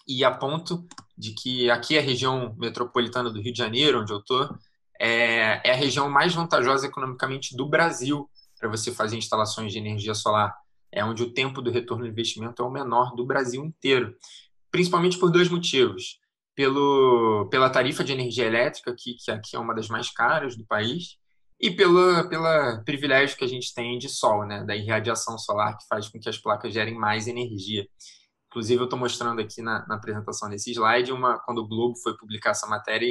E 0.07 0.25
a 0.25 0.31
ponto 0.31 0.87
de 1.17 1.33
que 1.33 1.71
aqui 1.71 1.97
a 1.97 2.03
região 2.03 2.55
metropolitana 2.59 3.31
do 3.31 3.41
Rio 3.41 3.53
de 3.53 3.59
Janeiro, 3.59 4.01
onde 4.01 4.13
eu 4.13 4.19
estou, 4.19 4.55
é, 5.01 5.61
é 5.69 5.73
a 5.73 5.77
região 5.77 6.11
mais 6.11 6.35
vantajosa 6.35 6.87
economicamente 6.87 7.57
do 7.57 7.69
Brasil 7.69 8.29
para 8.59 8.69
você 8.69 8.93
fazer 8.93 9.17
instalações 9.17 9.73
de 9.73 9.79
energia 9.79 10.15
solar. 10.15 10.55
É 10.91 11.05
onde 11.05 11.23
o 11.23 11.33
tempo 11.33 11.63
do 11.63 11.71
retorno 11.71 12.05
do 12.05 12.11
investimento 12.11 12.63
é 12.63 12.65
o 12.67 12.71
menor 12.71 13.15
do 13.15 13.25
Brasil 13.25 13.65
inteiro, 13.65 14.15
principalmente 14.73 15.19
por 15.19 15.31
dois 15.31 15.49
motivos 15.49 16.19
pelo, 16.55 17.49
pela 17.51 17.71
tarifa 17.71 18.03
de 18.03 18.13
energia 18.13 18.47
elétrica, 18.47 18.95
que, 18.97 19.15
que 19.15 19.31
aqui 19.31 19.55
é 19.57 19.59
uma 19.59 19.75
das 19.75 19.89
mais 19.89 20.11
caras 20.11 20.57
do 20.57 20.67
país, 20.67 21.17
e 21.61 21.71
pelo 21.71 22.29
pela 22.29 22.83
privilégio 22.85 23.37
que 23.37 23.45
a 23.45 23.49
gente 23.49 23.73
tem 23.73 23.97
de 23.99 24.09
sol, 24.09 24.45
né, 24.45 24.65
da 24.65 24.75
irradiação 24.75 25.39
solar, 25.39 25.79
que 25.79 25.87
faz 25.87 26.09
com 26.09 26.19
que 26.19 26.29
as 26.29 26.39
placas 26.39 26.75
gerem 26.75 26.99
mais 26.99 27.29
energia. 27.29 27.87
Inclusive, 28.49 28.81
eu 28.81 28.85
estou 28.85 28.99
mostrando 28.99 29.41
aqui 29.41 29.63
na, 29.63 29.87
na, 29.87 29.95
apresentação 29.95 30.51
desse 30.51 30.73
slide, 30.73 31.13
uma, 31.13 31.39
quando 31.39 31.59
o 31.59 31.69
Globo 31.69 31.97
foi 32.03 32.17
publicar 32.17 32.51
essa 32.51 32.67
matéria, 32.67 33.07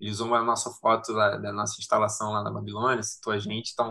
ele 0.00 0.10
usou 0.10 0.34
a 0.34 0.42
nossa 0.42 0.70
foto 0.70 1.12
lá, 1.12 1.36
da 1.36 1.52
nossa 1.52 1.76
instalação 1.78 2.32
lá 2.32 2.42
na 2.42 2.50
Babilônia, 2.50 3.02
citou 3.02 3.32
a 3.32 3.38
gente, 3.38 3.70
então 3.72 3.90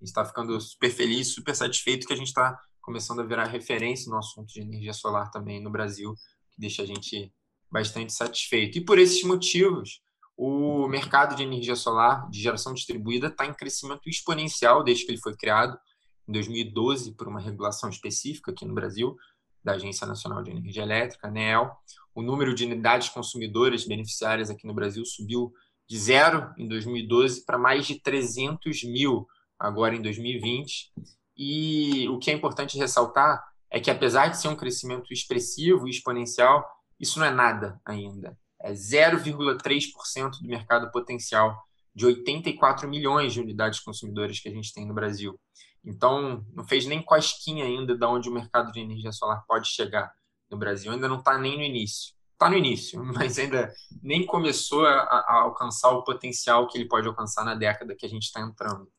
gente 0.00 0.08
está 0.08 0.24
ficando 0.24 0.58
super 0.60 0.90
feliz, 0.90 1.34
super 1.34 1.54
satisfeito 1.54 2.06
que 2.06 2.12
a 2.14 2.16
gente 2.16 2.28
está 2.28 2.58
começando 2.80 3.20
a 3.20 3.24
virar 3.24 3.44
referência 3.44 4.10
no 4.10 4.18
assunto 4.18 4.48
de 4.48 4.62
energia 4.62 4.94
solar 4.94 5.30
também 5.30 5.62
no 5.62 5.70
Brasil, 5.70 6.14
que 6.50 6.60
deixa 6.60 6.82
a 6.82 6.86
gente 6.86 7.32
bastante 7.70 8.12
satisfeito. 8.12 8.78
E 8.78 8.84
por 8.84 8.98
esses 8.98 9.22
motivos, 9.22 10.00
o 10.36 10.88
mercado 10.88 11.36
de 11.36 11.42
energia 11.42 11.76
solar 11.76 12.28
de 12.30 12.40
geração 12.40 12.74
distribuída 12.74 13.28
está 13.28 13.46
em 13.46 13.54
crescimento 13.54 14.08
exponencial 14.08 14.82
desde 14.82 15.04
que 15.04 15.12
ele 15.12 15.20
foi 15.20 15.36
criado 15.36 15.78
em 16.26 16.32
2012 16.32 17.14
por 17.14 17.28
uma 17.28 17.40
regulação 17.40 17.90
específica 17.90 18.50
aqui 18.50 18.64
no 18.64 18.74
Brasil, 18.74 19.16
da 19.62 19.72
Agência 19.72 20.06
Nacional 20.06 20.42
de 20.42 20.50
Energia 20.50 20.82
Elétrica, 20.82 21.28
ANEEL. 21.28 21.70
O 22.14 22.22
número 22.22 22.54
de 22.54 22.64
unidades 22.64 23.08
consumidoras 23.10 23.84
beneficiárias 23.84 24.48
aqui 24.48 24.66
no 24.66 24.74
Brasil 24.74 25.04
subiu 25.04 25.52
de 25.88 25.98
zero 25.98 26.52
em 26.56 26.66
2012 26.66 27.44
para 27.44 27.58
mais 27.58 27.86
de 27.86 28.00
300 28.00 28.84
mil 28.84 29.26
agora 29.58 29.94
em 29.94 30.00
2020. 30.00 30.92
E 31.36 32.08
o 32.08 32.18
que 32.18 32.30
é 32.30 32.34
importante 32.34 32.78
ressaltar 32.78 33.42
é 33.70 33.78
que, 33.78 33.90
apesar 33.90 34.28
de 34.28 34.38
ser 34.38 34.48
um 34.48 34.56
crescimento 34.56 35.12
expressivo 35.12 35.86
e 35.86 35.90
exponencial, 35.90 36.68
isso 36.98 37.18
não 37.18 37.26
é 37.26 37.30
nada 37.30 37.80
ainda. 37.84 38.36
É 38.60 38.72
0,3% 38.72 40.30
do 40.42 40.48
mercado 40.48 40.90
potencial 40.90 41.56
de 41.94 42.04
84 42.06 42.88
milhões 42.88 43.32
de 43.32 43.40
unidades 43.40 43.80
consumidoras 43.80 44.38
que 44.40 44.48
a 44.48 44.52
gente 44.52 44.72
tem 44.72 44.86
no 44.86 44.94
Brasil. 44.94 45.38
Então, 45.84 46.44
não 46.52 46.64
fez 46.66 46.84
nem 46.84 47.02
cosquinha 47.02 47.64
ainda 47.64 47.96
de 47.96 48.04
onde 48.04 48.28
o 48.28 48.32
mercado 48.32 48.70
de 48.72 48.80
energia 48.80 49.12
solar 49.12 49.44
pode 49.46 49.68
chegar 49.68 50.12
no 50.50 50.58
Brasil. 50.58 50.92
Ainda 50.92 51.08
não 51.08 51.18
está 51.18 51.38
nem 51.38 51.56
no 51.56 51.62
início. 51.62 52.14
Está 52.32 52.50
no 52.50 52.56
início, 52.56 53.02
mas 53.14 53.38
ainda 53.38 53.72
nem 54.02 54.26
começou 54.26 54.84
a, 54.84 55.00
a, 55.00 55.40
alcançar 55.42 55.90
o 55.90 56.04
potencial 56.04 56.66
que 56.66 56.76
ele 56.76 56.88
pode 56.88 57.06
alcançar 57.06 57.44
na 57.44 57.54
década 57.54 57.94
que 57.94 58.04
a 58.04 58.08
gente 58.08 58.24
está 58.24 58.40
entrando. 58.40 58.90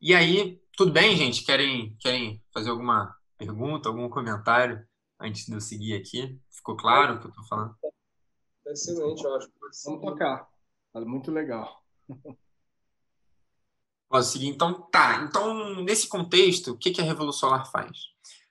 E 0.00 0.14
aí, 0.14 0.60
tudo 0.76 0.92
bem, 0.92 1.16
gente? 1.16 1.44
Querem, 1.44 1.96
querem 1.98 2.42
fazer 2.52 2.70
alguma 2.70 3.17
pergunta, 3.38 3.88
algum 3.88 4.08
comentário 4.08 4.86
antes 5.20 5.46
de 5.46 5.52
eu 5.52 5.60
seguir 5.60 5.94
aqui? 5.94 6.38
Ficou 6.50 6.76
claro 6.76 7.14
o 7.14 7.20
que 7.20 7.26
eu 7.26 7.30
estou 7.30 7.44
falando? 7.46 7.74
Excelente, 8.66 9.24
eu 9.24 9.34
acho. 9.36 9.48
Vamos 9.86 10.02
tocar. 10.02 10.48
Tá 10.92 11.00
muito 11.00 11.30
legal. 11.30 11.82
Posso 14.08 14.32
seguir? 14.32 14.48
Então, 14.48 14.82
tá. 14.90 15.22
Então, 15.22 15.82
nesse 15.82 16.08
contexto, 16.08 16.72
o 16.72 16.76
que, 16.76 16.90
que 16.90 17.00
a 17.00 17.04
Revolução 17.04 17.50
Solar 17.50 17.70
faz? 17.70 17.96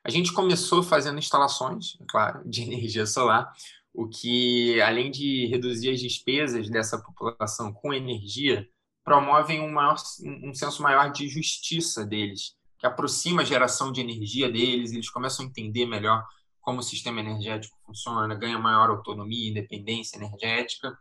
A 0.04 0.10
gente 0.10 0.32
começou 0.32 0.82
fazendo 0.82 1.20
instalações, 1.20 1.98
claro, 2.10 2.48
de 2.50 2.62
energia 2.64 3.06
solar, 3.06 3.52
o 3.94 4.08
que, 4.08 4.80
além 4.82 5.12
de 5.12 5.48
reduzir 5.48 5.90
as 5.90 6.00
despesas 6.00 6.70
dessa 6.70 7.00
população 7.02 7.74
com 7.74 7.94
energia, 7.94 8.70
promovem 9.04 9.62
um, 9.62 9.72
maior, 9.72 9.96
um 10.44 10.54
senso 10.54 10.84
maior 10.84 11.12
de 11.12 11.28
justiça 11.28 12.06
deles, 12.06 12.57
que 12.78 12.86
aproxima 12.86 13.42
a 13.42 13.46
geração 13.46 13.92
de 13.92 14.02
energia 14.02 14.52
deles, 14.52 14.92
eles 14.92 15.10
começam 15.10 15.46
a 15.46 15.50
entender 15.50 15.86
melhor 15.86 16.26
como 16.62 16.80
o 16.80 16.84
sistema 16.84 17.22
energético 17.22 17.78
funciona, 17.86 18.36
ganha 18.36 18.60
maior 18.60 18.90
autonomia, 18.90 19.50
independência 19.50 20.18
energética. 20.18 20.98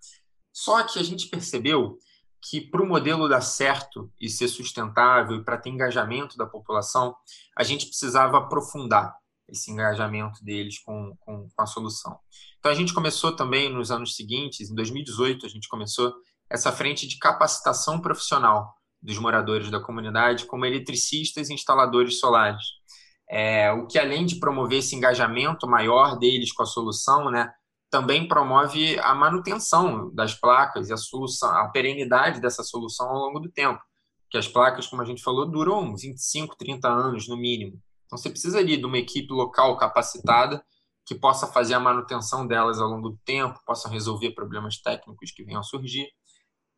Só 0.52 0.82
que 0.84 0.98
a 0.98 1.02
gente 1.02 1.28
percebeu 1.28 1.98
que 2.40 2.60
para 2.60 2.82
o 2.82 2.86
modelo 2.86 3.28
dar 3.28 3.40
certo 3.40 4.12
e 4.20 4.28
ser 4.28 4.46
sustentável 4.46 5.36
e 5.36 5.44
para 5.44 5.58
ter 5.58 5.70
engajamento 5.70 6.36
da 6.36 6.46
população, 6.46 7.16
a 7.56 7.64
gente 7.64 7.86
precisava 7.86 8.38
aprofundar 8.38 9.12
esse 9.48 9.70
engajamento 9.70 10.44
deles 10.44 10.78
com, 10.78 11.16
com, 11.20 11.48
com, 11.48 11.62
a 11.62 11.66
solução. 11.66 12.18
Então, 12.58 12.70
a 12.70 12.74
gente 12.74 12.94
começou 12.94 13.34
também 13.34 13.68
nos 13.68 13.90
anos 13.90 14.14
seguintes, 14.14 14.70
em 14.70 14.74
2018, 14.74 15.46
a 15.46 15.48
gente 15.48 15.68
começou 15.68 16.14
essa 16.48 16.70
frente 16.70 17.06
de 17.06 17.18
capacitação 17.18 18.00
profissional 18.00 18.75
dos 19.02 19.18
moradores 19.18 19.70
da 19.70 19.80
comunidade 19.80 20.46
como 20.46 20.64
eletricistas 20.66 21.48
e 21.48 21.54
instaladores 21.54 22.18
solares. 22.18 22.64
É, 23.28 23.72
o 23.72 23.86
que, 23.86 23.98
além 23.98 24.24
de 24.24 24.36
promover 24.36 24.78
esse 24.78 24.94
engajamento 24.94 25.66
maior 25.66 26.18
deles 26.18 26.52
com 26.52 26.62
a 26.62 26.66
solução, 26.66 27.30
né, 27.30 27.52
também 27.90 28.26
promove 28.26 28.98
a 29.00 29.14
manutenção 29.14 30.12
das 30.14 30.34
placas 30.34 30.88
e 30.88 30.92
a 30.92 30.96
solução, 30.96 31.48
a 31.50 31.68
perenidade 31.68 32.40
dessa 32.40 32.62
solução 32.62 33.08
ao 33.08 33.18
longo 33.18 33.40
do 33.40 33.50
tempo. 33.50 33.80
Que 34.30 34.38
as 34.38 34.48
placas, 34.48 34.86
como 34.86 35.02
a 35.02 35.04
gente 35.04 35.22
falou, 35.22 35.46
duram 35.46 35.96
25, 35.96 36.56
30 36.56 36.88
anos 36.88 37.28
no 37.28 37.36
mínimo. 37.36 37.80
Então 38.06 38.18
você 38.18 38.30
precisa 38.30 38.58
ali 38.58 38.76
de 38.76 38.84
uma 38.84 38.98
equipe 38.98 39.32
local 39.32 39.76
capacitada 39.76 40.64
que 41.04 41.14
possa 41.14 41.46
fazer 41.46 41.74
a 41.74 41.80
manutenção 41.80 42.46
delas 42.46 42.80
ao 42.80 42.88
longo 42.88 43.10
do 43.10 43.18
tempo, 43.24 43.60
possa 43.64 43.88
resolver 43.88 44.32
problemas 44.32 44.78
técnicos 44.78 45.30
que 45.30 45.44
venham 45.44 45.60
a 45.60 45.64
surgir. 45.64 46.08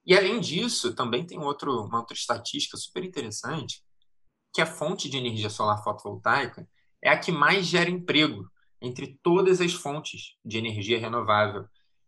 E 0.08 0.16
além 0.16 0.40
disso, 0.40 0.94
também 0.94 1.26
tem 1.26 1.38
outro, 1.38 1.84
uma 1.84 1.98
outra 1.98 2.16
estatística 2.16 2.78
super 2.78 3.04
interessante, 3.04 3.82
que 4.54 4.62
a 4.62 4.66
fonte 4.66 5.06
de 5.06 5.18
energia 5.18 5.50
solar 5.50 5.84
fotovoltaica 5.84 6.66
é 7.04 7.10
a 7.10 7.18
que 7.18 7.30
mais 7.30 7.66
gera 7.66 7.90
emprego 7.90 8.50
entre 8.80 9.18
todas 9.22 9.60
as 9.60 9.74
fontes 9.74 10.36
de 10.42 10.56
energia 10.56 10.98
renovável. 10.98 11.66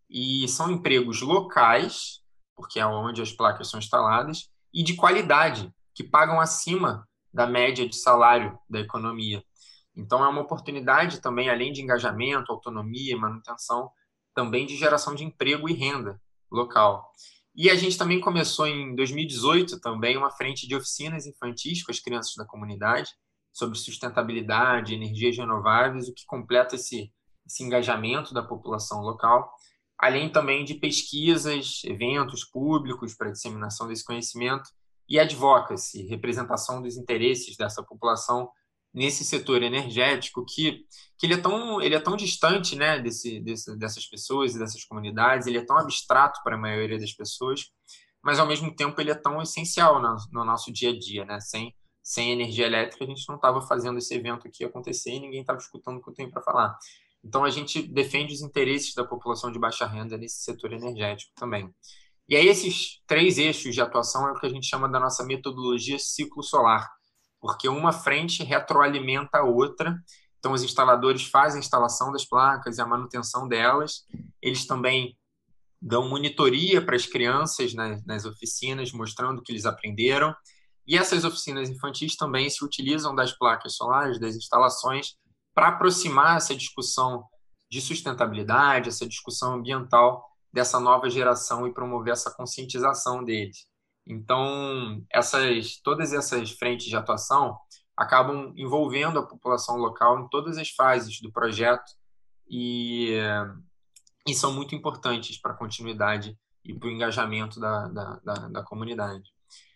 E 0.09 0.49
são 0.49 0.71
empregos 0.71 1.21
locais, 1.21 2.23
porque 2.57 2.81
é 2.81 2.87
onde 2.87 3.21
as 3.21 3.33
placas 3.33 3.69
são 3.69 3.79
instaladas, 3.79 4.51
e 4.73 4.83
de 4.83 4.97
qualidade, 4.97 5.71
que 5.95 6.03
pagam 6.03 6.41
acima 6.41 7.07
da 7.31 7.47
média 7.47 7.87
de 7.87 7.97
salário 7.97 8.59
da 8.67 8.81
economia. 8.81 9.45
Então, 9.95 10.25
é 10.25 10.29
uma 10.29 10.41
oportunidade 10.41 11.21
também, 11.21 11.51
além 11.51 11.71
de 11.71 11.83
engajamento, 11.83 12.51
autonomia, 12.51 13.15
manutenção, 13.19 13.91
também 14.35 14.65
de 14.65 14.75
geração 14.75 15.15
de 15.15 15.23
emprego 15.23 15.69
e 15.69 15.75
renda 15.75 16.19
local. 16.51 17.13
E 17.55 17.69
a 17.69 17.75
gente 17.75 17.99
também 17.99 18.21
começou 18.21 18.67
em 18.67 18.95
2018 18.95 19.81
também 19.81 20.17
uma 20.17 20.31
frente 20.31 20.69
de 20.69 20.77
oficinas 20.77 21.27
infantis 21.27 21.83
com 21.83 21.91
as 21.91 21.99
crianças 21.99 22.35
da 22.37 22.45
comunidade, 22.45 23.11
sobre 23.53 23.77
sustentabilidade, 23.77 24.95
energias 24.95 25.37
renováveis, 25.37 26.09
o 26.09 26.15
que 26.15 26.25
completa 26.25 26.77
esse, 26.77 27.13
esse 27.45 27.65
engajamento 27.65 28.33
da 28.33 28.43
população 28.43 29.01
local, 29.01 29.53
além 29.99 30.31
também 30.31 30.65
de 30.65 30.75
pesquisas, 30.75 31.83
eventos 31.85 32.45
públicos 32.45 33.15
para 33.15 33.33
disseminação 33.33 33.89
desse 33.89 34.05
conhecimento 34.05 34.71
e 35.09 35.19
advocacy, 35.19 36.07
representação 36.07 36.81
dos 36.81 36.97
interesses 36.97 37.57
dessa 37.57 37.83
população 37.83 38.49
nesse 38.93 39.25
setor 39.25 39.63
energético 39.63 40.45
que, 40.45 40.85
que 41.19 41.27
ele, 41.27 41.35
é 41.35 41.37
tão, 41.37 41.81
ele 41.81 41.95
é 41.95 42.01
tão 42.01 42.17
distante 42.17 42.77
né, 42.77 42.99
desse, 42.99 43.41
desse, 43.41 43.77
dessas 43.79 44.07
pessoas 44.07 44.55
e 44.55 44.59
dessas 44.59 44.85
comunidades, 44.85 45.47
ele 45.47 45.59
é 45.59 45.65
tão 45.65 45.77
abstrato 45.77 46.41
para 46.43 46.57
a 46.57 46.59
maioria 46.59 46.99
das 46.99 47.13
pessoas, 47.13 47.67
mas 48.23 48.39
ao 48.39 48.47
mesmo 48.47 48.75
tempo 48.75 49.01
ele 49.01 49.11
é 49.11 49.15
tão 49.15 49.41
essencial 49.41 50.01
no, 50.03 50.17
no 50.33 50.45
nosso 50.45 50.73
dia 50.73 50.91
a 50.91 50.99
dia, 50.99 51.25
né? 51.25 51.41
Sem, 51.41 51.75
sem 52.03 52.33
energia 52.33 52.67
elétrica, 52.67 53.05
a 53.05 53.07
gente 53.07 53.27
não 53.29 53.37
estava 53.37 53.63
fazendo 53.63 53.99
esse 53.99 54.15
evento 54.15 54.47
aqui 54.47 54.65
acontecer 54.65 55.13
e 55.13 55.21
ninguém 55.21 55.41
estava 55.41 55.59
escutando 55.59 55.99
o 55.99 56.03
que 56.03 56.11
eu 56.11 56.15
tenho 56.15 56.31
para 56.31 56.43
falar. 56.43 56.77
Então, 57.23 57.45
a 57.45 57.51
gente 57.51 57.83
defende 57.83 58.33
os 58.33 58.41
interesses 58.41 58.95
da 58.95 59.05
população 59.05 59.53
de 59.53 59.59
baixa 59.59 59.87
renda 59.87 60.17
nesse 60.17 60.43
setor 60.43 60.73
energético 60.73 61.33
também. 61.37 61.73
E 62.29 62.37
aí, 62.37 62.47
esses 62.49 63.03
três 63.07 63.39
eixos 63.39 63.75
de 63.75 63.81
atuação 63.81 64.27
é 64.29 64.33
o 64.33 64.39
que 64.39 64.47
a 64.47 64.49
gente 64.49 64.67
chama 64.67 64.89
da 64.89 64.99
nossa 64.99 65.25
metodologia 65.25 65.99
ciclo 65.99 66.43
solar, 66.43 66.89
porque 67.41 67.69
uma 67.69 67.93
frente 67.93 68.45
retroalimenta 68.45 69.39
a 69.39 69.45
outra. 69.45 69.99
Então, 70.39 70.53
os 70.53 70.63
instaladores 70.63 71.25
fazem 71.25 71.59
a 71.59 71.65
instalação 71.65 72.13
das 72.13 72.25
placas 72.25 72.79
e 72.79 72.81
a 72.81 72.87
manutenção 72.87 73.49
delas. 73.49 74.05
Eles 74.41 74.67
também 74.67 75.17
dão 75.81 76.09
monitoria 76.09 76.85
para 76.85 76.97
as 76.97 77.07
crianças 77.07 77.73
nas, 77.73 78.05
nas 78.05 78.25
oficinas, 78.25 78.93
mostrando 78.93 79.39
o 79.39 79.43
que 79.43 79.53
eles 79.53 79.65
aprenderam. 79.65 80.35
E 80.87 80.97
essas 80.97 81.25
oficinas 81.25 81.71
infantis 81.71 82.17
também 82.17 82.51
se 82.51 82.65
utilizam 82.65 83.15
das 83.15 83.33
placas 83.33 83.77
solares, 83.77 84.21
das 84.21 84.35
instalações, 84.35 85.15
para 85.55 85.69
aproximar 85.69 86.37
essa 86.37 86.55
discussão 86.55 87.25
de 87.71 87.81
sustentabilidade, 87.81 88.89
essa 88.89 89.07
discussão 89.07 89.55
ambiental 89.55 90.27
dessa 90.53 90.81
nova 90.81 91.09
geração 91.09 91.67
e 91.67 91.73
promover 91.73 92.13
essa 92.13 92.31
conscientização 92.31 93.23
deles. 93.25 93.70
Então, 94.11 95.05
essas, 95.09 95.77
todas 95.83 96.13
essas 96.13 96.51
frentes 96.51 96.87
de 96.87 96.97
atuação 96.97 97.57
acabam 97.97 98.53
envolvendo 98.57 99.21
a 99.21 99.27
população 99.27 99.77
local 99.77 100.19
em 100.19 100.29
todas 100.29 100.59
as 100.59 100.71
fases 100.71 101.21
do 101.21 101.31
projeto 101.31 101.93
e, 102.49 103.15
e 104.27 104.35
são 104.35 104.53
muito 104.53 104.75
importantes 104.75 105.41
para 105.41 105.53
a 105.53 105.57
continuidade 105.57 106.37
e 106.65 106.75
para 106.75 106.89
o 106.89 106.91
engajamento 106.91 107.61
da, 107.61 107.87
da, 107.87 108.21
da, 108.25 108.35
da 108.49 108.63
comunidade. 108.65 109.31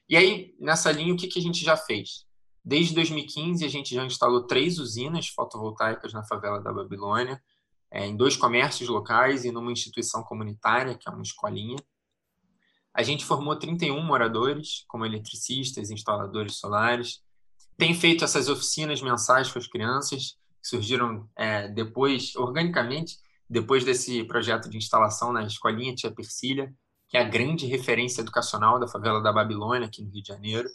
E 0.08 0.16
aí, 0.16 0.54
nessa 0.58 0.90
linha, 0.90 1.14
o 1.14 1.16
que, 1.16 1.28
que 1.28 1.38
a 1.38 1.42
gente 1.42 1.64
já 1.64 1.76
fez? 1.76 2.26
Desde 2.64 2.92
2015, 2.94 3.64
a 3.64 3.68
gente 3.68 3.94
já 3.94 4.04
instalou 4.04 4.46
três 4.46 4.78
usinas 4.78 5.28
fotovoltaicas 5.28 6.12
na 6.12 6.24
favela 6.24 6.60
da 6.60 6.72
Babilônia, 6.72 7.40
é, 7.90 8.06
em 8.06 8.16
dois 8.16 8.36
comércios 8.36 8.88
locais 8.88 9.44
e 9.44 9.52
numa 9.52 9.70
instituição 9.70 10.24
comunitária, 10.24 10.96
que 10.96 11.08
é 11.08 11.12
uma 11.12 11.22
escolinha. 11.22 11.76
A 12.94 13.02
gente 13.02 13.24
formou 13.24 13.56
31 13.56 14.00
moradores, 14.02 14.84
como 14.86 15.04
eletricistas, 15.04 15.90
instaladores 15.90 16.56
solares. 16.56 17.20
Tem 17.76 17.92
feito 17.92 18.24
essas 18.24 18.48
oficinas 18.48 19.02
mensais 19.02 19.50
com 19.50 19.58
as 19.58 19.66
crianças, 19.66 20.36
que 20.62 20.68
surgiram 20.68 21.28
é, 21.34 21.66
depois, 21.66 22.36
organicamente, 22.36 23.18
depois 23.50 23.84
desse 23.84 24.22
projeto 24.24 24.70
de 24.70 24.76
instalação 24.76 25.32
na 25.32 25.42
escolinha 25.42 25.94
Tia 25.94 26.10
Persília, 26.10 26.72
que 27.08 27.16
é 27.16 27.20
a 27.20 27.28
grande 27.28 27.66
referência 27.66 28.20
educacional 28.20 28.78
da 28.78 28.86
favela 28.86 29.20
da 29.20 29.32
Babilônia, 29.32 29.88
aqui 29.88 30.00
no 30.00 30.10
Rio 30.10 30.22
de 30.22 30.28
Janeiro, 30.28 30.68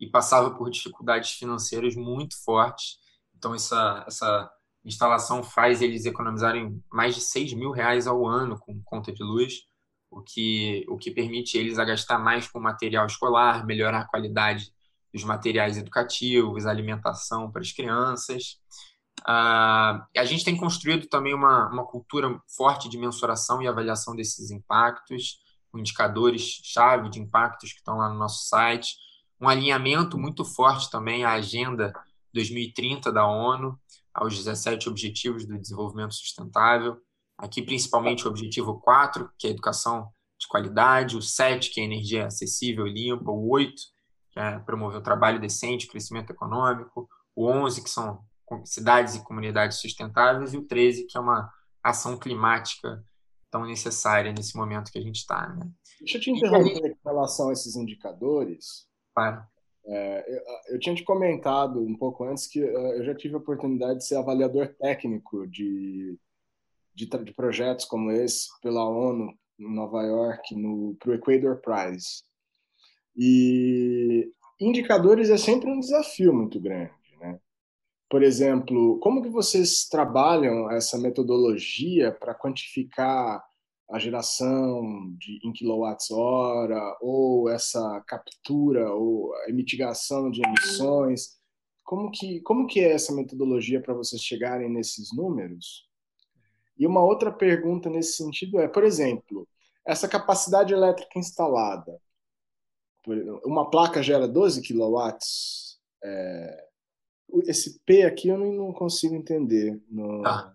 e 0.00 0.06
passava 0.06 0.50
por 0.50 0.70
dificuldades 0.70 1.32
financeiras 1.32 1.94
muito 1.94 2.42
fortes. 2.42 2.98
Então, 3.36 3.54
essa, 3.54 4.02
essa 4.06 4.50
instalação 4.84 5.42
faz 5.42 5.82
eles 5.82 6.06
economizarem 6.06 6.82
mais 6.90 7.14
de 7.14 7.20
6 7.20 7.52
mil 7.52 7.70
reais 7.70 8.06
ao 8.06 8.26
ano 8.26 8.58
com 8.58 8.80
conta 8.82 9.12
de 9.12 9.22
luz, 9.22 9.66
o 10.16 10.22
que, 10.22 10.84
o 10.88 10.96
que 10.96 11.10
permite 11.10 11.58
eles 11.58 11.78
a 11.78 11.84
gastar 11.84 12.18
mais 12.18 12.48
com 12.48 12.58
material 12.58 13.06
escolar, 13.06 13.66
melhorar 13.66 14.00
a 14.00 14.08
qualidade 14.08 14.72
dos 15.12 15.22
materiais 15.24 15.76
educativos, 15.76 16.66
alimentação 16.66 17.50
para 17.50 17.60
as 17.60 17.70
crianças. 17.70 18.58
Uh, 19.20 20.00
a 20.16 20.24
gente 20.24 20.44
tem 20.44 20.56
construído 20.56 21.06
também 21.06 21.34
uma, 21.34 21.68
uma 21.70 21.84
cultura 21.84 22.40
forte 22.56 22.88
de 22.88 22.96
mensuração 22.96 23.60
e 23.60 23.68
avaliação 23.68 24.16
desses 24.16 24.50
impactos 24.50 25.38
indicadores-chave 25.74 27.10
de 27.10 27.20
impactos 27.20 27.72
que 27.72 27.78
estão 27.78 27.98
lá 27.98 28.08
no 28.08 28.18
nosso 28.18 28.48
site, 28.48 28.96
um 29.38 29.46
alinhamento 29.46 30.16
muito 30.16 30.44
forte 30.44 30.90
também 30.90 31.24
à 31.24 31.32
Agenda 31.32 31.92
2030 32.32 33.12
da 33.12 33.26
ONU, 33.26 33.78
aos 34.14 34.34
17 34.34 34.88
Objetivos 34.88 35.44
do 35.44 35.58
Desenvolvimento 35.58 36.14
Sustentável, 36.14 36.98
aqui 37.38 37.62
principalmente 37.62 38.26
o 38.26 38.30
objetivo 38.30 38.80
4, 38.80 39.30
que 39.38 39.46
é 39.46 39.50
educação 39.50 40.10
de 40.38 40.46
qualidade, 40.48 41.16
o 41.16 41.22
7, 41.22 41.70
que 41.70 41.80
é 41.80 41.84
energia 41.84 42.26
acessível 42.26 42.86
e 42.86 42.92
limpa, 42.92 43.30
o 43.30 43.48
8, 43.50 43.74
que 44.30 44.38
é 44.38 44.58
promover 44.60 44.98
o 44.98 45.02
trabalho 45.02 45.40
decente, 45.40 45.86
crescimento 45.86 46.30
econômico, 46.30 47.08
o 47.34 47.46
11, 47.46 47.82
que 47.82 47.90
são 47.90 48.20
cidades 48.64 49.14
e 49.14 49.24
comunidades 49.24 49.78
sustentáveis, 49.78 50.54
e 50.54 50.58
o 50.58 50.66
13, 50.66 51.06
que 51.06 51.16
é 51.16 51.20
uma 51.20 51.50
ação 51.82 52.18
climática 52.18 53.04
tão 53.50 53.64
necessária 53.64 54.32
nesse 54.32 54.56
momento 54.56 54.90
que 54.90 54.98
a 54.98 55.02
gente 55.02 55.16
está. 55.16 55.48
Né? 55.48 55.68
Deixa 56.00 56.18
eu 56.18 56.20
te 56.20 56.30
interromper 56.30 56.84
aí... 56.84 56.94
com 56.94 57.08
relação 57.08 57.48
a 57.48 57.52
esses 57.52 57.76
indicadores. 57.76 58.86
Claro. 59.14 59.42
É, 59.88 60.24
eu, 60.36 60.74
eu, 60.74 60.80
tinha 60.80 60.94
te 60.94 61.04
comentado 61.04 61.80
um 61.80 61.96
pouco 61.96 62.24
antes 62.24 62.46
que 62.48 62.60
é, 62.60 62.98
eu 62.98 63.04
já 63.04 63.14
tive 63.14 63.34
a 63.34 63.38
oportunidade 63.38 64.00
de 64.00 64.06
ser 64.06 64.16
avaliador 64.16 64.74
técnico 64.80 65.46
de, 65.46 66.18
de, 66.96 67.06
de 67.06 67.34
projetos 67.34 67.84
como 67.84 68.10
esse 68.10 68.48
pela 68.60 68.88
ONU 68.88 69.32
em 69.58 69.72
Nova 69.72 70.02
York 70.02 70.54
para 70.98 71.10
o 71.10 71.14
Equator 71.14 71.60
Prize. 71.60 72.24
E 73.14 74.30
indicadores 74.60 75.30
é 75.30 75.36
sempre 75.36 75.70
um 75.70 75.78
desafio 75.78 76.32
muito 76.32 76.58
grande, 76.58 76.92
né? 77.20 77.38
por 78.08 78.22
exemplo, 78.22 78.98
como 79.00 79.22
que 79.22 79.28
vocês 79.28 79.86
trabalham 79.88 80.70
essa 80.70 80.98
metodologia 80.98 82.12
para 82.12 82.34
quantificar 82.34 83.42
a 83.90 83.98
geração 83.98 85.14
de, 85.18 85.38
em 85.44 85.52
quilowatts-hora 85.52 86.96
ou 87.00 87.48
essa 87.48 88.02
captura 88.06 88.92
ou 88.92 89.34
a 89.34 89.52
mitigação 89.52 90.30
de 90.30 90.40
emissões? 90.44 91.36
Como 91.84 92.10
que, 92.10 92.40
como 92.40 92.66
que 92.66 92.80
é 92.80 92.92
essa 92.92 93.14
metodologia 93.14 93.80
para 93.80 93.94
vocês 93.94 94.22
chegarem 94.22 94.68
nesses 94.68 95.14
números? 95.14 95.85
E 96.78 96.86
uma 96.86 97.02
outra 97.02 97.32
pergunta 97.32 97.88
nesse 97.88 98.14
sentido 98.14 98.60
é, 98.60 98.68
por 98.68 98.84
exemplo, 98.84 99.48
essa 99.84 100.08
capacidade 100.08 100.72
elétrica 100.72 101.18
instalada, 101.18 102.00
uma 103.44 103.70
placa 103.70 104.02
gera 104.02 104.26
12 104.26 104.62
quilowatts, 104.62 105.78
é, 106.02 106.66
esse 107.44 107.80
P 107.84 108.02
aqui 108.02 108.28
eu 108.28 108.38
não 108.38 108.72
consigo 108.72 109.14
entender. 109.14 109.80
No... 109.88 110.22
Tá. 110.22 110.54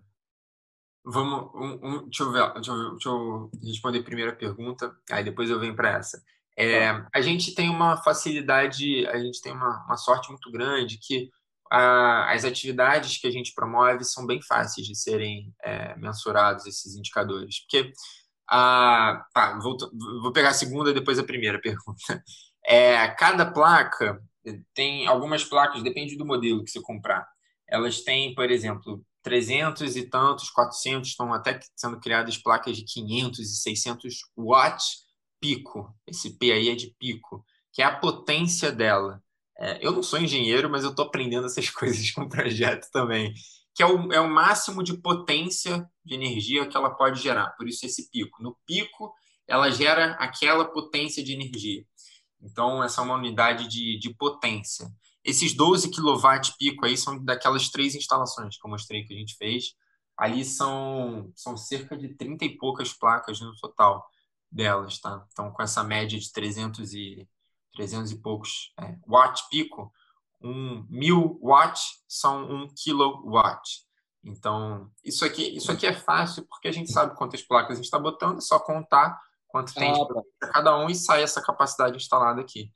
Vamos, 1.04 1.50
um, 1.54 1.86
um, 1.86 2.02
deixa, 2.04 2.22
eu 2.22 2.32
ver, 2.32 2.52
deixa, 2.54 2.70
eu, 2.70 2.90
deixa, 2.92 3.08
eu 3.08 3.50
responder 3.62 3.98
a 3.98 4.04
primeira 4.04 4.36
pergunta, 4.36 4.96
aí 5.10 5.24
depois 5.24 5.50
eu 5.50 5.58
venho 5.58 5.74
para 5.74 5.98
essa. 5.98 6.22
É, 6.56 6.92
tá. 6.92 7.08
a 7.12 7.20
gente 7.20 7.54
tem 7.54 7.68
uma 7.68 7.96
facilidade, 8.02 9.06
a 9.06 9.18
gente 9.18 9.40
tem 9.40 9.52
uma, 9.52 9.84
uma 9.86 9.96
sorte 9.96 10.28
muito 10.28 10.50
grande 10.50 10.98
que 10.98 11.30
as 11.74 12.44
atividades 12.44 13.18
que 13.18 13.26
a 13.26 13.30
gente 13.30 13.54
promove 13.54 14.04
são 14.04 14.26
bem 14.26 14.42
fáceis 14.42 14.86
de 14.86 14.94
serem 14.94 15.52
é, 15.62 15.96
mensurados, 15.96 16.66
esses 16.66 16.94
indicadores. 16.94 17.60
Porque, 17.60 17.92
tá, 18.46 19.58
vou, 19.62 19.76
vou 20.20 20.32
pegar 20.32 20.50
a 20.50 20.54
segunda 20.54 20.92
depois 20.92 21.18
a 21.18 21.24
primeira 21.24 21.60
pergunta. 21.60 22.22
É, 22.64 23.08
cada 23.08 23.50
placa 23.50 24.22
tem 24.74 25.06
algumas 25.06 25.44
placas, 25.44 25.82
depende 25.82 26.16
do 26.16 26.26
modelo 26.26 26.62
que 26.62 26.70
você 26.70 26.80
comprar. 26.80 27.26
Elas 27.68 28.02
têm, 28.02 28.34
por 28.34 28.50
exemplo, 28.50 29.04
300 29.22 29.96
e 29.96 30.08
tantos, 30.08 30.50
400, 30.50 31.08
estão 31.08 31.32
até 31.32 31.58
sendo 31.74 31.98
criadas 31.98 32.36
placas 32.36 32.76
de 32.76 32.84
500 32.84 33.40
e 33.40 33.56
600 33.56 34.14
watts 34.36 35.06
pico. 35.40 35.92
Esse 36.06 36.36
P 36.38 36.52
aí 36.52 36.68
é 36.68 36.74
de 36.74 36.94
pico, 36.98 37.44
que 37.72 37.82
é 37.82 37.84
a 37.84 37.96
potência 37.96 38.70
dela. 38.70 39.22
É, 39.62 39.78
eu 39.80 39.92
não 39.92 40.02
sou 40.02 40.18
engenheiro, 40.18 40.68
mas 40.68 40.82
eu 40.82 40.90
estou 40.90 41.04
aprendendo 41.04 41.46
essas 41.46 41.70
coisas 41.70 42.10
com 42.10 42.22
o 42.22 42.28
projeto 42.28 42.90
também. 42.90 43.32
Que 43.72 43.82
é 43.82 43.86
o, 43.86 44.12
é 44.12 44.20
o 44.20 44.28
máximo 44.28 44.82
de 44.82 44.98
potência 44.98 45.88
de 46.04 46.14
energia 46.14 46.66
que 46.66 46.76
ela 46.76 46.90
pode 46.90 47.22
gerar, 47.22 47.50
por 47.52 47.68
isso 47.68 47.86
esse 47.86 48.10
pico. 48.10 48.42
No 48.42 48.58
pico, 48.66 49.14
ela 49.46 49.70
gera 49.70 50.12
aquela 50.14 50.64
potência 50.64 51.22
de 51.22 51.32
energia. 51.32 51.86
Então, 52.40 52.82
essa 52.82 53.00
é 53.00 53.04
uma 53.04 53.14
unidade 53.14 53.68
de, 53.68 53.98
de 54.00 54.12
potência. 54.12 54.90
Esses 55.24 55.54
12 55.54 55.90
kW 55.90 56.18
pico 56.58 56.84
aí 56.84 56.96
são 56.96 57.24
daquelas 57.24 57.70
três 57.70 57.94
instalações 57.94 58.58
que 58.58 58.66
eu 58.66 58.70
mostrei 58.70 59.04
que 59.04 59.14
a 59.14 59.16
gente 59.16 59.36
fez. 59.36 59.74
Ali 60.18 60.44
são, 60.44 61.32
são 61.36 61.56
cerca 61.56 61.96
de 61.96 62.08
30 62.16 62.44
e 62.44 62.58
poucas 62.58 62.92
placas 62.92 63.40
no 63.40 63.54
total 63.56 64.04
delas, 64.50 64.98
tá? 64.98 65.24
Então, 65.32 65.52
com 65.52 65.62
essa 65.62 65.84
média 65.84 66.18
de 66.18 66.32
300 66.32 66.92
e, 66.92 67.28
300 67.74 68.12
e 68.12 68.20
poucos 68.20 68.72
é, 68.80 68.96
watt 69.06 69.42
pico, 69.50 69.92
um 70.40 70.86
mil 70.88 71.38
watts 71.40 72.02
são 72.08 72.50
um 72.50 72.68
kilowatt. 72.74 73.62
Então, 74.24 74.90
isso 75.04 75.24
aqui, 75.24 75.56
isso 75.56 75.70
aqui 75.72 75.86
é 75.86 75.92
fácil 75.92 76.46
porque 76.48 76.68
a 76.68 76.72
gente 76.72 76.92
sabe 76.92 77.16
quantas 77.16 77.42
placas 77.42 77.72
a 77.72 77.74
gente 77.76 77.84
está 77.84 77.98
botando, 77.98 78.38
é 78.38 78.40
só 78.40 78.58
contar 78.58 79.18
quanto 79.48 79.74
tem 79.74 79.92
ah, 79.92 80.06
para 80.38 80.52
cada 80.52 80.78
um 80.78 80.88
e 80.88 80.94
sai 80.94 81.22
essa 81.22 81.42
capacidade 81.42 81.96
instalada 81.96 82.40
aqui. 82.40 82.72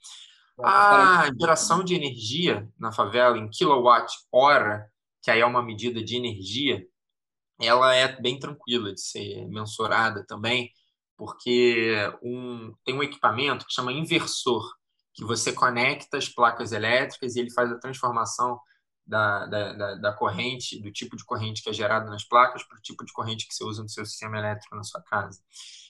A 0.62 1.28
geração 1.38 1.84
de 1.84 1.94
energia 1.94 2.68
na 2.78 2.90
favela 2.90 3.36
em 3.36 3.48
quilowatt-hora, 3.48 4.90
que 5.22 5.30
aí 5.30 5.40
é 5.40 5.46
uma 5.46 5.62
medida 5.62 6.02
de 6.02 6.16
energia, 6.16 6.86
ela 7.60 7.94
é 7.94 8.20
bem 8.20 8.38
tranquila 8.38 8.92
de 8.92 9.00
ser 9.00 9.46
mensurada 9.48 10.24
também, 10.26 10.70
porque 11.16 11.94
um, 12.22 12.74
tem 12.84 12.94
um 12.94 13.02
equipamento 13.02 13.66
que 13.66 13.72
chama 13.72 13.92
inversor, 13.92 14.66
que 15.16 15.24
você 15.24 15.52
conecta 15.52 16.18
as 16.18 16.28
placas 16.28 16.72
elétricas 16.72 17.34
e 17.34 17.40
ele 17.40 17.50
faz 17.50 17.72
a 17.72 17.78
transformação 17.78 18.60
da, 19.06 19.46
da, 19.46 19.94
da, 19.94 20.12
corrente, 20.12 20.80
do 20.80 20.92
tipo 20.92 21.16
de 21.16 21.24
corrente 21.24 21.62
que 21.62 21.70
é 21.70 21.72
gerado 21.72 22.10
nas 22.10 22.24
placas, 22.24 22.62
para 22.64 22.76
o 22.76 22.82
tipo 22.82 23.04
de 23.04 23.12
corrente 23.12 23.48
que 23.48 23.54
você 23.54 23.64
usa 23.64 23.82
no 23.82 23.88
seu 23.88 24.04
sistema 24.04 24.36
elétrico 24.36 24.76
na 24.76 24.82
sua 24.82 25.00
casa. 25.02 25.40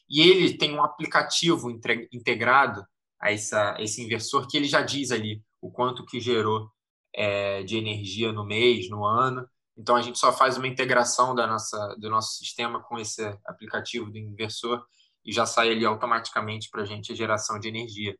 E 0.08 0.20
ele 0.20 0.56
tem 0.56 0.74
um 0.74 0.84
aplicativo 0.84 1.70
integrado 2.12 2.86
a 3.20 3.32
essa, 3.32 3.74
esse 3.80 4.02
inversor 4.02 4.46
que 4.46 4.56
ele 4.56 4.68
já 4.68 4.82
diz 4.82 5.10
ali 5.10 5.42
o 5.60 5.70
quanto 5.70 6.04
que 6.04 6.20
gerou 6.20 6.70
é, 7.12 7.62
de 7.64 7.76
energia 7.76 8.32
no 8.32 8.44
mês, 8.44 8.88
no 8.88 9.04
ano. 9.04 9.48
Então 9.76 9.96
a 9.96 10.02
gente 10.02 10.18
só 10.18 10.32
faz 10.32 10.56
uma 10.56 10.68
integração 10.68 11.34
da 11.34 11.46
nossa, 11.46 11.96
do 11.98 12.08
nosso 12.08 12.36
sistema 12.36 12.80
com 12.80 12.98
esse 12.98 13.22
aplicativo 13.44 14.10
do 14.10 14.18
inversor 14.18 14.84
e 15.24 15.32
já 15.32 15.44
sai 15.44 15.70
ali 15.72 15.84
automaticamente 15.84 16.68
para 16.70 16.82
a 16.82 16.86
gente 16.86 17.12
a 17.12 17.16
geração 17.16 17.58
de 17.58 17.68
energia. 17.68 18.16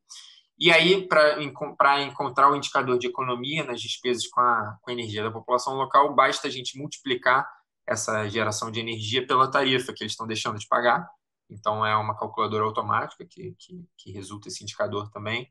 E 0.58 0.70
aí, 0.72 1.06
para 1.06 1.42
encontrar 1.42 2.50
o 2.50 2.56
indicador 2.56 2.98
de 2.98 3.08
economia 3.08 3.64
nas 3.64 3.80
despesas 3.80 4.26
com 4.28 4.40
a, 4.40 4.78
com 4.80 4.90
a 4.90 4.92
energia 4.92 5.22
da 5.22 5.30
população 5.30 5.74
local, 5.74 6.14
basta 6.14 6.48
a 6.48 6.50
gente 6.50 6.78
multiplicar 6.78 7.46
essa 7.86 8.28
geração 8.28 8.70
de 8.70 8.80
energia 8.80 9.26
pela 9.26 9.50
tarifa 9.50 9.92
que 9.92 10.02
eles 10.02 10.12
estão 10.12 10.26
deixando 10.26 10.58
de 10.58 10.66
pagar 10.66 11.06
então, 11.50 11.84
é 11.84 11.96
uma 11.96 12.16
calculadora 12.16 12.64
automática 12.64 13.24
que, 13.24 13.54
que, 13.58 13.84
que 13.96 14.12
resulta 14.12 14.48
esse 14.48 14.62
indicador 14.62 15.10
também. 15.10 15.48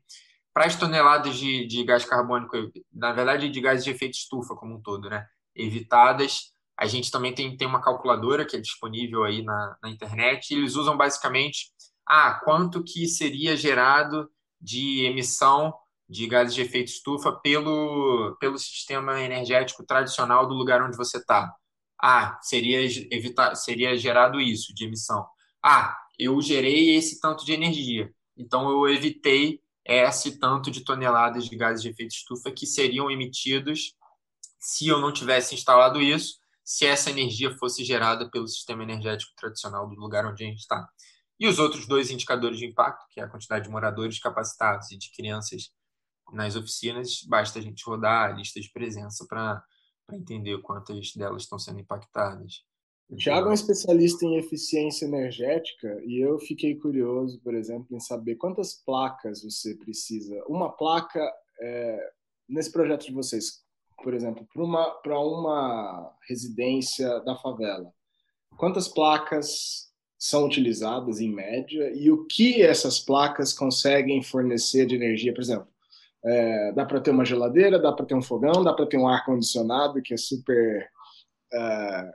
Para 0.52 0.66
as 0.66 0.76
toneladas 0.76 1.36
de, 1.36 1.66
de 1.66 1.84
gás 1.84 2.04
carbônico, 2.04 2.56
na 2.92 3.12
verdade, 3.12 3.50
de 3.50 3.60
gás 3.60 3.84
de 3.84 3.90
efeito 3.90 4.14
estufa 4.14 4.54
como 4.54 4.76
um 4.76 4.80
todo, 4.80 5.08
né? 5.10 5.26
evitadas, 5.54 6.52
a 6.76 6.86
gente 6.86 7.10
também 7.10 7.34
tem, 7.34 7.56
tem 7.56 7.66
uma 7.66 7.80
calculadora 7.80 8.44
que 8.44 8.56
é 8.56 8.60
disponível 8.60 9.24
aí 9.24 9.42
na, 9.42 9.76
na 9.82 9.88
internet. 9.88 10.52
Eles 10.52 10.76
usam 10.76 10.96
basicamente 10.96 11.70
ah, 12.06 12.40
quanto 12.44 12.84
que 12.84 13.06
seria 13.06 13.56
gerado 13.56 14.30
de 14.66 15.04
emissão 15.04 15.72
de 16.08 16.26
gases 16.26 16.54
de 16.54 16.62
efeito 16.62 16.88
estufa 16.88 17.32
pelo, 17.32 18.36
pelo 18.40 18.58
sistema 18.58 19.20
energético 19.20 19.84
tradicional 19.84 20.46
do 20.46 20.54
lugar 20.54 20.82
onde 20.82 20.96
você 20.96 21.18
está. 21.18 21.52
Ah, 22.00 22.38
seria, 22.42 22.84
evitar, 23.10 23.54
seria 23.54 23.96
gerado 23.96 24.40
isso 24.40 24.74
de 24.74 24.84
emissão 24.84 25.26
ah, 25.68 25.98
eu 26.16 26.40
gerei 26.40 26.94
esse 26.94 27.20
tanto 27.20 27.44
de 27.44 27.52
energia, 27.52 28.14
então 28.36 28.70
eu 28.70 28.88
evitei 28.88 29.60
esse 29.84 30.38
tanto 30.38 30.70
de 30.70 30.82
toneladas 30.84 31.46
de 31.46 31.56
gases 31.56 31.82
de 31.82 31.88
efeito 31.88 32.14
estufa 32.14 32.52
que 32.52 32.64
seriam 32.64 33.10
emitidos 33.10 33.94
se 34.60 34.86
eu 34.86 35.00
não 35.00 35.12
tivesse 35.12 35.56
instalado 35.56 36.00
isso, 36.00 36.36
se 36.64 36.86
essa 36.86 37.10
energia 37.10 37.56
fosse 37.58 37.84
gerada 37.84 38.30
pelo 38.30 38.46
sistema 38.46 38.84
energético 38.84 39.32
tradicional 39.36 39.88
do 39.88 39.96
lugar 39.96 40.24
onde 40.24 40.44
a 40.44 40.46
gente 40.46 40.60
está. 40.60 40.88
E 41.38 41.46
os 41.46 41.58
outros 41.58 41.86
dois 41.86 42.10
indicadores 42.10 42.58
de 42.58 42.66
impacto, 42.66 43.06
que 43.10 43.20
é 43.20 43.24
a 43.24 43.28
quantidade 43.28 43.64
de 43.64 43.70
moradores 43.70 44.18
capacitados 44.18 44.90
e 44.90 44.96
de 44.96 45.10
crianças 45.12 45.70
nas 46.32 46.56
oficinas, 46.56 47.22
basta 47.28 47.58
a 47.58 47.62
gente 47.62 47.84
rodar 47.84 48.30
a 48.30 48.32
lista 48.32 48.60
de 48.60 48.70
presença 48.72 49.26
para 49.28 49.62
entender 50.12 50.60
quantas 50.62 51.12
delas 51.14 51.42
estão 51.42 51.58
sendo 51.58 51.80
impactadas. 51.80 52.64
O 53.08 53.16
Thiago 53.16 53.48
é 53.48 53.50
um 53.50 53.54
especialista 53.54 54.24
em 54.24 54.36
eficiência 54.36 55.04
energética 55.04 56.02
e 56.04 56.20
eu 56.20 56.38
fiquei 56.40 56.74
curioso, 56.74 57.40
por 57.40 57.54
exemplo, 57.54 57.96
em 57.96 58.00
saber 58.00 58.34
quantas 58.34 58.74
placas 58.74 59.44
você 59.44 59.76
precisa. 59.76 60.34
Uma 60.48 60.72
placa, 60.72 61.20
é, 61.60 62.10
nesse 62.48 62.72
projeto 62.72 63.06
de 63.06 63.12
vocês, 63.12 63.64
por 64.02 64.12
exemplo, 64.12 64.44
para 64.52 64.62
uma, 64.62 65.00
uma 65.04 66.16
residência 66.28 67.20
da 67.20 67.36
favela, 67.36 67.92
quantas 68.56 68.88
placas 68.88 69.86
são 70.18 70.46
utilizadas 70.46 71.20
em 71.20 71.32
média 71.32 71.92
e 71.94 72.10
o 72.10 72.24
que 72.26 72.62
essas 72.62 72.98
placas 72.98 73.52
conseguem 73.52 74.22
fornecer 74.22 74.86
de 74.86 74.94
energia? 74.94 75.34
Por 75.34 75.42
exemplo, 75.42 75.68
é, 76.24 76.72
dá 76.72 76.84
para 76.84 77.00
ter 77.00 77.10
uma 77.10 77.24
geladeira, 77.24 77.78
dá 77.78 77.92
para 77.92 78.06
ter 78.06 78.14
um 78.14 78.22
fogão, 78.22 78.64
dá 78.64 78.72
para 78.72 78.86
ter 78.86 78.98
um 78.98 79.08
ar-condicionado 79.08 80.02
que 80.02 80.14
é 80.14 80.16
super. 80.16 80.88
É, 81.52 82.12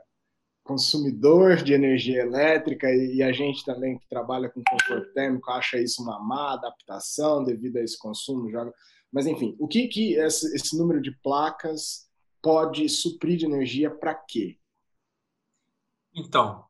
consumidor 0.64 1.56
de 1.56 1.72
energia 1.72 2.22
elétrica 2.22 2.88
e, 2.88 3.22
a 3.22 3.32
gente 3.32 3.64
também 3.64 3.98
que 3.98 4.08
trabalha 4.08 4.48
com 4.48 4.62
conforto 4.62 5.12
térmico 5.12 5.50
acha 5.50 5.78
isso 5.78 6.02
uma 6.02 6.20
má 6.20 6.52
adaptação 6.52 7.42
devido 7.42 7.78
a 7.78 7.82
esse 7.82 7.98
consumo. 7.98 8.50
Joga... 8.50 8.72
Mas, 9.10 9.26
enfim, 9.26 9.56
o 9.58 9.66
que, 9.66 9.88
que 9.88 10.14
esse, 10.14 10.54
esse 10.54 10.76
número 10.76 11.00
de 11.00 11.10
placas 11.10 12.08
pode 12.40 12.88
suprir 12.88 13.36
de 13.36 13.44
energia 13.44 13.90
para 13.90 14.14
quê? 14.14 14.56
Então, 16.14 16.64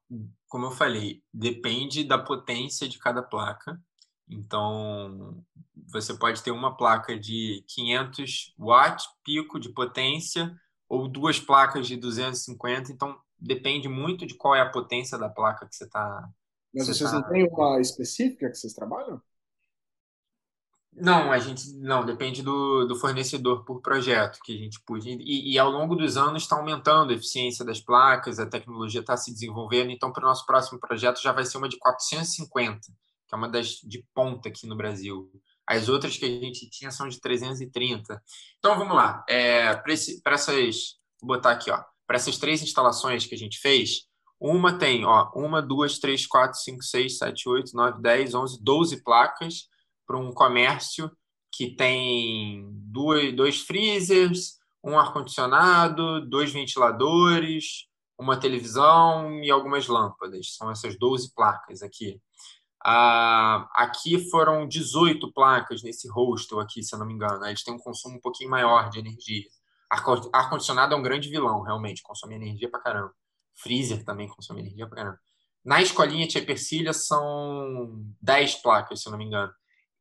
como 0.52 0.66
eu 0.66 0.70
falei, 0.70 1.24
depende 1.32 2.04
da 2.04 2.18
potência 2.18 2.86
de 2.86 2.98
cada 2.98 3.22
placa. 3.22 3.80
Então, 4.28 5.42
você 5.90 6.12
pode 6.12 6.42
ter 6.42 6.50
uma 6.50 6.76
placa 6.76 7.18
de 7.18 7.64
500 7.68 8.54
watts 8.58 9.06
pico 9.24 9.58
de 9.58 9.70
potência 9.70 10.54
ou 10.86 11.08
duas 11.08 11.40
placas 11.40 11.86
de 11.86 11.96
250. 11.96 12.92
Então, 12.92 13.18
depende 13.38 13.88
muito 13.88 14.26
de 14.26 14.34
qual 14.34 14.54
é 14.54 14.60
a 14.60 14.68
potência 14.68 15.16
da 15.16 15.30
placa 15.30 15.66
que 15.66 15.74
você 15.74 15.84
está. 15.84 16.28
Mas 16.74 16.86
vocês 16.86 17.10
tá... 17.10 17.18
não 17.18 17.26
têm 17.30 17.48
uma 17.48 17.80
específica 17.80 18.50
que 18.50 18.54
vocês 18.54 18.74
trabalham? 18.74 19.22
Não, 20.94 21.32
a 21.32 21.38
gente 21.38 21.72
não 21.78 22.04
depende 22.04 22.42
do, 22.42 22.84
do 22.84 22.94
fornecedor 22.94 23.64
por 23.64 23.80
projeto 23.80 24.38
que 24.44 24.54
a 24.54 24.58
gente 24.58 24.78
pôde. 24.84 25.08
E, 25.08 25.52
e, 25.52 25.58
ao 25.58 25.70
longo 25.70 25.96
dos 25.96 26.18
anos 26.18 26.42
está 26.42 26.56
aumentando 26.56 27.12
a 27.12 27.16
eficiência 27.16 27.64
das 27.64 27.80
placas, 27.80 28.38
a 28.38 28.46
tecnologia 28.46 29.00
está 29.00 29.16
se 29.16 29.32
desenvolvendo. 29.32 29.90
Então, 29.90 30.12
para 30.12 30.24
o 30.24 30.28
nosso 30.28 30.44
próximo 30.44 30.78
projeto 30.78 31.22
já 31.22 31.32
vai 31.32 31.46
ser 31.46 31.56
uma 31.56 31.68
de 31.68 31.78
450, 31.78 32.80
que 33.26 33.34
é 33.34 33.36
uma 33.36 33.48
das 33.48 33.68
de 33.82 34.04
ponta 34.14 34.50
aqui 34.50 34.66
no 34.66 34.76
Brasil. 34.76 35.30
As 35.66 35.88
outras 35.88 36.18
que 36.18 36.26
a 36.26 36.28
gente 36.28 36.68
tinha 36.68 36.90
são 36.90 37.08
de 37.08 37.18
330. 37.18 38.22
Então, 38.58 38.76
vamos 38.76 38.94
lá. 38.94 39.24
É, 39.26 39.74
para 39.74 40.34
essas, 40.34 40.98
vou 41.18 41.36
botar 41.36 41.52
aqui, 41.52 41.70
ó, 41.70 41.82
para 42.06 42.16
essas 42.16 42.36
três 42.36 42.62
instalações 42.62 43.24
que 43.24 43.34
a 43.34 43.38
gente 43.38 43.58
fez, 43.58 44.02
uma 44.38 44.76
tem, 44.76 45.06
ó, 45.06 45.30
uma, 45.34 45.62
duas, 45.62 45.98
três, 45.98 46.26
quatro, 46.26 46.58
cinco, 46.58 46.82
seis, 46.82 47.16
sete, 47.16 47.48
oito, 47.48 47.74
nove, 47.74 48.02
dez, 48.02 48.34
onze, 48.34 48.62
doze 48.62 49.02
placas 49.02 49.71
para 50.12 50.18
um 50.18 50.30
comércio 50.30 51.10
que 51.50 51.74
tem 51.74 52.68
dois, 52.70 53.34
dois 53.34 53.60
freezers, 53.62 54.58
um 54.84 54.98
ar-condicionado, 54.98 56.28
dois 56.28 56.52
ventiladores, 56.52 57.86
uma 58.18 58.38
televisão 58.38 59.42
e 59.42 59.50
algumas 59.50 59.86
lâmpadas. 59.86 60.54
São 60.54 60.70
essas 60.70 60.98
12 60.98 61.32
placas 61.34 61.82
aqui. 61.82 62.20
Ah, 62.84 63.66
aqui 63.74 64.28
foram 64.28 64.68
18 64.68 65.32
placas 65.32 65.82
nesse 65.82 66.08
hostel 66.10 66.60
aqui, 66.60 66.82
se 66.82 66.94
eu 66.94 66.98
não 66.98 67.06
me 67.06 67.14
engano. 67.14 67.46
Eles 67.46 67.64
têm 67.64 67.72
um 67.72 67.78
consumo 67.78 68.16
um 68.16 68.20
pouquinho 68.20 68.50
maior 68.50 68.90
de 68.90 68.98
energia. 68.98 69.44
Ar-condicionado 69.88 70.94
é 70.94 70.96
um 70.96 71.02
grande 71.02 71.30
vilão, 71.30 71.62
realmente. 71.62 72.02
Consome 72.02 72.34
energia 72.34 72.70
pra 72.70 72.80
caramba. 72.80 73.14
Freezer 73.54 74.04
também 74.04 74.28
consome 74.28 74.60
energia 74.60 74.86
pra 74.86 74.96
caramba. 74.96 75.18
Na 75.64 75.80
escolinha 75.80 76.26
Tia 76.26 76.44
Persília 76.44 76.92
são 76.92 78.04
10 78.20 78.56
placas, 78.56 79.00
se 79.00 79.08
eu 79.08 79.12
não 79.12 79.18
me 79.18 79.24
engano 79.24 79.52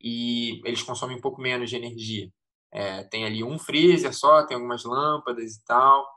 e 0.04 0.62
eles 0.66 0.82
consomem 0.82 1.18
um 1.18 1.22
pouco 1.22 1.42
menos 1.42 1.70
de 1.70 1.76
energia. 1.76 2.32
É, 2.72 3.04
tem 3.04 3.26
ali 3.26 3.44
um 3.44 3.60
freezer 3.60 4.14
só, 4.14 4.46
tem 4.46 4.56
algumas 4.56 4.84
lâmpadas 4.84 5.56
e 5.56 5.64
tal. 5.66 6.08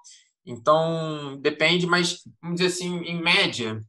Então, 0.47 1.39
depende, 1.41 1.87
mas 1.87 2.21
vamos 2.41 2.61
dizer 2.61 2.73
assim, 2.73 2.99
em 3.05 3.21
média, 3.21 3.81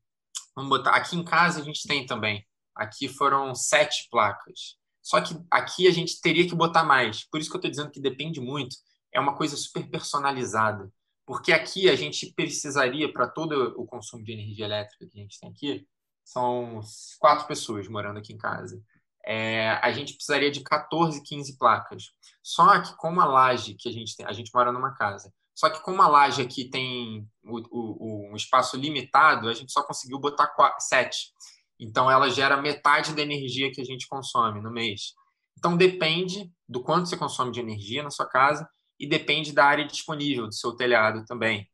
vamos 0.55 0.69
botar. 0.69 0.91
Aqui 0.91 1.15
em 1.15 1.23
casa 1.23 1.61
a 1.61 1.63
gente 1.63 1.87
tem 1.87 2.05
também. 2.05 2.45
Aqui 2.75 3.07
foram 3.07 3.53
sete 3.53 4.07
placas. 4.09 4.77
Só 5.01 5.21
que 5.21 5.35
aqui 5.51 5.87
a 5.87 5.91
gente 5.91 6.19
teria 6.19 6.47
que 6.47 6.55
botar 6.55 6.83
mais. 6.83 7.27
Por 7.29 7.39
isso 7.39 7.49
que 7.49 7.55
eu 7.55 7.59
estou 7.59 7.71
dizendo 7.71 7.91
que 7.91 8.01
depende 8.01 8.41
muito. 8.41 8.75
É 9.13 9.19
uma 9.19 9.35
coisa 9.35 9.55
super 9.55 9.87
personalizada. 9.89 10.91
Porque 11.25 11.51
aqui 11.51 11.89
a 11.89 11.95
gente 11.95 12.33
precisaria, 12.33 13.11
para 13.11 13.27
todo 13.27 13.73
o 13.77 13.85
consumo 13.85 14.23
de 14.23 14.31
energia 14.31 14.65
elétrica 14.65 15.07
que 15.07 15.19
a 15.19 15.21
gente 15.21 15.39
tem 15.39 15.49
aqui, 15.49 15.87
são 16.23 16.81
quatro 17.19 17.47
pessoas 17.47 17.87
morando 17.87 18.17
aqui 18.17 18.33
em 18.33 18.37
casa 18.37 18.81
é, 19.25 19.71
a 19.81 19.91
gente 19.91 20.13
precisaria 20.13 20.51
de 20.51 20.61
14, 20.61 21.21
15 21.23 21.57
placas. 21.57 22.11
Só 22.43 22.79
que 22.81 22.95
como 22.97 23.19
a 23.21 23.25
laje 23.25 23.73
que 23.73 23.89
a 23.89 23.91
gente 23.91 24.15
tem, 24.15 24.25
a 24.25 24.33
gente 24.33 24.51
mora 24.53 24.71
numa 24.71 24.93
casa, 24.93 25.33
só 25.55 25.69
que 25.69 25.81
como 25.81 26.01
a 26.01 26.07
laje 26.07 26.41
aqui 26.41 26.65
tem 26.65 27.27
o, 27.43 27.61
o, 27.71 28.31
um 28.31 28.35
espaço 28.35 28.75
limitado, 28.75 29.47
a 29.47 29.53
gente 29.53 29.71
só 29.71 29.81
conseguiu 29.81 30.19
botar 30.19 30.53
7. 30.79 31.31
Então 31.79 32.11
ela 32.11 32.29
gera 32.29 32.61
metade 32.61 33.15
da 33.15 33.21
energia 33.21 33.71
que 33.71 33.81
a 33.81 33.85
gente 33.85 34.07
consome 34.07 34.61
no 34.61 34.69
mês. 34.69 35.13
Então 35.57 35.77
depende 35.77 36.51
do 36.67 36.83
quanto 36.83 37.07
você 37.07 37.15
consome 37.15 37.51
de 37.51 37.61
energia 37.61 38.03
na 38.03 38.11
sua 38.11 38.27
casa 38.27 38.67
e 38.99 39.07
depende 39.07 39.53
da 39.53 39.65
área 39.65 39.85
disponível 39.85 40.45
do 40.45 40.53
seu 40.53 40.73
telhado 40.75 41.23
também. 41.25 41.67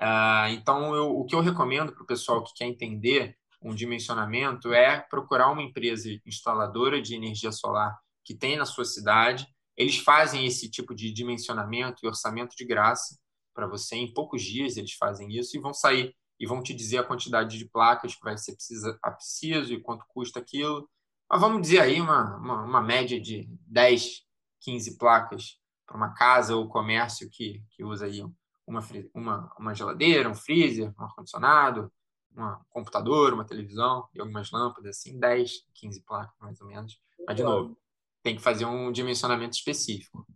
Uh, 0.00 0.50
então 0.50 0.94
eu, 0.94 1.10
o 1.10 1.24
que 1.24 1.34
eu 1.34 1.40
recomendo 1.40 1.92
para 1.92 2.02
o 2.02 2.06
pessoal 2.06 2.42
que 2.42 2.52
quer 2.54 2.66
entender 2.66 3.36
um 3.60 3.74
dimensionamento 3.74 4.72
é 4.72 5.00
procurar 5.00 5.50
uma 5.50 5.62
empresa 5.62 6.08
instaladora 6.24 7.02
de 7.02 7.14
energia 7.14 7.50
solar 7.52 7.98
que 8.24 8.34
tem 8.34 8.56
na 8.56 8.66
sua 8.66 8.84
cidade. 8.84 9.46
Eles 9.76 9.98
fazem 9.98 10.46
esse 10.46 10.70
tipo 10.70 10.94
de 10.94 11.12
dimensionamento 11.12 11.98
e 12.02 12.06
orçamento 12.06 12.54
de 12.56 12.64
graça 12.64 13.18
para 13.54 13.66
você. 13.66 13.96
Em 13.96 14.12
poucos 14.12 14.42
dias 14.42 14.76
eles 14.76 14.92
fazem 14.92 15.30
isso 15.36 15.56
e 15.56 15.60
vão 15.60 15.74
sair 15.74 16.14
e 16.38 16.46
vão 16.46 16.62
te 16.62 16.72
dizer 16.72 16.98
a 16.98 17.04
quantidade 17.04 17.58
de 17.58 17.64
placas 17.64 18.14
que 18.14 18.22
vai 18.22 18.38
ser 18.38 18.52
precisa, 18.52 18.98
preciso 19.02 19.72
e 19.72 19.80
quanto 19.80 20.04
custa 20.08 20.38
aquilo. 20.38 20.88
Mas 21.28 21.40
vamos 21.40 21.60
dizer 21.62 21.80
aí 21.80 22.00
uma, 22.00 22.36
uma, 22.36 22.62
uma 22.62 22.80
média 22.80 23.20
de 23.20 23.48
10, 23.66 24.22
15 24.60 24.96
placas 24.96 25.58
para 25.86 25.96
uma 25.96 26.14
casa 26.14 26.54
ou 26.54 26.68
comércio 26.68 27.28
que, 27.30 27.62
que 27.70 27.82
usa 27.82 28.06
aí 28.06 28.22
uma, 28.66 28.84
uma, 29.14 29.54
uma 29.58 29.74
geladeira, 29.74 30.28
um 30.28 30.34
freezer, 30.34 30.92
um 30.98 31.04
ar-condicionado, 31.04 31.92
um 32.38 32.56
computador, 32.70 33.32
uma 33.32 33.44
televisão 33.44 34.08
e 34.14 34.20
algumas 34.20 34.50
lâmpadas, 34.50 34.98
assim, 34.98 35.18
10, 35.18 35.66
15 35.74 36.02
placas 36.02 36.34
mais 36.40 36.60
ou 36.60 36.66
menos. 36.66 37.00
Mas, 37.26 37.36
de 37.36 37.42
novo, 37.42 37.76
tem 38.22 38.36
que 38.36 38.42
fazer 38.42 38.64
um 38.64 38.92
dimensionamento 38.92 39.56
específico. 39.56 40.26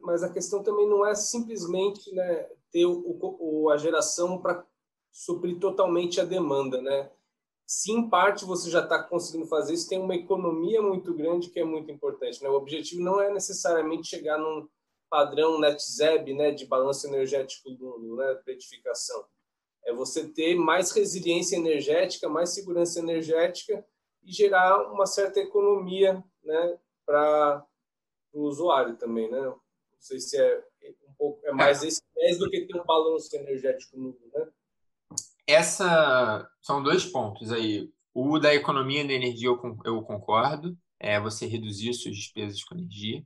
Mas 0.00 0.22
a 0.22 0.32
questão 0.32 0.62
também 0.62 0.88
não 0.88 1.06
é 1.06 1.14
simplesmente 1.14 2.12
né, 2.14 2.48
ter 2.72 2.86
o, 2.86 3.18
o, 3.20 3.70
a 3.70 3.76
geração 3.76 4.40
para 4.40 4.64
suprir 5.12 5.58
totalmente 5.58 6.20
a 6.20 6.24
demanda, 6.24 6.80
né? 6.80 7.10
Se 7.66 7.92
em 7.92 8.08
parte 8.08 8.44
você 8.44 8.70
já 8.70 8.80
está 8.80 9.02
conseguindo 9.02 9.46
fazer 9.46 9.74
isso, 9.74 9.88
tem 9.88 9.98
uma 9.98 10.14
economia 10.14 10.82
muito 10.82 11.14
grande 11.14 11.48
que 11.48 11.58
é 11.58 11.64
muito 11.64 11.90
importante. 11.90 12.42
Né? 12.42 12.48
O 12.48 12.54
objetivo 12.54 13.00
não 13.02 13.20
é 13.20 13.32
necessariamente 13.32 14.08
chegar 14.08 14.36
num 14.38 14.68
padrão 15.08 15.58
NetZeb, 15.58 16.34
né, 16.34 16.50
de 16.50 16.66
balanço 16.66 17.06
energético 17.06 17.70
do, 17.70 18.16
né, 18.16 18.34
é 19.84 19.92
você 19.92 20.26
ter 20.28 20.54
mais 20.54 20.90
resiliência 20.92 21.56
energética, 21.56 22.28
mais 22.28 22.50
segurança 22.50 22.98
energética 22.98 23.84
e 24.22 24.32
gerar 24.32 24.90
uma 24.90 25.06
certa 25.06 25.40
economia 25.40 26.24
né, 26.42 26.78
para 27.04 27.64
o 28.32 28.42
usuário 28.42 28.96
também. 28.96 29.30
Né? 29.30 29.40
Não 29.40 29.60
sei 29.98 30.18
se 30.18 30.40
é 30.40 30.64
um 31.08 31.14
pouco 31.16 31.46
é 31.46 31.52
mais 31.52 31.82
é. 31.82 31.88
esse 31.88 32.38
do 32.38 32.50
que 32.50 32.62
ter 32.62 32.80
um 32.80 32.84
balanço 32.84 33.34
energético 33.36 33.98
nulo. 33.98 34.18
Né? 34.32 34.48
Essa 35.46 36.48
são 36.62 36.82
dois 36.82 37.04
pontos 37.04 37.52
aí. 37.52 37.90
O 38.14 38.38
da 38.38 38.54
economia 38.54 39.06
da 39.06 39.12
energia 39.12 39.48
eu, 39.48 40.02
concordo, 40.02 40.76
é 40.98 41.20
você 41.20 41.46
reduzir 41.46 41.92
suas 41.92 42.16
despesas 42.16 42.62
com 42.64 42.74
energia. 42.74 43.22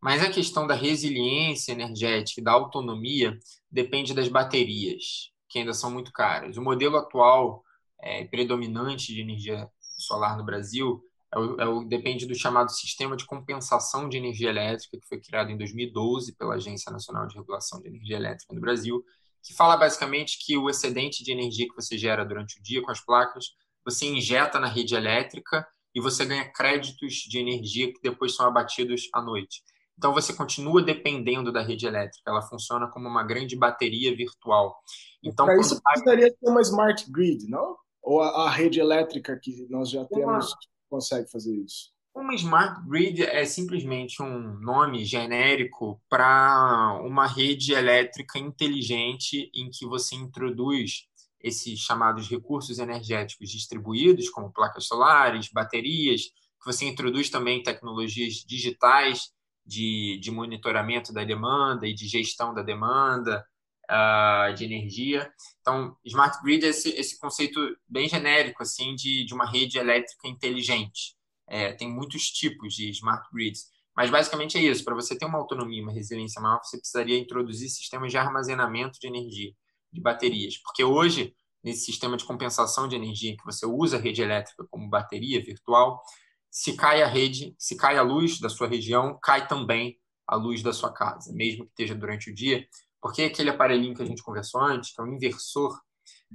Mas 0.00 0.20
a 0.22 0.30
questão 0.30 0.66
da 0.66 0.74
resiliência 0.74 1.70
energética 1.70 2.42
da 2.42 2.50
autonomia 2.50 3.38
depende 3.70 4.12
das 4.12 4.26
baterias 4.26 5.31
que 5.52 5.58
ainda 5.58 5.74
são 5.74 5.90
muito 5.90 6.10
caras. 6.10 6.56
O 6.56 6.62
modelo 6.62 6.96
atual 6.96 7.62
é, 8.00 8.24
predominante 8.24 9.12
de 9.12 9.20
energia 9.20 9.68
solar 9.98 10.36
no 10.38 10.44
Brasil 10.44 11.04
é 11.30 11.38
o, 11.38 11.60
é 11.60 11.68
o, 11.68 11.84
depende 11.84 12.24
do 12.26 12.34
chamado 12.34 12.70
Sistema 12.70 13.14
de 13.16 13.26
Compensação 13.26 14.08
de 14.08 14.16
Energia 14.16 14.48
Elétrica, 14.48 14.98
que 14.98 15.06
foi 15.06 15.20
criado 15.20 15.50
em 15.50 15.58
2012 15.58 16.34
pela 16.36 16.54
Agência 16.54 16.90
Nacional 16.90 17.26
de 17.26 17.36
Regulação 17.36 17.82
de 17.82 17.88
Energia 17.88 18.16
Elétrica 18.16 18.54
no 18.54 18.62
Brasil, 18.62 19.04
que 19.42 19.52
fala 19.52 19.76
basicamente 19.76 20.38
que 20.42 20.56
o 20.56 20.70
excedente 20.70 21.22
de 21.22 21.32
energia 21.32 21.68
que 21.68 21.74
você 21.74 21.98
gera 21.98 22.24
durante 22.24 22.58
o 22.58 22.62
dia 22.62 22.80
com 22.80 22.90
as 22.90 23.04
placas, 23.04 23.46
você 23.84 24.06
injeta 24.06 24.58
na 24.58 24.68
rede 24.68 24.94
elétrica 24.94 25.66
e 25.94 26.00
você 26.00 26.24
ganha 26.24 26.50
créditos 26.50 27.14
de 27.14 27.38
energia 27.38 27.92
que 27.92 28.00
depois 28.00 28.34
são 28.34 28.46
abatidos 28.46 29.10
à 29.12 29.20
noite. 29.20 29.62
Então 29.96 30.12
você 30.12 30.32
continua 30.32 30.82
dependendo 30.82 31.52
da 31.52 31.62
rede 31.62 31.86
elétrica, 31.86 32.30
ela 32.30 32.42
funciona 32.42 32.88
como 32.88 33.08
uma 33.08 33.22
grande 33.22 33.56
bateria 33.56 34.14
virtual. 34.16 34.76
Então, 35.22 35.46
Para 35.46 35.60
isso 35.60 35.80
precisaria 35.82 36.30
ter 36.30 36.50
uma 36.50 36.60
smart 36.60 37.10
grid, 37.10 37.48
não? 37.48 37.76
Ou 38.02 38.20
a, 38.20 38.46
a, 38.46 38.50
rede 38.50 38.80
elétrica 38.80 39.38
que 39.40 39.66
nós 39.70 39.90
já 39.90 40.04
temos 40.06 40.48
uma... 40.48 40.58
consegue 40.88 41.30
fazer 41.30 41.54
isso? 41.56 41.92
Uma 42.14 42.34
smart 42.34 42.82
grid 42.86 43.22
é 43.22 43.44
simplesmente 43.44 44.20
um 44.20 44.58
nome 44.60 45.04
genérico 45.04 46.00
para 46.08 47.00
uma 47.04 47.26
rede 47.26 47.72
elétrica 47.72 48.38
inteligente 48.38 49.50
em 49.54 49.70
que 49.70 49.86
você 49.86 50.16
introduz 50.16 51.06
esses 51.40 51.80
chamados 51.80 52.28
recursos 52.28 52.78
energéticos 52.78 53.50
distribuídos, 53.50 54.28
como 54.28 54.52
placas 54.52 54.86
solares, 54.86 55.50
baterias, 55.52 56.22
que 56.22 56.66
você 56.66 56.84
introduz 56.86 57.30
também 57.30 57.62
tecnologias 57.62 58.34
digitais 58.46 59.32
de, 59.64 60.18
de 60.20 60.30
monitoramento 60.30 61.12
da 61.12 61.24
demanda 61.24 61.86
e 61.86 61.94
de 61.94 62.06
gestão 62.06 62.52
da 62.54 62.62
demanda 62.62 63.44
uh, 63.90 64.54
de 64.54 64.64
energia. 64.64 65.30
Então, 65.60 65.96
smart 66.04 66.38
grid 66.42 66.64
é 66.64 66.68
esse, 66.68 66.90
esse 66.90 67.18
conceito 67.18 67.60
bem 67.88 68.08
genérico 68.08 68.62
assim 68.62 68.94
de, 68.94 69.24
de 69.24 69.34
uma 69.34 69.48
rede 69.48 69.78
elétrica 69.78 70.28
inteligente. 70.28 71.14
É, 71.48 71.72
tem 71.72 71.88
muitos 71.88 72.30
tipos 72.30 72.74
de 72.74 72.88
smart 72.90 73.28
grids, 73.32 73.66
mas 73.96 74.10
basicamente 74.10 74.56
é 74.56 74.62
isso. 74.62 74.84
Para 74.84 74.94
você 74.94 75.16
ter 75.16 75.26
uma 75.26 75.38
autonomia, 75.38 75.82
uma 75.82 75.92
resiliência 75.92 76.40
maior, 76.40 76.60
você 76.62 76.78
precisaria 76.78 77.18
introduzir 77.18 77.68
sistemas 77.68 78.10
de 78.10 78.16
armazenamento 78.16 78.98
de 78.98 79.06
energia, 79.06 79.52
de 79.92 80.00
baterias, 80.00 80.56
porque 80.58 80.82
hoje 80.82 81.34
nesse 81.62 81.84
sistema 81.84 82.16
de 82.16 82.24
compensação 82.24 82.88
de 82.88 82.96
energia 82.96 83.36
que 83.36 83.44
você 83.44 83.64
usa 83.64 83.96
a 83.96 84.00
rede 84.00 84.20
elétrica 84.20 84.66
como 84.68 84.88
bateria 84.88 85.42
virtual, 85.42 86.02
se 86.52 86.76
cai 86.76 87.02
a 87.02 87.06
rede, 87.06 87.54
se 87.58 87.74
cai 87.74 87.96
a 87.96 88.02
luz 88.02 88.38
da 88.38 88.50
sua 88.50 88.68
região, 88.68 89.18
cai 89.22 89.48
também 89.48 89.98
a 90.28 90.36
luz 90.36 90.62
da 90.62 90.70
sua 90.70 90.92
casa, 90.92 91.32
mesmo 91.32 91.64
que 91.64 91.70
esteja 91.70 91.94
durante 91.94 92.30
o 92.30 92.34
dia, 92.34 92.66
porque 93.00 93.22
aquele 93.22 93.48
aparelhinho 93.48 93.94
que 93.94 94.02
a 94.02 94.06
gente 94.06 94.22
conversou 94.22 94.60
antes, 94.60 94.94
que 94.94 95.00
é 95.00 95.04
um 95.04 95.14
inversor, 95.14 95.80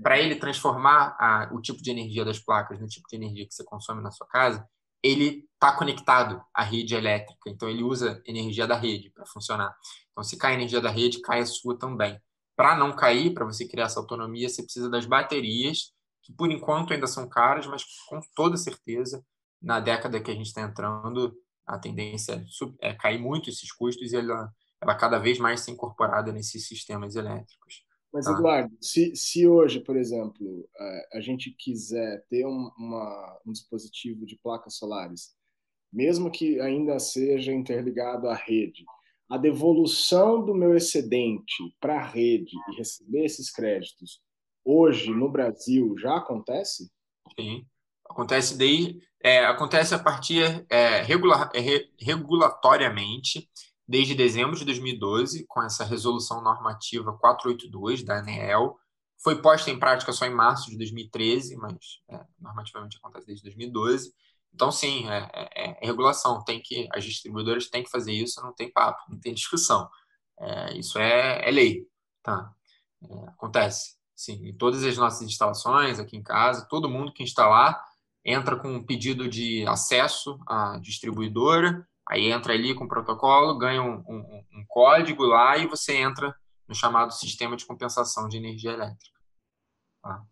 para 0.01 0.20
ele 0.20 0.36
transformar 0.36 1.15
a, 1.20 1.49
o 1.53 1.61
tipo 1.61 1.82
de 1.84 1.91
energia 1.91 2.26
das 2.26 2.39
placas 2.39 2.80
no 2.80 2.88
tipo 2.88 3.07
de 3.07 3.15
energia 3.15 3.47
que 3.47 3.53
você 3.53 3.63
consome 3.63 4.01
na 4.01 4.09
sua 4.09 4.28
casa, 4.28 4.68
ele 5.03 5.47
está 5.53 5.72
conectado 5.76 6.41
à 6.51 6.63
rede 6.63 6.95
elétrica, 6.95 7.47
então 7.49 7.70
ele 7.70 7.84
usa 7.84 8.20
energia 8.26 8.65
da 8.65 8.76
rede 8.76 9.11
para 9.11 9.26
funcionar. 9.28 9.76
Então, 10.11 10.24
se 10.24 10.36
cai 10.36 10.53
a 10.53 10.55
energia 10.55 10.82
da 10.82 10.89
rede, 10.89 11.22
cai 11.22 11.41
a 11.41 11.45
sua 11.45 11.78
também. 11.78 12.20
Para 12.55 12.76
não 12.76 12.95
cair, 12.95 13.36
para 13.36 13.45
você 13.45 13.68
criar 13.68 13.86
essa 13.86 13.99
autonomia, 13.99 14.49
você 14.49 14.63
precisa 14.63 14.89
das 14.89 15.05
baterias, 15.05 15.91
que 16.24 16.34
por 16.34 16.51
enquanto 16.51 16.91
ainda 16.91 17.05
são 17.05 17.30
caras, 17.30 17.68
mas 17.68 17.84
com 18.09 18.20
toda 18.36 18.57
certeza, 18.57 19.24
na 19.62 19.80
década 19.80 20.22
que 20.22 20.32
a 20.32 20.34
gente 20.34 20.47
está 20.47 20.62
entrando, 20.62 21.36
a 21.66 21.78
tendência 21.78 22.45
é, 22.82 22.93
cair 22.93 23.20
muito 23.20 23.49
esses 23.49 23.72
custos 23.72 24.14
e 24.14 24.16
ela, 24.16 24.51
ela 24.82 24.95
cada 24.95 25.18
vez 25.18 25.38
mais 25.38 25.62
ser 25.62 25.72
incorporada 25.72 26.32
nesses 26.32 26.68
sistemas 26.68 27.16
elétricos. 27.16 27.86
Mas, 28.14 28.26
tá? 28.26 28.32
Eduardo, 28.32 28.76
se, 28.82 29.16
se 29.16 29.45
hoje, 29.45 29.82
por 29.82 29.97
exemplo, 29.97 30.68
é, 30.80 31.18
a 31.18 31.22
gente 31.22 31.51
quiser 31.51 32.26
ter 32.30 32.45
um, 32.45 32.72
uma, 32.78 33.39
um 33.45 33.51
dispositivo 33.51 34.26
de 34.26 34.38
placas 34.38 34.78
solares, 34.78 35.36
mesmo 35.91 36.32
que 36.32 36.60
ainda 36.60 36.99
seja 36.99 37.51
interligado 37.51 38.30
à 38.30 38.34
rede, 38.34 38.86
a 39.30 39.38
devolução 39.38 40.43
do 40.45 40.53
meu 40.53 40.76
excedente 40.76 41.76
para 41.82 41.97
a 41.97 42.05
rede 42.05 42.51
e 42.55 42.78
receber 42.78 43.26
esses 43.26 43.51
créditos, 43.51 44.22
hoje 44.64 45.12
no 45.12 45.30
Brasil, 45.30 45.97
já 45.97 46.18
acontece? 46.18 46.89
Sim, 47.38 47.66
acontece 48.10 48.58
desde, 48.58 49.01
é, 49.22 49.45
acontece 49.45 49.93
a 49.93 49.99
partir 49.99 50.66
é, 50.70 51.01
regular, 51.01 51.49
é, 51.53 51.62
regulatoriamente 51.99 53.49
desde 53.88 54.14
dezembro 54.14 54.58
de 54.58 54.66
2012, 54.66 55.45
com 55.47 55.64
essa 55.64 55.84
resolução 55.86 56.41
normativa 56.41 57.18
482 57.18 58.03
da 58.03 58.20
ANEEL. 58.20 58.78
Foi 59.24 59.41
posta 59.41 59.72
em 59.72 59.80
prática 59.80 60.12
só 60.12 60.26
em 60.26 60.34
março 60.34 60.70
de 60.70 60.78
2013, 60.78 61.55
mas 61.55 61.76
é, 62.10 62.20
normativamente 62.39 62.97
acontece 62.97 63.26
desde 63.26 63.43
2012. 63.43 64.14
Então, 64.53 64.72
sim, 64.72 65.08
é, 65.10 65.30
é, 65.34 65.78
é, 65.84 65.86
regulação. 65.86 66.43
Tem 66.43 66.62
que 66.62 66.88
as 66.93 67.03
distribuidoras 67.03 67.70
têm 67.70 67.84
que 67.84 67.89
fazer 67.89 68.12
isso, 68.12 68.41
não 68.41 68.53
tem 68.53 68.72
papo, 68.72 68.99
não 69.10 69.20
tem 69.20 69.34
discussão. 69.34 69.89
É, 70.39 70.78
isso 70.78 70.99
é, 70.99 71.47
é, 71.47 71.51
lei, 71.51 71.88
tá? 72.22 72.51
Acontece, 73.28 73.95
sim, 74.16 74.47
em 74.47 74.58
todas 74.58 74.84
as 74.84 74.97
nossas 74.97 75.22
instalações 75.22 75.99
aqui 75.99 76.18
em 76.18 76.24
casa, 76.24 76.68
todo 76.68 76.89
mundo 76.89 77.14
que 77.14 77.24
instalar 77.24 77.80
entra 78.26 78.57
com 78.57 78.70
um 78.70 78.84
pedido 78.84 79.28
de 79.28 79.65
acesso 79.68 80.39
à 80.47 80.78
distribuidora 80.80 81.88
Aí 82.09 82.32
entra 82.32 82.53
ali 82.53 82.74
com 82.74 82.86
o 82.86 82.88
protocolo, 82.88 83.57
ganha 83.57 83.82
um, 83.82 83.97
um, 84.07 84.45
um 84.53 84.65
código 84.68 85.24
lá 85.24 85.57
e 85.57 85.68
você 85.68 85.97
entra 85.97 86.34
no 86.68 86.74
chamado 86.74 87.11
sistema 87.11 87.57
de 87.57 87.65
compensação 87.65 88.30
de 88.30 88.38
energia 88.38 88.72
elétrica. 88.72 89.20
Tá? 90.01 90.26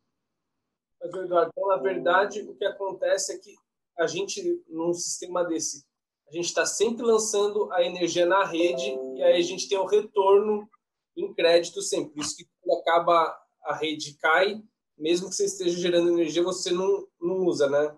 Mas, 1.02 1.14
Eduardo, 1.14 1.52
então, 1.52 1.68
na 1.68 1.78
verdade, 1.78 2.42
o 2.44 2.56
que 2.56 2.66
acontece 2.66 3.34
é 3.34 3.38
que 3.40 3.54
a 4.00 4.08
gente, 4.08 4.64
num 4.70 4.94
sistema 4.94 5.44
desse, 5.44 5.86
a 6.30 6.32
gente 6.32 6.46
está 6.46 6.66
sempre 6.66 7.06
lançando 7.06 7.72
a 7.74 7.84
energia 7.84 8.26
na 8.26 8.46
rede 8.46 8.98
e 9.18 9.24
aí 9.24 9.38
a 9.38 9.44
gente 9.44 9.68
tem 9.68 9.78
o 9.78 9.86
retorno 9.86 10.70
em 11.16 11.34
crédito 11.34 11.82
sempre. 11.82 12.22
Isso 12.22 12.38
que 12.38 12.48
acaba 12.72 13.38
a 13.64 13.76
rede 13.76 14.18
cai, 14.18 14.64
mesmo 14.98 15.30
que 15.30 15.36
você 15.36 15.46
esteja 15.46 15.78
gerando 15.80 16.10
energia, 16.10 16.44
você 16.44 16.72
não, 16.72 17.08
não 17.20 17.46
usa, 17.46 17.70
né? 17.70 17.96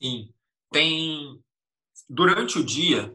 Sim. 0.00 0.32
Tem, 0.70 1.42
Durante 2.08 2.58
o 2.58 2.64
dia, 2.64 3.14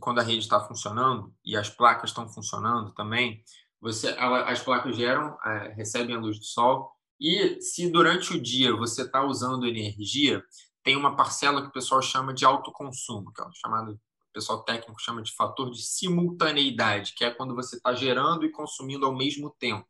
quando 0.00 0.18
a 0.18 0.22
rede 0.22 0.40
está 0.40 0.58
funcionando 0.60 1.34
e 1.44 1.56
as 1.56 1.68
placas 1.68 2.10
estão 2.10 2.26
funcionando 2.26 2.92
também, 2.92 3.42
você, 3.80 4.08
as 4.18 4.62
placas 4.62 4.96
geram, 4.96 5.36
é, 5.44 5.74
recebem 5.74 6.16
a 6.16 6.18
luz 6.18 6.38
do 6.38 6.44
sol 6.44 6.90
e 7.20 7.60
se 7.60 7.90
durante 7.90 8.34
o 8.34 8.40
dia 8.40 8.74
você 8.74 9.02
está 9.02 9.22
usando 9.22 9.66
energia, 9.66 10.42
tem 10.82 10.96
uma 10.96 11.16
parcela 11.16 11.60
que 11.60 11.68
o 11.68 11.72
pessoal 11.72 12.00
chama 12.00 12.32
de 12.32 12.46
autoconsumo, 12.46 13.30
que 13.32 13.42
é 13.42 13.44
chamado, 13.54 13.92
o 13.92 14.32
pessoal 14.32 14.62
técnico 14.62 15.00
chama 15.00 15.22
de 15.22 15.34
fator 15.34 15.70
de 15.70 15.82
simultaneidade, 15.82 17.14
que 17.14 17.24
é 17.24 17.30
quando 17.30 17.54
você 17.54 17.76
está 17.76 17.92
gerando 17.92 18.44
e 18.44 18.50
consumindo 18.50 19.04
ao 19.04 19.14
mesmo 19.14 19.54
tempo. 19.58 19.86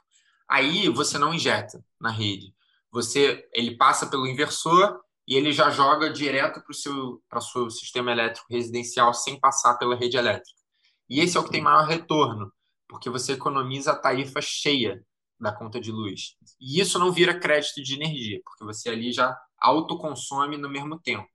Aí 0.55 0.89
você 0.89 1.19
não 1.19 1.35
injeta 1.35 1.85
na 2.01 2.13
rede. 2.13 2.55
Você, 2.93 3.45
ele 3.53 3.77
passa 3.77 4.07
pelo 4.07 4.25
inversor 4.25 5.01
e 5.27 5.35
ele 5.35 5.51
já 5.51 5.69
joga 5.69 6.13
direto 6.13 6.63
para 6.63 6.71
o 6.71 6.75
seu, 6.75 7.21
seu 7.41 7.71
sistema 7.71 8.13
elétrico 8.13 8.47
residencial 8.49 9.13
sem 9.13 9.39
passar 9.41 9.75
pela 9.79 9.97
rede 9.97 10.17
elétrica. 10.17 10.57
E 11.11 11.19
esse 11.19 11.37
é 11.37 11.41
o 11.41 11.43
que 11.43 11.51
tem 11.51 11.61
maior 11.61 11.85
retorno, 11.89 12.53
porque 12.87 13.11
você 13.11 13.33
economiza 13.33 13.91
a 13.91 13.99
tarifa 13.99 14.41
cheia 14.41 15.05
da 15.41 15.51
conta 15.51 15.81
de 15.81 15.91
luz. 15.91 16.37
E 16.61 16.81
isso 16.81 17.01
não 17.01 17.11
vira 17.11 17.37
crédito 17.37 17.83
de 17.83 17.95
energia, 17.95 18.41
porque 18.45 18.65
você 18.65 18.91
ali 18.91 19.11
já 19.11 19.37
autoconsome 19.59 20.57
no 20.57 20.71
mesmo 20.71 21.01
tempo. 21.01 21.29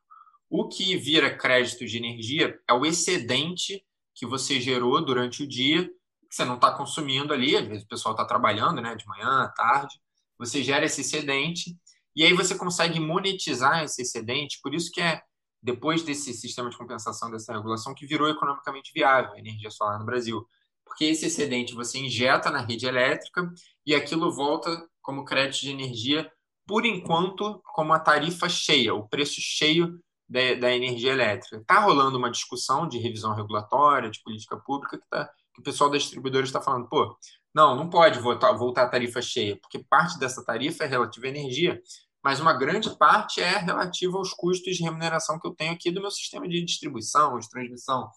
O 0.49 0.69
que 0.69 0.95
vira 0.95 1.35
crédito 1.35 1.85
de 1.85 1.97
energia 1.97 2.57
é 2.65 2.71
o 2.73 2.85
excedente 2.85 3.85
que 4.15 4.25
você 4.25 4.61
gerou 4.61 5.03
durante 5.03 5.43
o 5.43 5.47
dia, 5.47 5.91
que 6.29 6.35
você 6.35 6.45
não 6.45 6.55
está 6.55 6.71
consumindo 6.71 7.33
ali, 7.33 7.57
às 7.57 7.67
vezes 7.67 7.83
o 7.83 7.87
pessoal 7.87 8.13
está 8.13 8.23
trabalhando 8.23 8.81
né, 8.81 8.95
de 8.95 9.05
manhã, 9.07 9.43
à 9.43 9.49
tarde, 9.49 9.99
você 10.37 10.63
gera 10.63 10.85
esse 10.85 11.01
excedente 11.01 11.75
e 12.15 12.23
aí 12.23 12.33
você 12.33 12.55
consegue 12.55 12.99
monetizar 12.99 13.83
esse 13.83 14.01
excedente, 14.01 14.59
por 14.61 14.73
isso 14.73 14.91
que 14.91 15.01
é 15.01 15.21
depois 15.61 16.03
desse 16.03 16.33
sistema 16.33 16.69
de 16.69 16.77
compensação 16.77 17.29
dessa 17.29 17.53
regulação 17.53 17.93
que 17.93 18.05
virou 18.05 18.29
economicamente 18.29 18.91
viável 18.93 19.33
a 19.33 19.39
energia 19.39 19.69
solar 19.69 19.99
no 19.99 20.05
Brasil. 20.05 20.45
Porque 20.85 21.05
esse 21.05 21.25
excedente 21.25 21.75
você 21.75 21.99
injeta 21.99 22.49
na 22.49 22.61
rede 22.61 22.85
elétrica 22.85 23.51
e 23.85 23.93
aquilo 23.93 24.31
volta 24.31 24.87
como 25.01 25.25
crédito 25.25 25.61
de 25.61 25.71
energia, 25.71 26.31
por 26.65 26.85
enquanto, 26.85 27.61
como 27.73 27.93
a 27.93 27.99
tarifa 27.99 28.47
cheia, 28.47 28.93
o 28.93 29.07
preço 29.07 29.41
cheio 29.41 29.99
da, 30.27 30.53
da 30.55 30.75
energia 30.75 31.11
elétrica. 31.11 31.57
Está 31.57 31.79
rolando 31.79 32.17
uma 32.17 32.31
discussão 32.31 32.87
de 32.87 32.99
revisão 32.99 33.33
regulatória, 33.33 34.09
de 34.09 34.21
política 34.21 34.55
pública, 34.57 34.97
que, 34.97 35.07
tá, 35.09 35.25
que 35.25 35.38
o 35.59 35.63
pessoal 35.63 35.89
das 35.89 36.03
distribuidoras 36.03 36.49
está 36.49 36.61
falando, 36.61 36.87
pô, 36.87 37.17
não, 37.53 37.75
não 37.75 37.89
pode 37.89 38.19
voltar, 38.19 38.51
voltar 38.53 38.83
a 38.83 38.89
tarifa 38.89 39.21
cheia, 39.21 39.57
porque 39.61 39.79
parte 39.79 40.17
dessa 40.19 40.43
tarifa 40.43 40.83
é 40.83 40.87
relativa 40.87 41.27
à 41.27 41.29
energia 41.29 41.81
mas 42.23 42.39
uma 42.39 42.53
grande 42.53 42.89
parte 42.97 43.41
é 43.41 43.57
relativa 43.57 44.17
aos 44.17 44.33
custos 44.33 44.75
de 44.75 44.83
remuneração 44.83 45.39
que 45.39 45.47
eu 45.47 45.55
tenho 45.55 45.73
aqui 45.73 45.89
do 45.89 46.01
meu 46.01 46.11
sistema 46.11 46.47
de 46.47 46.63
distribuição, 46.63 47.39
de 47.39 47.49
transmissão. 47.49 48.09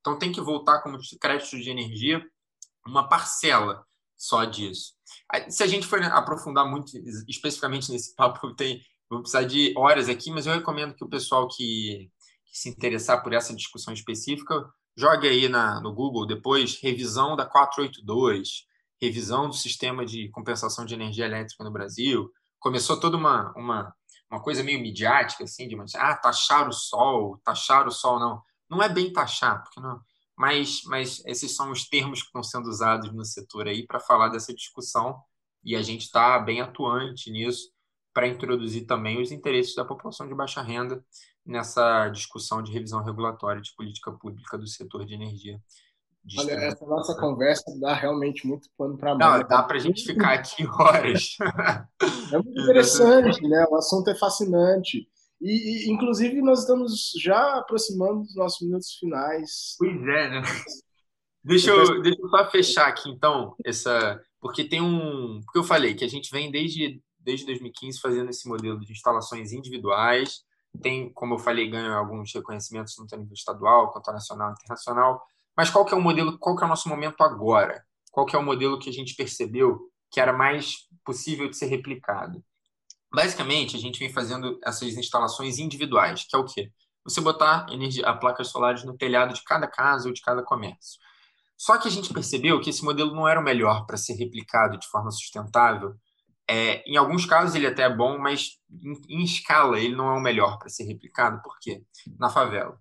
Então 0.00 0.18
tem 0.18 0.32
que 0.32 0.40
voltar 0.40 0.80
como 0.80 0.98
crédito 1.20 1.58
de 1.58 1.70
energia 1.70 2.24
uma 2.86 3.08
parcela 3.08 3.84
só 4.16 4.44
disso. 4.44 4.94
Se 5.48 5.62
a 5.62 5.66
gente 5.66 5.86
for 5.86 6.02
aprofundar 6.02 6.68
muito 6.68 6.96
especificamente 7.28 7.90
nesse 7.90 8.14
papo, 8.16 8.54
tem, 8.54 8.80
vou 9.10 9.20
precisar 9.20 9.44
de 9.44 9.74
horas 9.76 10.08
aqui, 10.08 10.30
mas 10.30 10.46
eu 10.46 10.54
recomendo 10.54 10.94
que 10.94 11.04
o 11.04 11.08
pessoal 11.08 11.48
que, 11.48 12.10
que 12.46 12.58
se 12.58 12.68
interessar 12.68 13.22
por 13.22 13.32
essa 13.32 13.54
discussão 13.54 13.92
específica 13.92 14.64
jogue 14.98 15.28
aí 15.28 15.48
na, 15.48 15.80
no 15.80 15.94
Google 15.94 16.26
depois 16.26 16.80
revisão 16.80 17.36
da 17.36 17.46
482, 17.46 18.66
revisão 19.00 19.48
do 19.48 19.54
sistema 19.54 20.04
de 20.04 20.28
compensação 20.30 20.84
de 20.84 20.92
energia 20.92 21.24
elétrica 21.24 21.62
no 21.62 21.70
Brasil, 21.70 22.28
começou 22.58 22.98
toda 22.98 23.16
uma, 23.16 23.52
uma, 23.56 23.94
uma 24.28 24.42
coisa 24.42 24.64
meio 24.64 24.80
midiática, 24.80 25.44
assim, 25.44 25.68
de 25.68 25.76
uma, 25.76 25.84
ah, 25.94 26.16
taxar 26.16 26.68
o 26.68 26.72
sol, 26.72 27.38
taxar 27.44 27.86
o 27.86 27.92
sol, 27.92 28.18
não. 28.18 28.42
Não 28.68 28.82
é 28.82 28.88
bem 28.88 29.12
taxar, 29.12 29.62
porque 29.62 29.78
não. 29.80 30.00
Mas, 30.36 30.82
mas 30.84 31.24
esses 31.24 31.54
são 31.54 31.70
os 31.70 31.88
termos 31.88 32.20
que 32.20 32.26
estão 32.26 32.42
sendo 32.42 32.68
usados 32.68 33.12
no 33.12 33.24
setor 33.24 33.68
aí 33.68 33.86
para 33.86 34.00
falar 34.00 34.30
dessa 34.30 34.52
discussão 34.52 35.22
e 35.62 35.76
a 35.76 35.82
gente 35.82 36.02
está 36.02 36.40
bem 36.40 36.60
atuante 36.60 37.30
nisso 37.30 37.70
para 38.12 38.26
introduzir 38.26 38.84
também 38.84 39.22
os 39.22 39.30
interesses 39.30 39.76
da 39.76 39.84
população 39.84 40.26
de 40.26 40.34
baixa 40.34 40.60
renda 40.60 41.04
nessa 41.48 42.10
discussão 42.10 42.62
de 42.62 42.70
revisão 42.70 43.02
regulatória 43.02 43.62
de 43.62 43.74
política 43.74 44.12
pública 44.12 44.58
do 44.58 44.66
setor 44.66 45.06
de 45.06 45.14
energia. 45.14 45.58
Olha, 46.36 46.52
essa 46.52 46.84
nossa 46.84 47.18
conversa 47.18 47.64
dá 47.80 47.94
realmente 47.94 48.46
muito 48.46 48.68
pano 48.76 48.98
para 48.98 49.14
manga. 49.14 49.38
Não, 49.38 49.48
dá 49.48 49.62
para 49.62 49.78
a 49.78 49.80
gente 49.80 50.04
ficar 50.04 50.34
aqui 50.34 50.66
horas. 50.66 51.36
É 52.30 52.36
muito 52.36 52.60
interessante, 52.60 53.40
né? 53.48 53.64
O 53.70 53.76
assunto 53.76 54.10
é 54.10 54.14
fascinante. 54.14 55.08
E, 55.40 55.86
e, 55.86 55.90
inclusive, 55.90 56.42
nós 56.42 56.60
estamos 56.60 57.12
já 57.22 57.56
aproximando 57.56 58.24
dos 58.24 58.36
nossos 58.36 58.60
minutos 58.66 58.92
finais. 58.96 59.76
Pois 59.78 59.96
é, 60.02 60.30
né? 60.30 60.42
Deixa 61.42 61.70
eu, 61.70 62.02
deixa 62.02 62.20
eu 62.20 62.28
só 62.28 62.50
fechar 62.50 62.88
aqui, 62.88 63.08
então, 63.08 63.54
essa. 63.64 64.20
Porque 64.38 64.64
tem 64.64 64.82
um. 64.82 65.40
Porque 65.44 65.60
eu 65.60 65.64
falei 65.64 65.94
que 65.94 66.04
a 66.04 66.08
gente 66.08 66.30
vem 66.30 66.50
desde, 66.50 67.00
desde 67.18 67.46
2015 67.46 68.00
fazendo 68.00 68.28
esse 68.28 68.46
modelo 68.46 68.80
de 68.80 68.92
instalações 68.92 69.52
individuais. 69.52 70.42
Tem, 70.82 71.12
como 71.12 71.34
eu 71.34 71.38
falei, 71.38 71.68
ganha 71.68 71.94
alguns 71.94 72.32
reconhecimentos 72.32 72.94
tanto 72.94 73.16
nível 73.16 73.34
estadual 73.34 73.90
quanto 73.90 74.12
nacional 74.12 74.50
e 74.50 74.52
internacional. 74.52 75.22
Mas 75.56 75.70
qual 75.70 75.84
que 75.84 75.92
é 75.92 75.96
o 75.96 76.00
modelo, 76.00 76.38
qual 76.38 76.56
que 76.56 76.62
é 76.62 76.66
o 76.66 76.68
nosso 76.68 76.88
momento 76.88 77.22
agora? 77.22 77.84
Qual 78.12 78.26
que 78.26 78.36
é 78.36 78.38
o 78.38 78.44
modelo 78.44 78.78
que 78.78 78.88
a 78.88 78.92
gente 78.92 79.14
percebeu 79.14 79.80
que 80.10 80.20
era 80.20 80.32
mais 80.32 80.88
possível 81.04 81.48
de 81.48 81.56
ser 81.56 81.66
replicado? 81.66 82.42
Basicamente, 83.12 83.76
a 83.76 83.78
gente 83.78 83.98
vem 83.98 84.12
fazendo 84.12 84.58
essas 84.64 84.96
instalações 84.96 85.58
individuais, 85.58 86.24
que 86.28 86.36
é 86.36 86.38
o 86.38 86.44
quê? 86.44 86.70
Você 87.04 87.20
botar 87.20 87.66
energia, 87.70 88.06
a 88.06 88.14
placas 88.14 88.48
solares 88.48 88.84
no 88.84 88.96
telhado 88.96 89.32
de 89.32 89.42
cada 89.42 89.66
casa 89.66 90.08
ou 90.08 90.12
de 90.12 90.20
cada 90.20 90.42
comércio. 90.42 91.00
Só 91.56 91.78
que 91.78 91.88
a 91.88 91.90
gente 91.90 92.12
percebeu 92.12 92.60
que 92.60 92.70
esse 92.70 92.84
modelo 92.84 93.14
não 93.14 93.26
era 93.26 93.40
o 93.40 93.42
melhor 93.42 93.86
para 93.86 93.96
ser 93.96 94.12
replicado 94.12 94.78
de 94.78 94.86
forma 94.86 95.10
sustentável 95.10 95.94
É, 96.48 96.82
em 96.90 96.96
alguns 96.96 97.26
casos 97.26 97.54
ele 97.54 97.66
até 97.66 97.82
é 97.82 97.94
bom, 97.94 98.18
mas 98.18 98.58
em, 98.82 99.20
em 99.20 99.22
escala 99.22 99.78
ele 99.78 99.94
não 99.94 100.08
é 100.08 100.18
o 100.18 100.20
melhor 100.20 100.58
para 100.58 100.68
ser 100.68 100.84
replicado. 100.84 101.42
Por 101.42 101.58
quê? 101.60 101.82
Na 102.18 102.30
favela. 102.30 102.78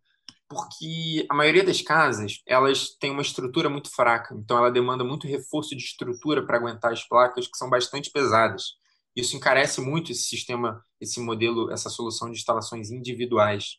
Porque 0.48 1.26
a 1.30 1.36
maioria 1.36 1.64
das 1.64 1.82
casas 1.82 2.42
elas 2.48 2.90
têm 3.00 3.12
uma 3.12 3.22
estrutura 3.22 3.70
muito 3.70 3.94
fraca, 3.94 4.34
então 4.34 4.58
ela 4.58 4.72
demanda 4.72 5.04
muito 5.04 5.28
reforço 5.28 5.76
de 5.76 5.84
estrutura 5.84 6.46
para 6.46 6.58
aguentar 6.58 6.94
as 6.94 7.06
placas 7.06 7.48
que 7.48 7.58
são 7.58 7.70
bastante 7.70 8.10
pesadas. 8.10 8.76
Isso 9.14 9.36
encarece 9.36 9.82
muito 9.82 10.12
esse 10.12 10.24
sistema, 10.24 10.82
esse 11.02 11.20
modelo, 11.20 11.72
essa 11.72 11.90
solução 11.90 12.32
de 12.32 12.38
instalações 12.38 12.92
individuais. 12.92 13.78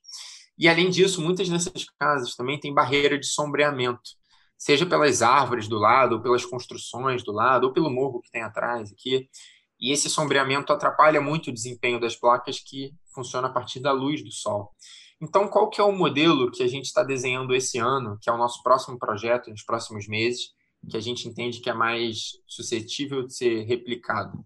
E 0.59 0.69
além 0.69 0.91
disso, 0.91 1.23
muitas 1.23 1.49
dessas 1.49 1.87
casas 1.99 2.35
também 2.35 2.59
têm 2.61 2.75
barreira 2.75 3.19
de 3.19 3.27
sombreamento 3.27 4.19
seja 4.59 4.85
pelas 4.85 5.23
árvores 5.23 5.69
do 5.69 5.79
lado, 5.79 6.17
ou 6.17 6.21
pelas 6.21 6.45
construções 6.45 7.23
do 7.23 7.33
lado, 7.33 7.65
ou 7.69 7.73
pelo 7.73 7.89
morro 7.89 8.21
que 8.21 8.31
tem 8.31 8.43
atrás 8.43 8.91
aqui. 8.93 9.31
E 9.81 9.93
esse 9.93 10.11
sombreamento 10.11 10.73
atrapalha 10.73 11.21
muito 11.21 11.49
o 11.49 11.53
desempenho 11.53 12.01
das 12.01 12.17
placas 12.17 12.59
que 12.59 12.93
funciona 13.15 13.49
a 13.49 13.53
partir 13.53 13.81
da 13.81 13.93
luz 13.93 14.25
do 14.25 14.33
sol. 14.33 14.73
Então, 15.21 15.49
qual 15.49 15.69
que 15.69 15.81
é 15.81 15.85
o 15.85 15.93
modelo 15.93 16.51
que 16.51 16.63
a 16.63 16.69
gente 16.69 16.87
está 16.87 17.03
desenhando 17.03 17.55
esse 17.55 17.79
ano, 17.79 18.19
que 18.21 18.31
é 18.31 18.33
o 18.33 18.39
nosso 18.39 18.63
próximo 18.63 18.99
projeto, 18.99 19.51
nos 19.51 19.65
próximos 19.65 20.07
meses, 20.07 20.53
que 20.89 20.97
a 20.97 21.01
gente 21.01 21.29
entende 21.29 21.61
que 21.61 21.69
é 21.69 21.75
mais 21.75 22.33
suscetível 22.47 23.27
de 23.27 23.35
ser 23.35 23.65
replicado? 23.65 24.45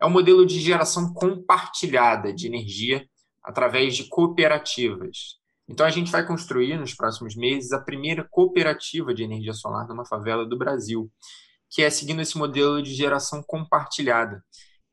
É 0.00 0.06
o 0.06 0.08
um 0.08 0.12
modelo 0.12 0.46
de 0.46 0.58
geração 0.58 1.12
compartilhada 1.12 2.32
de 2.32 2.46
energia 2.46 3.06
através 3.42 3.94
de 3.94 4.04
cooperativas. 4.04 5.36
Então, 5.68 5.84
a 5.84 5.90
gente 5.90 6.10
vai 6.10 6.26
construir 6.26 6.78
nos 6.78 6.94
próximos 6.94 7.34
meses 7.34 7.72
a 7.72 7.80
primeira 7.80 8.26
cooperativa 8.30 9.12
de 9.12 9.22
energia 9.22 9.52
solar 9.52 9.86
numa 9.86 10.06
favela 10.06 10.46
do 10.46 10.56
Brasil, 10.56 11.10
que 11.68 11.82
é 11.82 11.90
seguindo 11.90 12.22
esse 12.22 12.38
modelo 12.38 12.82
de 12.82 12.94
geração 12.94 13.42
compartilhada, 13.42 14.42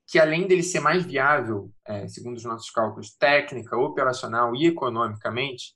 que 0.07 0.19
além 0.19 0.47
dele 0.47 0.63
ser 0.63 0.79
mais 0.79 1.05
viável, 1.05 1.71
é, 1.85 2.07
segundo 2.07 2.37
os 2.37 2.43
nossos 2.43 2.69
cálculos, 2.69 3.15
técnica, 3.15 3.77
operacional 3.77 4.55
e 4.55 4.67
economicamente, 4.67 5.73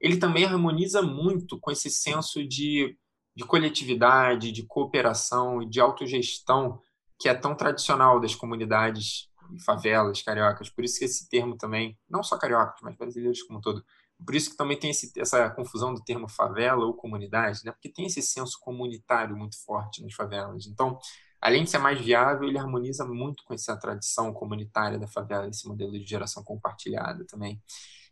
ele 0.00 0.16
também 0.18 0.44
harmoniza 0.44 1.02
muito 1.02 1.58
com 1.60 1.70
esse 1.70 1.90
senso 1.90 2.46
de, 2.46 2.96
de 3.34 3.44
coletividade, 3.44 4.52
de 4.52 4.64
cooperação 4.66 5.62
e 5.62 5.68
de 5.68 5.80
autogestão 5.80 6.80
que 7.18 7.28
é 7.28 7.34
tão 7.34 7.54
tradicional 7.54 8.20
das 8.20 8.34
comunidades 8.34 9.28
e 9.52 9.60
favelas 9.62 10.22
cariocas. 10.22 10.70
Por 10.70 10.84
isso 10.84 10.98
que 10.98 11.04
esse 11.04 11.28
termo 11.28 11.56
também, 11.56 11.98
não 12.08 12.22
só 12.22 12.38
cariocas, 12.38 12.80
mas 12.82 12.96
brasileiros 12.96 13.42
como 13.42 13.58
um 13.58 13.62
todo, 13.62 13.84
por 14.24 14.34
isso 14.34 14.50
que 14.50 14.56
também 14.56 14.78
tem 14.78 14.90
esse, 14.90 15.12
essa 15.18 15.48
confusão 15.50 15.94
do 15.94 16.02
termo 16.02 16.28
favela 16.28 16.84
ou 16.84 16.94
comunidade, 16.94 17.60
né? 17.64 17.72
porque 17.72 17.88
tem 17.88 18.06
esse 18.06 18.20
senso 18.22 18.58
comunitário 18.60 19.36
muito 19.36 19.56
forte 19.64 20.02
nas 20.02 20.14
favelas. 20.14 20.66
Então, 20.66 20.98
além 21.40 21.64
de 21.64 21.70
ser 21.70 21.78
mais 21.78 22.00
viável, 22.00 22.48
ele 22.48 22.58
harmoniza 22.58 23.04
muito 23.04 23.44
com 23.44 23.54
essa 23.54 23.76
tradição 23.76 24.32
comunitária 24.32 24.98
da 24.98 25.06
favela, 25.06 25.48
esse 25.48 25.66
modelo 25.66 25.92
de 25.92 26.04
geração 26.04 26.42
compartilhada 26.42 27.24
também. 27.26 27.60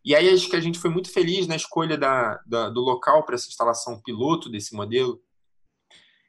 E 0.05 0.14
aí 0.14 0.29
acho 0.29 0.49
que 0.49 0.57
a 0.57 0.61
gente 0.61 0.79
foi 0.79 0.91
muito 0.91 1.12
feliz 1.12 1.47
na 1.47 1.57
escolha 1.57 1.99
da, 1.99 2.41
da 2.47 2.68
do 2.70 2.81
local 2.81 3.24
para 3.24 3.35
essa 3.35 3.49
instalação 3.49 4.01
piloto 4.01 4.49
desse 4.49 4.74
modelo, 4.74 5.20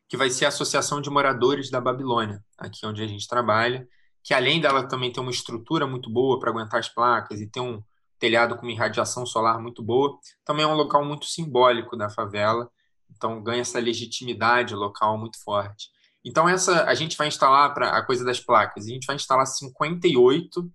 que 0.09 0.17
vai 0.17 0.29
ser 0.29 0.45
a 0.45 0.47
Associação 0.49 1.01
de 1.01 1.09
Moradores 1.09 1.69
da 1.69 1.81
Babilônia, 1.81 2.43
aqui 2.57 2.85
onde 2.85 3.03
a 3.03 3.07
gente 3.07 3.27
trabalha, 3.27 3.87
que 4.23 4.33
além 4.33 4.59
dela 4.59 4.87
também 4.87 5.11
ter 5.11 5.19
uma 5.19 5.31
estrutura 5.31 5.85
muito 5.85 6.09
boa 6.09 6.39
para 6.39 6.49
aguentar 6.49 6.79
as 6.79 6.89
placas 6.89 7.39
e 7.41 7.47
ter 7.47 7.59
um, 7.59 7.83
telhado 8.19 8.57
com 8.57 8.69
irradiação 8.69 9.25
solar 9.25 9.59
muito 9.61 9.83
boa. 9.83 10.17
Também 10.43 10.63
é 10.63 10.67
um 10.67 10.75
local 10.75 11.03
muito 11.05 11.25
simbólico 11.25 11.95
da 11.95 12.09
favela, 12.09 12.69
então 13.09 13.41
ganha 13.41 13.61
essa 13.61 13.79
legitimidade 13.79 14.75
local 14.75 15.17
muito 15.17 15.41
forte. 15.43 15.89
Então 16.27 16.47
essa 16.47 16.83
a 16.83 16.93
gente 16.93 17.15
vai 17.15 17.29
instalar 17.29 17.73
para 17.73 17.91
a 17.91 18.05
coisa 18.05 18.25
das 18.25 18.37
placas, 18.37 18.85
a 18.85 18.89
gente 18.89 19.07
vai 19.07 19.15
instalar 19.15 19.47
58 19.47 20.69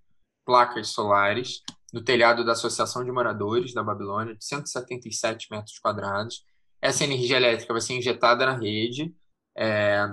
placas 0.47 0.89
solares 0.89 1.61
no 1.93 2.03
telhado 2.03 2.43
da 2.43 2.53
Associação 2.53 3.05
de 3.05 3.13
Moradores 3.13 3.75
da 3.75 3.83
Babilônia, 3.83 4.35
de 4.35 4.43
177 4.43 5.49
metros 5.51 5.79
quadrados. 5.79 6.43
Essa 6.81 7.05
energia 7.05 7.37
elétrica 7.37 7.75
vai 7.75 7.83
ser 7.83 7.93
injetada 7.93 8.47
na 8.47 8.57
rede. 8.57 9.15
É, 9.55 10.09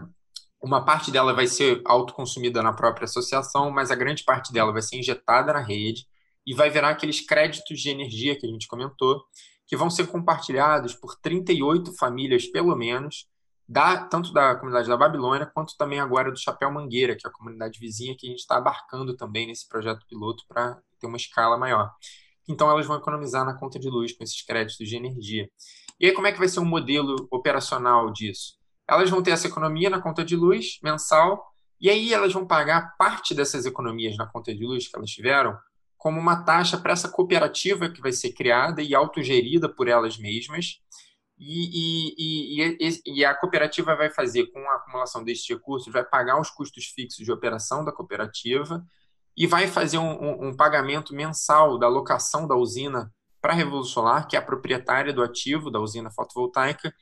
uma 0.62 0.84
parte 0.84 1.10
dela 1.10 1.34
vai 1.34 1.48
ser 1.48 1.82
autoconsumida 1.86 2.62
na 2.62 2.74
própria 2.74 3.06
associação, 3.06 3.72
mas 3.72 3.92
a 3.92 3.96
grande 3.96 4.26
parte 4.26 4.52
dela 4.52 4.74
vai 4.74 4.82
ser 4.82 4.98
injetada 4.98 5.54
na 5.54 5.62
rede 5.62 6.06
e 6.46 6.54
vai 6.54 6.70
virar 6.70 6.90
aqueles 6.90 7.26
créditos 7.26 7.80
de 7.80 7.90
energia 7.90 8.38
que 8.38 8.46
a 8.46 8.50
gente 8.50 8.68
comentou, 8.68 9.24
que 9.66 9.78
vão 9.78 9.90
ser 9.90 10.08
compartilhados 10.08 10.94
por 10.96 11.16
38 11.16 11.96
famílias, 11.96 12.46
pelo 12.46 12.76
menos, 12.76 13.26
da, 13.70 14.04
tanto 14.06 14.34
da 14.34 14.56
comunidade 14.56 14.90
da 14.90 14.98
Babilônia, 14.98 15.46
quanto 15.46 15.78
também 15.78 16.00
agora 16.00 16.32
do 16.32 16.40
Chapéu 16.40 16.72
Mangueira, 16.72 17.16
que 17.16 17.28
é 17.28 17.30
a 17.30 17.32
comunidade 17.32 17.80
vizinha 17.80 18.16
que 18.18 18.26
a 18.26 18.30
gente 18.32 18.40
está 18.40 18.58
abarcando 18.58 19.16
também 19.16 19.46
nesse 19.46 19.70
projeto 19.70 20.08
piloto 20.08 20.44
para 20.48 20.82
ter 21.00 21.06
uma 21.06 21.18
escala 21.18 21.56
maior. 21.56 21.94
Então, 22.48 22.68
elas 22.68 22.88
vão 22.88 22.98
economizar 22.98 23.46
na 23.46 23.54
conta 23.54 23.78
de 23.78 23.88
luz 23.88 24.12
com 24.12 24.24
esses 24.24 24.42
créditos 24.42 24.88
de 24.88 24.96
energia. 24.96 25.48
E 26.00 26.08
aí, 26.08 26.12
como 26.14 26.26
é 26.26 26.32
que 26.32 26.40
vai 26.40 26.48
ser 26.48 26.60
o 26.60 26.66
modelo 26.66 27.28
operacional 27.30 28.12
disso? 28.12 28.58
Elas 28.88 29.08
vão 29.08 29.22
ter 29.22 29.32
essa 29.32 29.46
economia 29.46 29.88
na 29.88 30.02
conta 30.02 30.26
de 30.26 30.36
luz 30.36 30.80
mensal, 30.82 31.54
e 31.80 31.92
aí 31.92 32.12
elas 32.12 32.34
vão 32.34 32.48
pagar 32.48 32.98
parte 32.98 33.36
dessas 33.36 33.68
economias 33.68 34.18
na 34.18 34.26
conta 34.26 34.52
de 34.52 34.66
luz 34.66 34.88
que 34.88 34.98
elas 34.98 35.12
tiveram 35.12 35.56
como 35.96 36.20
uma 36.20 36.44
taxa 36.44 36.76
para 36.76 36.94
essa 36.94 37.08
cooperativa 37.08 37.88
que 37.88 38.02
vai 38.02 38.14
ser 38.14 38.32
criada 38.32 38.82
e 38.82 38.96
autogerida 38.96 39.70
por 39.70 39.88
elas 39.88 40.18
mesmas. 40.18 40.80
E, 41.40 42.18
e, 42.18 42.78
e, 42.80 43.02
e, 43.06 43.26
a 43.26 43.34
cooperativa 43.34 43.96
vai 43.96 44.10
fazer, 44.10 44.48
com 44.48 44.60
a 44.60 44.76
acumulação 44.76 45.24
destes 45.24 45.48
recursos, 45.48 45.92
vai 45.92 46.04
pagar 46.04 46.40
os 46.40 46.50
custos 46.50 46.88
fixos 46.88 47.24
de 47.24 47.32
operação 47.32 47.86
da 47.86 47.94
cooperativa 47.94 48.86
e 49.38 49.48
vai 49.48 49.66
fazer 49.66 49.98
um, 49.98 50.22
um, 50.22 50.50
um 50.50 50.56
pagamento 50.56 51.16
mensal 51.16 51.78
da 51.78 51.88
locação 51.88 52.46
da 52.46 52.56
usina 52.56 53.10
para 53.42 53.54
a 53.54 53.56
Revolução 53.56 54.04
Solar, 54.04 54.28
que 54.28 54.36
é 54.36 54.40
a 54.40 54.42
proprietária 54.42 55.14
do 55.14 55.24
ativo 55.24 55.72
da 55.72 55.80
usina 55.80 56.12
fotovoltaica, 56.12 56.94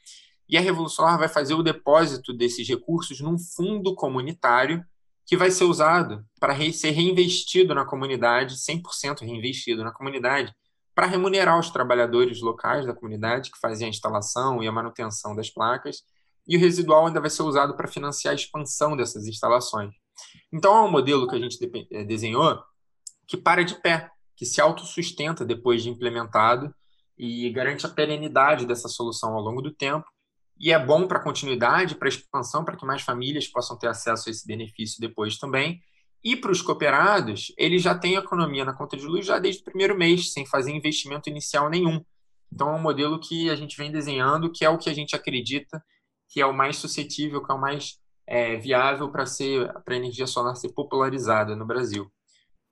e 0.47 0.55
a 0.55 0.61
Revolução 0.61 0.97
Solar 0.97 1.17
vai 1.17 1.27
fazer 1.27 1.55
o 1.55 1.63
depósito 1.63 2.31
desses 2.31 2.67
recursos 2.67 3.19
num 3.19 3.39
fundo 3.39 3.95
comunitário 3.95 4.85
que 5.25 5.35
vai 5.35 5.49
ser 5.49 5.63
usado 5.63 6.23
para 6.39 6.55
ser 6.71 6.91
reinvestido 6.91 7.73
na 7.73 7.83
comunidade, 7.83 8.55
100% 8.55 9.21
reinvestido 9.21 9.83
na 9.83 9.91
comunidade, 9.91 10.55
para 10.97 11.05
remunerar 11.05 11.59
os 11.59 11.69
trabalhadores 11.69 12.41
locais 12.41 12.83
da 12.83 12.91
comunidade 12.91 13.51
que 13.51 13.59
faziam 13.59 13.85
a 13.85 13.89
instalação 13.91 14.63
e 14.63 14.67
a 14.67 14.71
manutenção 14.71 15.35
das 15.35 15.47
placas, 15.47 16.01
e 16.47 16.57
o 16.57 16.59
residual 16.59 17.05
ainda 17.05 17.21
vai 17.21 17.29
ser 17.29 17.43
usado 17.43 17.75
para 17.77 17.87
financiar 17.87 18.31
a 18.31 18.35
expansão 18.35 18.97
dessas 18.97 19.27
instalações. 19.27 19.93
Então, 20.51 20.75
é 20.75 20.81
um 20.81 20.89
modelo 20.89 21.27
que 21.27 21.35
a 21.35 21.39
gente 21.39 21.59
eh, 21.91 22.03
desenhou 22.03 22.59
que 23.27 23.37
para 23.37 23.63
de 23.63 23.75
pé, 23.75 24.09
que 24.35 24.43
se 24.43 24.59
autossustenta 24.59 25.45
depois 25.45 25.83
de 25.83 25.89
implementado 25.91 26.73
e 27.15 27.47
garante 27.51 27.85
a 27.85 27.89
perenidade 27.89 28.65
dessa 28.65 28.87
solução 28.87 29.35
ao 29.35 29.41
longo 29.43 29.61
do 29.61 29.71
tempo 29.71 30.07
e 30.59 30.71
é 30.71 30.83
bom 30.83 31.07
para 31.07 31.19
a 31.19 31.23
continuidade, 31.23 31.93
para 31.93 32.07
a 32.07 32.09
expansão, 32.09 32.65
para 32.65 32.75
que 32.75 32.87
mais 32.87 33.03
famílias 33.03 33.47
possam 33.47 33.77
ter 33.77 33.87
acesso 33.87 34.29
a 34.29 34.31
esse 34.31 34.47
benefício 34.47 34.99
depois 34.99 35.37
também. 35.37 35.79
E 36.23 36.35
para 36.35 36.51
os 36.51 36.61
cooperados, 36.61 37.53
eles 37.57 37.81
já 37.81 37.95
têm 37.95 38.15
economia 38.15 38.65
na 38.65 38.73
conta 38.73 38.97
de 38.97 39.05
luz 39.05 39.25
já 39.25 39.39
desde 39.39 39.61
o 39.61 39.65
primeiro 39.65 39.97
mês, 39.97 40.33
sem 40.33 40.45
fazer 40.45 40.71
investimento 40.71 41.29
inicial 41.29 41.69
nenhum. 41.69 42.03
Então, 42.51 42.69
é 42.69 42.75
um 42.75 42.81
modelo 42.81 43.19
que 43.19 43.49
a 43.49 43.55
gente 43.55 43.77
vem 43.77 43.91
desenhando, 43.91 44.51
que 44.51 44.65
é 44.65 44.69
o 44.69 44.77
que 44.77 44.89
a 44.89 44.93
gente 44.93 45.15
acredita 45.15 45.81
que 46.29 46.41
é 46.41 46.45
o 46.45 46.53
mais 46.53 46.77
suscetível, 46.77 47.43
que 47.43 47.51
é 47.51 47.55
o 47.55 47.61
mais 47.61 47.99
é, 48.25 48.57
viável 48.57 49.09
para 49.09 49.25
ser 49.25 49.71
para 49.83 49.93
a 49.93 49.97
energia 49.97 50.27
solar 50.27 50.55
ser 50.55 50.73
popularizada 50.73 51.55
no 51.55 51.65
Brasil. 51.65 52.11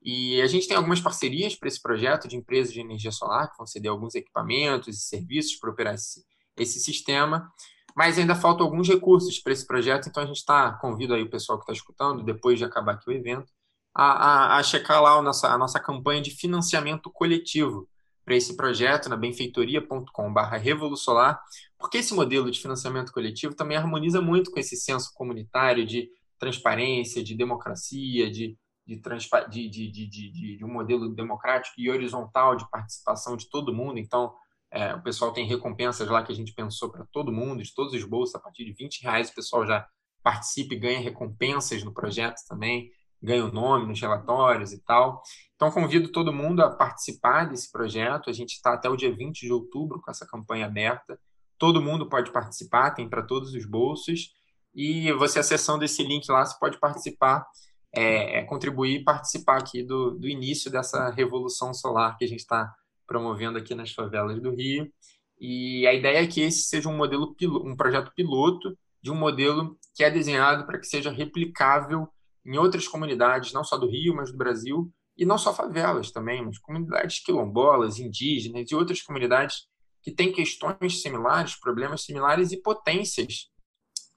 E 0.02 0.40
a 0.40 0.46
gente 0.46 0.68
tem 0.68 0.76
algumas 0.76 1.00
parcerias 1.00 1.56
para 1.56 1.68
esse 1.68 1.80
projeto 1.80 2.28
de 2.28 2.36
empresas 2.36 2.72
de 2.72 2.80
energia 2.80 3.10
solar, 3.10 3.50
que 3.50 3.56
vão 3.56 3.66
ceder 3.66 3.90
alguns 3.90 4.14
equipamentos 4.14 4.96
e 4.96 5.00
serviços 5.00 5.58
para 5.58 5.70
operar 5.70 5.94
esse, 5.94 6.22
esse 6.56 6.78
sistema 6.78 7.50
mas 7.96 8.18
ainda 8.18 8.34
faltam 8.34 8.66
alguns 8.66 8.86
recursos 8.86 9.38
para 9.38 9.54
esse 9.54 9.66
projeto, 9.66 10.06
então 10.06 10.22
a 10.22 10.26
gente 10.26 10.36
está, 10.36 10.70
convido 10.72 11.14
aí 11.14 11.22
o 11.22 11.30
pessoal 11.30 11.58
que 11.58 11.62
está 11.62 11.72
escutando, 11.72 12.22
depois 12.22 12.58
de 12.58 12.64
acabar 12.64 12.92
aqui 12.92 13.08
o 13.08 13.12
evento, 13.12 13.50
a, 13.94 14.04
a, 14.04 14.56
a 14.58 14.62
checar 14.62 15.02
lá 15.02 15.12
a 15.12 15.22
nossa, 15.22 15.48
a 15.48 15.56
nossa 15.56 15.80
campanha 15.80 16.20
de 16.20 16.30
financiamento 16.30 17.10
coletivo 17.10 17.88
para 18.22 18.36
esse 18.36 18.54
projeto 18.54 19.08
na 19.08 19.16
benfeitoria.com.br 19.16 20.56
revolusolar, 20.60 21.40
porque 21.78 21.98
esse 21.98 22.12
modelo 22.12 22.50
de 22.50 22.60
financiamento 22.60 23.12
coletivo 23.12 23.54
também 23.54 23.78
harmoniza 23.78 24.20
muito 24.20 24.50
com 24.50 24.60
esse 24.60 24.76
senso 24.76 25.14
comunitário 25.14 25.86
de 25.86 26.10
transparência, 26.38 27.24
de 27.24 27.34
democracia, 27.34 28.30
de, 28.30 28.58
de, 28.86 28.96
de, 28.96 29.68
de, 29.68 29.88
de, 29.88 30.08
de, 30.08 30.56
de 30.58 30.64
um 30.66 30.70
modelo 30.70 31.08
democrático 31.08 31.80
e 31.80 31.88
horizontal 31.88 32.56
de 32.56 32.68
participação 32.68 33.38
de 33.38 33.48
todo 33.48 33.72
mundo. 33.72 33.98
Então, 33.98 34.34
é, 34.70 34.94
o 34.94 35.02
pessoal 35.02 35.32
tem 35.32 35.46
recompensas 35.46 36.08
lá 36.08 36.22
que 36.22 36.32
a 36.32 36.34
gente 36.34 36.52
pensou 36.52 36.90
para 36.90 37.06
todo 37.12 37.32
mundo, 37.32 37.62
de 37.62 37.74
todos 37.74 37.92
os 37.92 38.04
bolsos, 38.04 38.34
a 38.34 38.40
partir 38.40 38.64
de 38.64 38.72
20 38.72 39.02
reais 39.02 39.30
o 39.30 39.34
pessoal 39.34 39.66
já 39.66 39.86
participa 40.22 40.74
e 40.74 40.78
ganha 40.78 41.00
recompensas 41.00 41.84
no 41.84 41.94
projeto 41.94 42.40
também, 42.48 42.90
ganha 43.22 43.44
o 43.44 43.52
nome 43.52 43.86
nos 43.86 44.00
relatórios 44.00 44.72
e 44.72 44.82
tal. 44.82 45.22
Então, 45.54 45.70
convido 45.70 46.10
todo 46.10 46.32
mundo 46.32 46.62
a 46.62 46.70
participar 46.70 47.44
desse 47.44 47.70
projeto. 47.70 48.28
A 48.28 48.32
gente 48.32 48.52
está 48.52 48.74
até 48.74 48.88
o 48.88 48.96
dia 48.96 49.14
20 49.14 49.40
de 49.40 49.52
outubro 49.52 50.00
com 50.00 50.10
essa 50.10 50.26
campanha 50.26 50.66
aberta. 50.66 51.18
Todo 51.56 51.80
mundo 51.80 52.08
pode 52.08 52.32
participar, 52.32 52.90
tem 52.90 53.08
para 53.08 53.22
todos 53.22 53.54
os 53.54 53.64
bolsos. 53.64 54.32
E 54.74 55.10
você 55.12 55.38
acessando 55.38 55.84
esse 55.84 56.02
link 56.02 56.28
lá, 56.28 56.44
você 56.44 56.58
pode 56.58 56.78
participar 56.78 57.46
é, 57.94 58.40
é 58.40 58.44
contribuir 58.44 59.00
e 59.00 59.04
participar 59.04 59.58
aqui 59.58 59.82
do, 59.82 60.10
do 60.10 60.28
início 60.28 60.70
dessa 60.70 61.08
revolução 61.10 61.72
solar 61.72 62.16
que 62.18 62.24
a 62.24 62.28
gente 62.28 62.40
está 62.40 62.70
promovendo 63.06 63.58
aqui 63.58 63.74
nas 63.74 63.92
favelas 63.92 64.40
do 64.40 64.54
Rio. 64.54 64.90
E 65.38 65.86
a 65.86 65.94
ideia 65.94 66.22
é 66.22 66.26
que 66.26 66.40
esse 66.40 66.62
seja 66.62 66.88
um 66.88 66.96
modelo, 66.96 67.34
um 67.64 67.76
projeto 67.76 68.12
piloto 68.14 68.76
de 69.02 69.10
um 69.10 69.14
modelo 69.14 69.78
que 69.94 70.02
é 70.02 70.10
desenhado 70.10 70.66
para 70.66 70.78
que 70.78 70.86
seja 70.86 71.10
replicável 71.10 72.08
em 72.44 72.56
outras 72.58 72.88
comunidades, 72.88 73.52
não 73.52 73.64
só 73.64 73.76
do 73.76 73.88
Rio, 73.88 74.14
mas 74.14 74.30
do 74.30 74.38
Brasil, 74.38 74.90
e 75.16 75.24
não 75.24 75.38
só 75.38 75.52
favelas 75.52 76.10
também, 76.10 76.44
mas 76.44 76.58
comunidades 76.58 77.20
quilombolas, 77.20 77.98
indígenas 77.98 78.70
e 78.70 78.74
outras 78.74 79.02
comunidades 79.02 79.66
que 80.02 80.12
têm 80.12 80.32
questões 80.32 81.02
similares, 81.02 81.58
problemas 81.58 82.02
similares 82.02 82.52
e 82.52 82.62
potências 82.62 83.48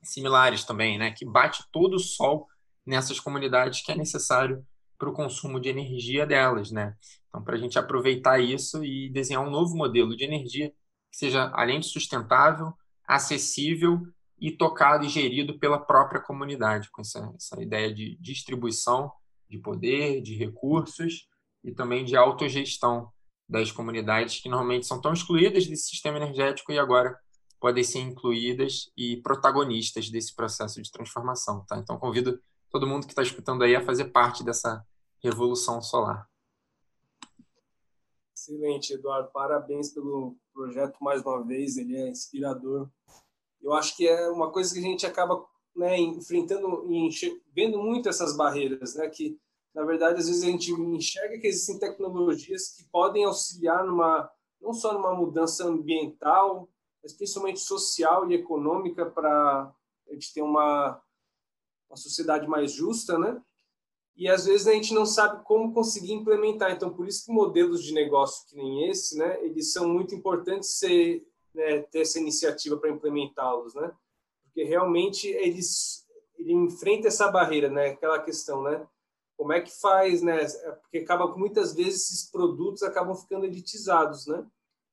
similares 0.04 0.64
também, 0.64 0.98
né? 0.98 1.12
Que 1.12 1.26
bate 1.26 1.64
todo 1.72 1.96
o 1.96 2.00
sol 2.00 2.48
nessas 2.86 3.20
comunidades 3.20 3.82
que 3.82 3.92
é 3.92 3.96
necessário 3.96 4.66
para 4.98 5.10
o 5.10 5.14
consumo 5.14 5.60
de 5.60 5.70
energia 5.70 6.26
delas, 6.28 6.72
né? 6.72 6.96
Então, 7.30 7.44
para 7.44 7.56
a 7.56 7.60
gente 7.60 7.78
aproveitar 7.78 8.40
isso 8.40 8.84
e 8.84 9.10
desenhar 9.10 9.46
um 9.46 9.52
novo 9.52 9.76
modelo 9.76 10.16
de 10.16 10.24
energia 10.26 10.70
que 11.12 11.18
seja, 11.18 11.50
além 11.54 11.80
de 11.80 11.88
sustentável, 11.88 12.74
acessível 13.08 14.02
e 14.40 14.52
tocado 14.52 15.06
e 15.06 15.10
gerido 15.10 15.58
pela 15.58 15.80
própria 15.80 16.22
comunidade, 16.22 16.90
com 16.92 17.02
essa, 17.02 17.32
essa 17.36 17.62
ideia 17.62 17.94
de 17.94 18.18
distribuição 18.20 19.12
de 19.50 19.58
poder, 19.58 20.22
de 20.22 20.36
recursos 20.36 21.28
e 21.64 21.72
também 21.72 22.06
de 22.06 22.16
autogestão 22.16 23.12
das 23.48 23.72
comunidades 23.72 24.40
que 24.40 24.48
normalmente 24.48 24.86
são 24.86 25.02
tão 25.02 25.12
excluídas 25.12 25.66
desse 25.66 25.90
sistema 25.90 26.18
energético 26.18 26.72
e 26.72 26.78
agora 26.78 27.18
podem 27.60 27.84
ser 27.84 28.00
incluídas 28.00 28.92
e 28.96 29.18
protagonistas 29.18 30.10
desse 30.10 30.36
processo 30.36 30.82
de 30.82 30.92
transformação. 30.92 31.66
Tá? 31.68 31.78
Então, 31.78 31.98
convido 31.98 32.40
todo 32.70 32.88
mundo 32.88 33.06
que 33.06 33.12
está 33.12 33.24
escutando 33.24 33.64
aí 33.64 33.76
a 33.76 33.84
fazer 33.84 34.06
parte 34.06 34.44
dessa 34.44 34.86
revolução 35.22 35.82
solar. 35.82 36.28
Excelente, 38.50 38.94
Eduardo. 38.94 39.30
Parabéns 39.32 39.94
pelo 39.94 40.36
projeto 40.52 40.98
mais 41.04 41.22
uma 41.22 41.46
vez. 41.46 41.78
Ele 41.78 41.96
é 41.96 42.10
inspirador. 42.10 42.90
Eu 43.62 43.74
acho 43.74 43.96
que 43.96 44.08
é 44.08 44.28
uma 44.30 44.52
coisa 44.52 44.74
que 44.74 44.80
a 44.80 44.82
gente 44.82 45.06
acaba 45.06 45.46
né, 45.76 46.00
enfrentando 46.00 46.92
e 46.92 47.10
vendo 47.54 47.78
muito 47.78 48.10
essas 48.10 48.36
barreiras, 48.36 48.96
né? 48.96 49.08
Que 49.08 49.40
na 49.72 49.86
verdade 49.86 50.20
às 50.20 50.26
vezes 50.26 50.44
a 50.44 50.48
gente 50.48 50.72
enxerga 50.72 51.38
que 51.38 51.46
existem 51.46 51.78
tecnologias 51.78 52.70
que 52.70 52.86
podem 52.86 53.24
auxiliar 53.24 53.86
numa 53.86 54.32
não 54.60 54.74
só 54.74 54.94
numa 54.94 55.14
mudança 55.14 55.66
ambiental, 55.68 56.68
mas 57.04 57.14
principalmente 57.14 57.60
social 57.60 58.30
e 58.30 58.34
econômica 58.34 59.06
para 59.06 59.72
a 60.10 60.14
gente 60.14 60.34
ter 60.34 60.42
uma, 60.42 61.00
uma 61.88 61.96
sociedade 61.96 62.48
mais 62.48 62.72
justa, 62.72 63.18
né? 63.20 63.40
E 64.20 64.28
às 64.28 64.46
vezes 64.46 64.68
a 64.68 64.74
gente 64.74 64.94
não 64.94 65.06
sabe 65.06 65.46
como 65.46 65.74
conseguir 65.74 66.12
implementar. 66.12 66.74
Então, 66.74 66.94
por 66.94 67.08
isso 67.08 67.26
que 67.26 67.32
modelos 67.32 67.82
de 67.82 67.94
negócio 67.94 68.46
que 68.50 68.58
nem 68.58 68.90
esse, 68.90 69.18
né, 69.18 69.42
eles 69.46 69.72
são 69.72 69.88
muito 69.88 70.14
importantes 70.14 70.78
ser, 70.78 71.26
né, 71.56 71.84
ter 71.84 72.02
essa 72.02 72.20
iniciativa 72.20 72.76
para 72.76 72.90
implementá-los, 72.90 73.74
né? 73.76 73.90
Porque 74.44 74.66
realmente 74.66 75.26
eles 75.30 76.06
ele 76.38 76.52
enfrenta 76.52 77.08
essa 77.08 77.32
barreira, 77.32 77.70
né? 77.70 77.92
Aquela 77.92 78.20
questão, 78.20 78.62
né? 78.62 78.86
Como 79.38 79.54
é 79.54 79.62
que 79.62 79.72
faz, 79.80 80.22
né? 80.22 80.46
Porque 80.82 80.98
acaba 80.98 81.34
muitas 81.38 81.74
vezes 81.74 82.12
esses 82.12 82.30
produtos 82.30 82.84
acabam 82.84 83.16
ficando 83.16 83.46
elitizados, 83.46 84.28
né? 84.28 84.46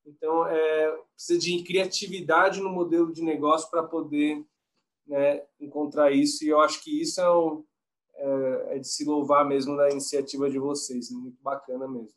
Então, 0.05 0.47
é, 0.47 0.97
precisa 1.13 1.37
de 1.37 1.63
criatividade 1.63 2.61
no 2.61 2.69
modelo 2.69 3.11
de 3.11 3.21
negócio 3.21 3.69
para 3.69 3.83
poder 3.83 4.41
né, 5.05 5.43
encontrar 5.59 6.11
isso. 6.11 6.45
E 6.45 6.47
eu 6.47 6.61
acho 6.61 6.81
que 6.81 7.01
isso 7.01 7.19
é, 7.19 7.29
um, 7.29 7.63
é, 8.17 8.75
é, 8.75 8.79
de 8.79 8.87
se 8.87 9.05
louvar 9.05 9.45
mesmo 9.45 9.77
da 9.77 9.89
iniciativa 9.89 10.49
de 10.49 10.59
vocês. 10.59 11.09
Muito 11.11 11.41
bacana 11.41 11.87
mesmo. 11.87 12.15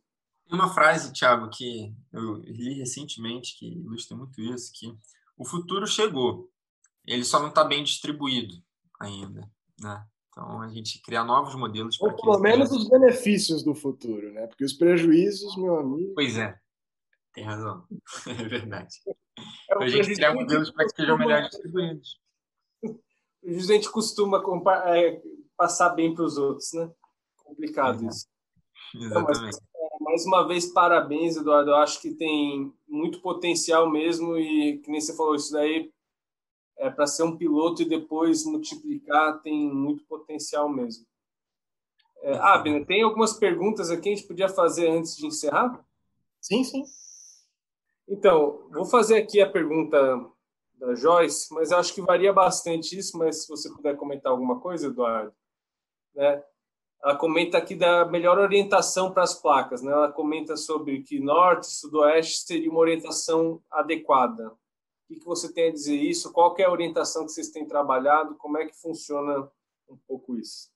Tem 0.49 0.59
uma 0.59 0.73
frase, 0.73 1.13
Thiago, 1.13 1.49
que 1.51 1.95
eu 2.13 2.37
li 2.39 2.75
recentemente, 2.75 3.57
que 3.59 3.67
ilustra 3.67 4.17
muito 4.17 4.41
isso, 4.41 4.73
que 4.75 4.93
o 5.37 5.45
futuro 5.45 5.87
chegou, 5.87 6.51
ele 7.07 7.25
só 7.25 7.41
não 7.41 7.49
está 7.49 7.63
bem 7.65 7.85
distribuído 7.85 8.55
ainda, 9.01 9.49
né? 9.81 10.05
Então, 10.29 10.63
a 10.63 10.69
gente 10.69 11.03
criar 11.03 11.25
novos 11.25 11.55
modelos. 11.55 12.01
Ou 12.01 12.15
pelo 12.15 12.39
menos 12.39 12.71
os 12.71 12.89
benefícios 12.89 13.63
do 13.63 13.75
futuro, 13.75 14.33
né? 14.33 14.47
Porque 14.47 14.65
os 14.65 14.73
prejuízos, 14.73 15.57
meu 15.57 15.79
amigo. 15.79 16.15
Pois 16.15 16.37
é, 16.37 16.59
tem 17.33 17.45
razão. 17.45 17.87
É 18.27 18.45
verdade. 18.49 18.97
É 19.07 19.13
então, 19.65 19.83
a 19.83 19.89
gente 19.89 20.15
criar 20.15 20.35
modelos 20.35 20.71
para 20.71 20.85
que 20.85 20.97
sejam 20.97 21.19
melhor 21.19 21.43
distribuídos. 21.43 22.21
A 23.43 23.53
gente 23.53 23.91
costuma 23.91 24.43
é, 24.85 25.23
passar 25.61 25.91
bem 25.91 26.15
para 26.15 26.25
os 26.25 26.39
outros, 26.39 26.73
né? 26.73 26.91
Complicado 27.45 28.07
isso. 28.09 28.27
Exatamente. 28.95 29.39
Então, 29.39 29.45
mas, 29.45 29.61
mais 30.01 30.25
uma 30.25 30.49
vez, 30.49 30.73
parabéns, 30.73 31.37
Eduardo. 31.37 31.73
Eu 31.73 31.77
acho 31.77 32.01
que 32.01 32.15
tem 32.15 32.73
muito 32.89 33.21
potencial 33.21 33.91
mesmo 33.91 34.39
e, 34.39 34.79
que 34.79 34.91
nem 34.91 34.99
você 34.99 35.15
falou, 35.15 35.35
isso 35.35 35.53
daí 35.53 35.93
é 36.79 36.89
para 36.89 37.07
ser 37.07 37.25
um 37.25 37.37
piloto 37.37 37.83
e 37.83 37.89
depois 37.89 38.47
multiplicar 38.47 39.43
tem 39.43 39.71
muito 39.71 40.03
potencial 40.07 40.67
mesmo. 40.67 41.05
É, 42.23 42.33
ah, 42.39 42.55
Abner, 42.55 42.87
tem 42.87 43.03
algumas 43.03 43.35
perguntas 43.35 43.91
aqui 43.91 44.03
que 44.05 44.09
a 44.09 44.15
gente 44.15 44.27
podia 44.27 44.49
fazer 44.49 44.89
antes 44.89 45.15
de 45.15 45.27
encerrar? 45.27 45.85
Sim, 46.41 46.65
sim. 46.65 46.83
Então, 48.09 48.67
vou 48.71 48.87
fazer 48.87 49.19
aqui 49.19 49.43
a 49.43 49.51
pergunta 49.51 50.27
da 50.79 50.95
Joyce, 50.95 51.53
mas 51.53 51.71
eu 51.71 51.77
acho 51.77 51.95
que 51.95 52.01
varia 52.01 52.33
bastante 52.33 52.97
isso, 52.99 53.19
mas 53.19 53.43
se 53.43 53.49
você 53.49 53.71
puder 53.71 53.97
comentar 53.99 54.33
alguma 54.33 54.59
coisa, 54.59 54.87
Eduardo. 54.87 55.35
Né? 56.21 56.45
Ela 57.03 57.17
comenta 57.17 57.57
aqui 57.57 57.75
da 57.75 58.05
melhor 58.05 58.39
orientação 58.39 59.11
para 59.11 59.23
as 59.23 59.35
placas. 59.35 59.81
Né? 59.81 59.91
Ela 59.91 60.13
comenta 60.13 60.55
sobre 60.55 61.03
que 61.03 61.19
norte 61.19 61.67
sudoeste 61.67 62.41
seria 62.41 62.71
uma 62.71 62.81
orientação 62.81 63.63
adequada. 63.71 64.49
O 64.49 64.57
que, 65.09 65.19
que 65.19 65.25
você 65.25 65.51
tem 65.51 65.71
a 65.71 65.73
dizer 65.73 65.97
isso? 65.97 66.31
Qual 66.31 66.55
é 66.59 66.65
a 66.65 66.71
orientação 66.71 67.25
que 67.25 67.33
vocês 67.33 67.49
têm 67.49 67.67
trabalhado? 67.67 68.37
Como 68.37 68.59
é 68.59 68.67
que 68.67 68.79
funciona 68.79 69.51
um 69.89 69.97
pouco 70.07 70.37
isso? 70.37 70.71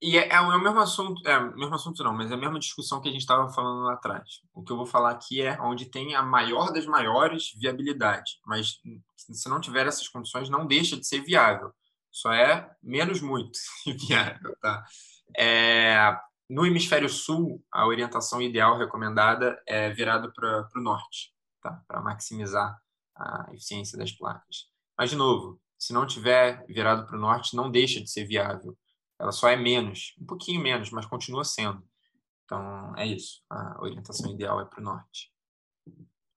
E 0.00 0.16
é, 0.16 0.28
é, 0.30 0.40
o 0.40 0.60
mesmo 0.60 0.80
assunto, 0.80 1.28
é 1.28 1.38
o 1.38 1.56
mesmo 1.56 1.74
assunto 1.74 2.02
não, 2.02 2.12
mas 2.12 2.30
é 2.30 2.34
a 2.34 2.36
mesma 2.36 2.58
discussão 2.58 3.00
que 3.00 3.08
a 3.08 3.12
gente 3.12 3.20
estava 3.20 3.48
falando 3.52 3.84
lá 3.84 3.94
atrás. 3.94 4.40
O 4.52 4.62
que 4.62 4.72
eu 4.72 4.76
vou 4.76 4.86
falar 4.86 5.10
aqui 5.10 5.42
é 5.42 5.60
onde 5.60 5.86
tem 5.86 6.14
a 6.14 6.22
maior 6.22 6.72
das 6.72 6.86
maiores 6.86 7.52
viabilidade, 7.56 8.40
mas 8.44 8.80
se 9.16 9.48
não 9.48 9.60
tiver 9.60 9.86
essas 9.86 10.08
condições 10.08 10.48
não 10.48 10.66
deixa 10.66 10.96
de 10.96 11.06
ser 11.06 11.20
viável, 11.20 11.72
só 12.12 12.32
é 12.32 12.70
menos 12.82 13.20
muito 13.20 13.58
viável, 14.06 14.54
tá? 14.60 14.84
É, 15.36 16.16
no 16.48 16.66
hemisfério 16.66 17.08
sul, 17.08 17.64
a 17.72 17.86
orientação 17.86 18.40
ideal 18.42 18.76
recomendada 18.76 19.60
é 19.66 19.90
virada 19.90 20.30
para 20.30 20.68
o 20.76 20.80
norte, 20.80 21.32
tá? 21.60 21.82
Para 21.88 22.00
maximizar 22.00 22.78
a 23.16 23.46
eficiência 23.52 23.98
das 23.98 24.12
placas. 24.12 24.66
Mas 24.96 25.10
de 25.10 25.16
novo, 25.16 25.60
se 25.78 25.92
não 25.92 26.06
tiver 26.06 26.64
virado 26.66 27.06
para 27.06 27.16
o 27.16 27.20
norte, 27.20 27.56
não 27.56 27.70
deixa 27.70 28.00
de 28.00 28.10
ser 28.10 28.24
viável 28.26 28.76
ela 29.22 29.30
só 29.30 29.48
é 29.48 29.54
menos, 29.54 30.16
um 30.20 30.26
pouquinho 30.26 30.60
menos, 30.60 30.90
mas 30.90 31.06
continua 31.06 31.44
sendo. 31.44 31.80
Então, 32.44 32.92
é 32.96 33.06
isso. 33.06 33.40
A 33.48 33.80
orientação 33.80 34.32
ideal 34.32 34.60
é 34.60 34.64
para 34.64 34.80
o 34.80 34.82
norte. 34.82 35.32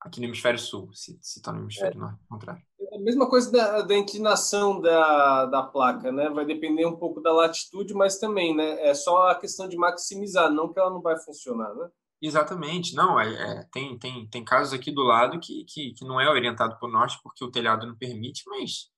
Aqui 0.00 0.20
no 0.20 0.26
hemisfério 0.26 0.58
sul, 0.58 0.92
se 0.92 1.18
está 1.20 1.52
no 1.52 1.62
hemisfério 1.62 1.96
é. 1.96 2.00
norte, 2.00 2.20
ao 2.20 2.28
contrário. 2.28 2.62
A 2.96 3.00
mesma 3.00 3.28
coisa 3.28 3.50
da, 3.52 3.82
da 3.82 3.96
inclinação 3.96 4.80
da, 4.80 5.46
da 5.46 5.62
placa, 5.62 6.10
né? 6.10 6.30
Vai 6.30 6.44
depender 6.44 6.86
um 6.86 6.96
pouco 6.96 7.20
da 7.20 7.32
latitude, 7.32 7.94
mas 7.94 8.18
também, 8.18 8.56
né? 8.56 8.80
É 8.80 8.94
só 8.94 9.28
a 9.28 9.34
questão 9.34 9.68
de 9.68 9.76
maximizar, 9.76 10.50
não 10.50 10.72
que 10.72 10.78
ela 10.78 10.90
não 10.90 11.02
vai 11.02 11.18
funcionar, 11.18 11.74
né? 11.74 11.88
Exatamente. 12.20 12.94
Não, 12.94 13.20
é, 13.20 13.28
é, 13.28 13.68
tem, 13.70 13.98
tem, 13.98 14.26
tem 14.28 14.44
casos 14.44 14.72
aqui 14.72 14.90
do 14.90 15.02
lado 15.02 15.38
que, 15.38 15.64
que, 15.64 15.92
que 15.92 16.04
não 16.04 16.20
é 16.20 16.28
orientado 16.28 16.78
para 16.78 16.88
o 16.88 16.92
norte 16.92 17.18
porque 17.22 17.44
o 17.44 17.50
telhado 17.50 17.86
não 17.86 17.96
permite, 17.96 18.42
mas 18.46 18.90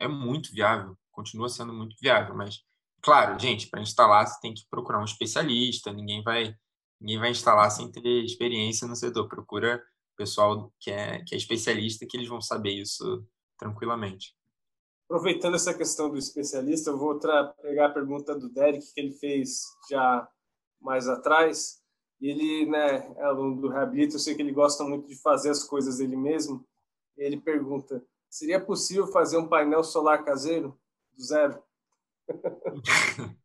é, 0.00 0.06
é 0.06 0.08
muito 0.08 0.50
viável, 0.52 0.96
continua 1.12 1.48
sendo 1.48 1.72
muito 1.72 1.94
viável, 2.00 2.34
mas 2.34 2.60
Claro, 3.04 3.38
gente, 3.38 3.68
para 3.68 3.82
instalar 3.82 4.26
você 4.26 4.40
tem 4.40 4.54
que 4.54 4.62
procurar 4.70 4.98
um 4.98 5.04
especialista, 5.04 5.92
ninguém 5.92 6.22
vai 6.22 6.54
ninguém 6.98 7.18
vai 7.18 7.30
instalar 7.30 7.70
sem 7.70 7.92
ter 7.92 8.00
experiência 8.24 8.88
no 8.88 8.96
setor. 8.96 9.28
Procura 9.28 9.82
pessoal 10.16 10.72
que 10.80 10.90
é, 10.90 11.22
que 11.22 11.34
é 11.34 11.38
especialista 11.38 12.06
que 12.08 12.16
eles 12.16 12.28
vão 12.28 12.40
saber 12.40 12.72
isso 12.72 13.22
tranquilamente. 13.58 14.34
Aproveitando 15.04 15.54
essa 15.54 15.74
questão 15.74 16.10
do 16.10 16.16
especialista, 16.16 16.90
eu 16.90 16.98
vou 16.98 17.18
pegar 17.60 17.86
a 17.86 17.92
pergunta 17.92 18.34
do 18.34 18.48
Derek 18.48 18.92
que 18.92 19.00
ele 19.00 19.12
fez 19.12 19.62
já 19.90 20.26
mais 20.80 21.08
atrás. 21.08 21.82
Ele 22.20 22.66
né, 22.66 23.14
é 23.16 23.24
aluno 23.24 23.60
do 23.60 23.68
Reabilita, 23.68 24.16
eu 24.16 24.20
sei 24.20 24.34
que 24.34 24.40
ele 24.40 24.52
gosta 24.52 24.82
muito 24.84 25.06
de 25.06 25.20
fazer 25.20 25.50
as 25.50 25.62
coisas 25.64 26.00
ele 26.00 26.16
mesmo. 26.16 26.66
Ele 27.16 27.38
pergunta: 27.38 28.02
seria 28.30 28.58
possível 28.58 29.06
fazer 29.08 29.36
um 29.36 29.48
painel 29.48 29.84
solar 29.84 30.24
caseiro 30.24 30.78
do 31.12 31.22
zero? 31.22 31.62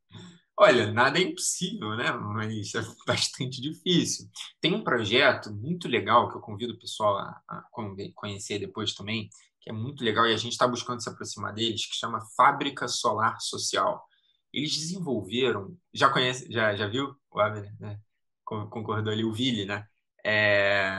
Olha, 0.62 0.91
nada 0.91 1.18
é 1.18 1.22
impossível, 1.22 1.95
né? 1.95 2.12
Mas 2.12 2.76
é 2.76 2.82
bastante 3.07 3.62
difícil. 3.62 4.30
Tem 4.60 4.74
um 4.74 4.84
projeto 4.84 5.53
muito 5.53 5.88
legal 5.88 6.30
que 6.30 6.36
eu 6.36 6.41
convido 6.41 6.74
o 6.74 6.80
pessoal 6.80 7.18
a, 7.18 7.41
a 7.47 7.64
conhecer 8.14 8.60
depois 8.60 8.93
também, 8.93 9.30
que 9.70 9.72
é 9.72 9.76
muito 9.76 10.04
legal 10.04 10.26
e 10.26 10.34
a 10.34 10.38
gente 10.38 10.54
está 10.54 10.68
buscando 10.68 11.02
se 11.02 11.10
aproximar 11.10 11.54
deles, 11.54 11.86
que 11.86 11.96
chama 11.96 12.26
Fábrica 12.36 12.88
Solar 12.88 13.40
Social. 13.40 14.04
eles 14.52 14.76
desenvolveram, 14.76 15.78
já 15.94 16.10
conhece, 16.10 16.52
já, 16.52 16.76
já 16.76 16.88
viu 16.88 17.16
o 17.30 17.40
Abner, 17.40 17.72
né? 17.80 18.00
Concordou 18.44 19.14
ali, 19.14 19.24
o 19.24 19.32
Ville, 19.32 19.66
né? 19.66 19.86
É, 20.26 20.92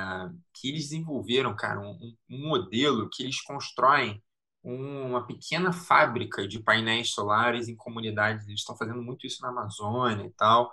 que 0.55 0.69
eles 0.69 0.85
desenvolveram, 0.85 1.55
cara, 1.57 1.81
um, 1.81 2.17
um 2.31 2.49
modelo 2.49 3.11
que 3.11 3.25
eles 3.25 3.41
constroem 3.43 4.23
uma 4.63 5.27
pequena 5.27 5.73
fábrica 5.73 6.47
de 6.47 6.63
painéis 6.63 7.11
solares 7.11 7.67
em 7.67 7.75
comunidades. 7.75 8.47
Eles 8.47 8.61
estão 8.61 8.77
fazendo 8.77 9.03
muito 9.03 9.27
isso 9.27 9.43
na 9.43 9.49
Amazônia 9.49 10.27
e 10.27 10.33
tal. 10.35 10.71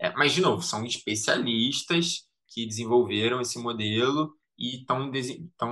É, 0.00 0.10
mas, 0.14 0.32
de 0.32 0.40
novo, 0.40 0.62
são 0.62 0.84
especialistas 0.84 2.28
que 2.48 2.66
desenvolveram 2.66 3.40
esse 3.40 3.58
modelo 3.58 4.34
e 4.58 4.80
estão 4.80 5.10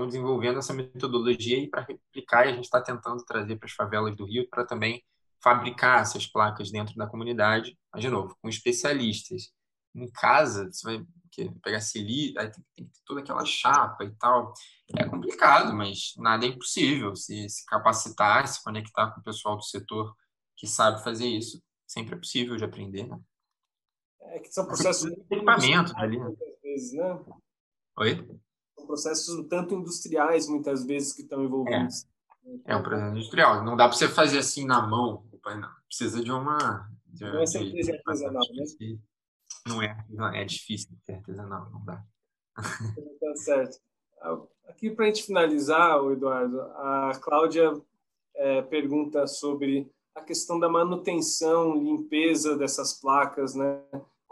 desenvolvendo 0.06 0.58
essa 0.58 0.74
metodologia 0.74 1.68
para 1.70 1.82
replicar. 1.82 2.46
E 2.46 2.50
a 2.50 2.54
gente 2.54 2.64
está 2.64 2.80
tentando 2.80 3.24
trazer 3.24 3.56
para 3.56 3.66
as 3.66 3.72
favelas 3.72 4.16
do 4.16 4.24
Rio 4.24 4.48
para 4.48 4.64
também 4.64 5.02
fabricar 5.42 6.00
essas 6.00 6.26
placas 6.26 6.70
dentro 6.70 6.94
da 6.94 7.06
comunidade, 7.06 7.78
mas, 7.92 8.02
de 8.02 8.08
novo, 8.08 8.36
com 8.40 8.48
especialistas. 8.48 9.52
Em 9.94 10.10
casa, 10.10 10.70
você 10.72 10.84
vai 10.84 11.06
pegar 11.62 11.80
silica, 11.80 12.40
aí 12.40 12.50
tem, 12.50 12.64
tem 12.76 12.90
toda 13.04 13.20
aquela 13.20 13.44
chapa 13.44 14.04
e 14.04 14.10
tal. 14.16 14.52
É 14.96 15.04
complicado, 15.04 15.74
mas 15.74 16.12
nada 16.16 16.44
é 16.44 16.48
impossível. 16.48 17.14
Se, 17.14 17.48
se 17.48 17.64
capacitar, 17.66 18.46
se 18.48 18.62
conectar 18.62 19.10
com 19.12 19.20
o 19.20 19.24
pessoal 19.24 19.56
do 19.56 19.62
setor 19.62 20.14
que 20.56 20.66
sabe 20.66 21.02
fazer 21.02 21.26
isso, 21.26 21.62
sempre 21.86 22.14
é 22.14 22.18
possível 22.18 22.56
de 22.56 22.64
aprender, 22.64 23.06
né? 23.06 23.18
É 24.20 24.38
que 24.40 24.50
são 24.52 24.66
processos 24.66 25.10
equipamento 25.30 25.92
ali, 25.96 26.18
né? 26.18 26.34
vezes, 26.74 26.92
né? 26.92 27.24
Oi? 27.98 28.28
São 28.84 28.86
processos 28.86 29.34
um 29.34 29.44
tanto 29.44 29.74
industriais 29.74 30.46
muitas 30.46 30.84
vezes 30.84 31.14
que 31.14 31.22
estão 31.22 31.42
envolvidos. 31.42 32.06
É, 32.66 32.72
é 32.72 32.76
um 32.76 32.82
processo 32.82 33.16
industrial. 33.16 33.64
Não 33.64 33.76
dá 33.76 33.88
para 33.88 33.96
você 33.96 34.08
fazer 34.08 34.38
assim 34.38 34.66
na 34.66 34.86
mão. 34.86 35.24
Não. 35.44 35.68
Precisa 35.86 36.22
de 36.22 36.30
uma. 36.30 36.90
De, 37.06 37.24
não 37.24 37.40
é 37.40 37.46
certeza 37.46 37.92
de, 37.92 37.98
artesanal, 37.98 38.42
né? 38.52 38.98
Não 39.66 39.82
é, 39.82 40.04
não 40.10 40.28
é 40.28 40.44
difícil 40.44 40.90
ser 41.02 41.14
artesanal, 41.14 41.70
não 41.70 41.84
dá. 41.84 42.04
Tá 43.20 43.36
certo. 43.36 43.78
Aqui 44.68 44.90
para 44.90 45.06
a 45.06 45.08
gente 45.08 45.24
finalizar, 45.24 45.98
Eduardo, 46.12 46.60
a 46.60 47.12
Cláudia 47.20 47.72
é, 48.36 48.62
pergunta 48.62 49.26
sobre 49.26 49.90
a 50.14 50.20
questão 50.20 50.58
da 50.58 50.68
manutenção, 50.68 51.74
limpeza 51.74 52.56
dessas 52.56 52.92
placas, 53.00 53.54
né? 53.54 53.82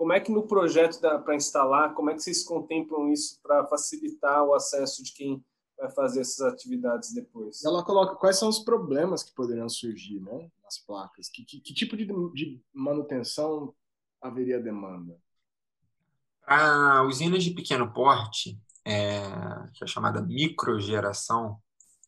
Como 0.03 0.13
é 0.13 0.19
que 0.19 0.33
no 0.33 0.49
projeto 0.49 0.99
para 1.01 1.37
instalar, 1.37 1.95
como 1.95 2.11
é 2.11 2.15
que 2.15 2.21
vocês 2.21 2.43
contemplam 2.43 3.13
isso 3.13 3.41
para 3.41 3.65
facilitar 3.69 4.43
o 4.43 4.53
acesso 4.53 5.01
de 5.01 5.13
quem 5.13 5.41
vai 5.79 5.89
fazer 5.93 6.23
essas 6.23 6.41
atividades 6.41 7.15
depois? 7.15 7.65
Ela 7.65 7.85
coloca 7.85 8.17
quais 8.17 8.37
são 8.37 8.49
os 8.49 8.59
problemas 8.59 9.23
que 9.23 9.33
poderiam 9.33 9.69
surgir, 9.69 10.19
né, 10.19 10.51
nas 10.65 10.77
placas. 10.85 11.29
Que, 11.29 11.45
que, 11.45 11.61
que 11.61 11.73
tipo 11.73 11.97
de, 11.97 12.05
de 12.35 12.61
manutenção 12.75 13.73
haveria 14.21 14.59
demanda? 14.59 15.17
Para 16.45 17.05
usinas 17.05 17.45
de 17.45 17.53
pequeno 17.53 17.93
porte, 17.93 18.61
é, 18.85 19.21
que 19.73 19.85
é 19.85 19.87
chamada 19.87 20.21
microgeração, 20.21 21.61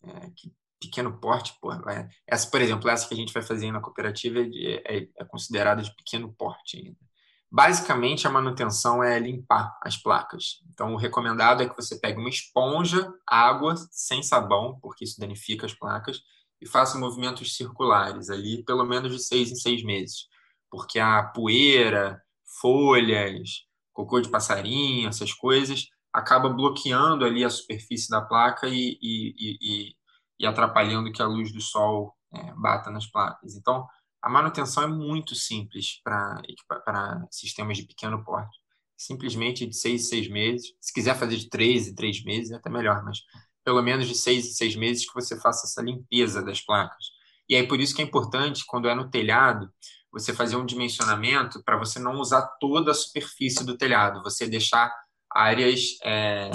é, 0.03 0.31
que 0.31 0.53
pequeno 0.81 1.17
porte, 1.21 1.57
pô, 1.61 1.73
é, 1.73 2.09
essa, 2.27 2.51
por 2.51 2.61
exemplo, 2.61 2.91
essa 2.91 3.07
que 3.07 3.15
a 3.15 3.17
gente 3.17 3.33
vai 3.33 3.43
fazer 3.45 3.71
na 3.71 3.81
cooperativa 3.81 4.41
é, 4.41 4.97
é, 4.97 5.09
é 5.17 5.25
considerada 5.25 5.81
de 5.81 5.95
pequeno 5.95 6.35
porte 6.37 6.77
ainda. 6.79 7.14
Basicamente, 7.57 8.27
a 8.27 8.31
manutenção 8.31 9.01
é 9.01 9.17
limpar 9.17 9.79
as 9.81 9.97
placas. 9.97 10.61
Então, 10.73 10.93
o 10.93 10.97
recomendado 10.97 11.63
é 11.63 11.69
que 11.69 11.77
você 11.77 12.01
pegue 12.01 12.19
uma 12.19 12.29
esponja, 12.29 13.15
água, 13.25 13.77
sem 13.93 14.25
sabão, 14.25 14.77
porque 14.83 15.05
isso 15.05 15.21
danifica 15.21 15.65
as 15.65 15.73
placas, 15.73 16.21
e 16.61 16.67
faça 16.67 16.99
movimentos 16.99 17.55
circulares 17.55 18.29
ali, 18.29 18.65
pelo 18.65 18.85
menos 18.85 19.13
de 19.13 19.23
seis 19.23 19.53
em 19.53 19.55
seis 19.55 19.85
meses. 19.85 20.27
Porque 20.69 20.99
a 20.99 21.23
poeira, 21.23 22.21
folhas, 22.61 23.63
cocô 23.93 24.21
de 24.21 24.29
passarinho, 24.31 25.09
essas 25.09 25.33
coisas, 25.33 25.87
acaba 26.13 26.49
bloqueando 26.49 27.25
ali 27.25 27.45
a 27.45 27.51
superfície 27.51 28.11
da 28.11 28.21
placa 28.21 28.67
e, 28.67 28.99
e, 29.01 29.57
e, 29.61 29.97
e 30.41 30.45
atrapalhando 30.45 31.13
que 31.13 31.23
a 31.23 31.27
luz 31.29 31.53
do 31.53 31.61
sol 31.61 32.17
é, 32.35 32.53
bata 32.57 32.91
nas 32.91 33.07
placas. 33.07 33.55
Então, 33.55 33.87
a 34.25 34.31
manutenção 34.31 34.85
é 34.85 34.87
muito 34.87 35.35
simples 35.35 36.01
para 36.03 37.29
sistemas 37.31 37.77
de 37.77 37.83
pequeno 37.83 38.25
porte. 38.25 38.59
Simplesmente 38.97 39.67
de 39.67 39.77
seis 39.77 40.01
em 40.01 40.05
seis 40.05 40.29
meses. 40.29 40.73
Se 40.81 40.95
quiser 40.95 41.15
fazer 41.15 41.37
de 41.37 41.51
três 41.51 41.87
em 41.87 41.95
três 41.95 42.25
meses, 42.25 42.51
é 42.51 42.57
até 42.57 42.71
melhor, 42.71 43.05
mas 43.05 43.19
pelo 43.63 43.83
menos 43.83 44.09
de 44.09 44.15
seis 44.15 44.47
em 44.47 44.53
seis 44.53 44.75
meses 44.77 45.07
que 45.07 45.13
você 45.13 45.39
faça 45.39 45.67
essa 45.67 45.83
limpeza 45.83 46.43
das 46.43 46.59
placas. 46.63 47.05
E 47.47 47.55
aí, 47.55 47.69
por 47.69 47.79
isso 47.79 47.95
que 47.95 48.01
é 48.01 48.05
importante, 48.05 48.65
quando 48.67 48.89
é 48.89 48.95
no 48.95 49.11
telhado, 49.11 49.71
você 50.11 50.33
fazer 50.33 50.57
um 50.57 50.65
dimensionamento 50.65 51.63
para 51.63 51.77
você 51.77 51.99
não 51.99 52.19
usar 52.19 52.47
toda 52.59 52.93
a 52.93 52.95
superfície 52.95 53.63
do 53.63 53.77
telhado, 53.77 54.23
você 54.23 54.47
deixar 54.49 54.91
áreas 55.31 55.99
é, 56.03 56.51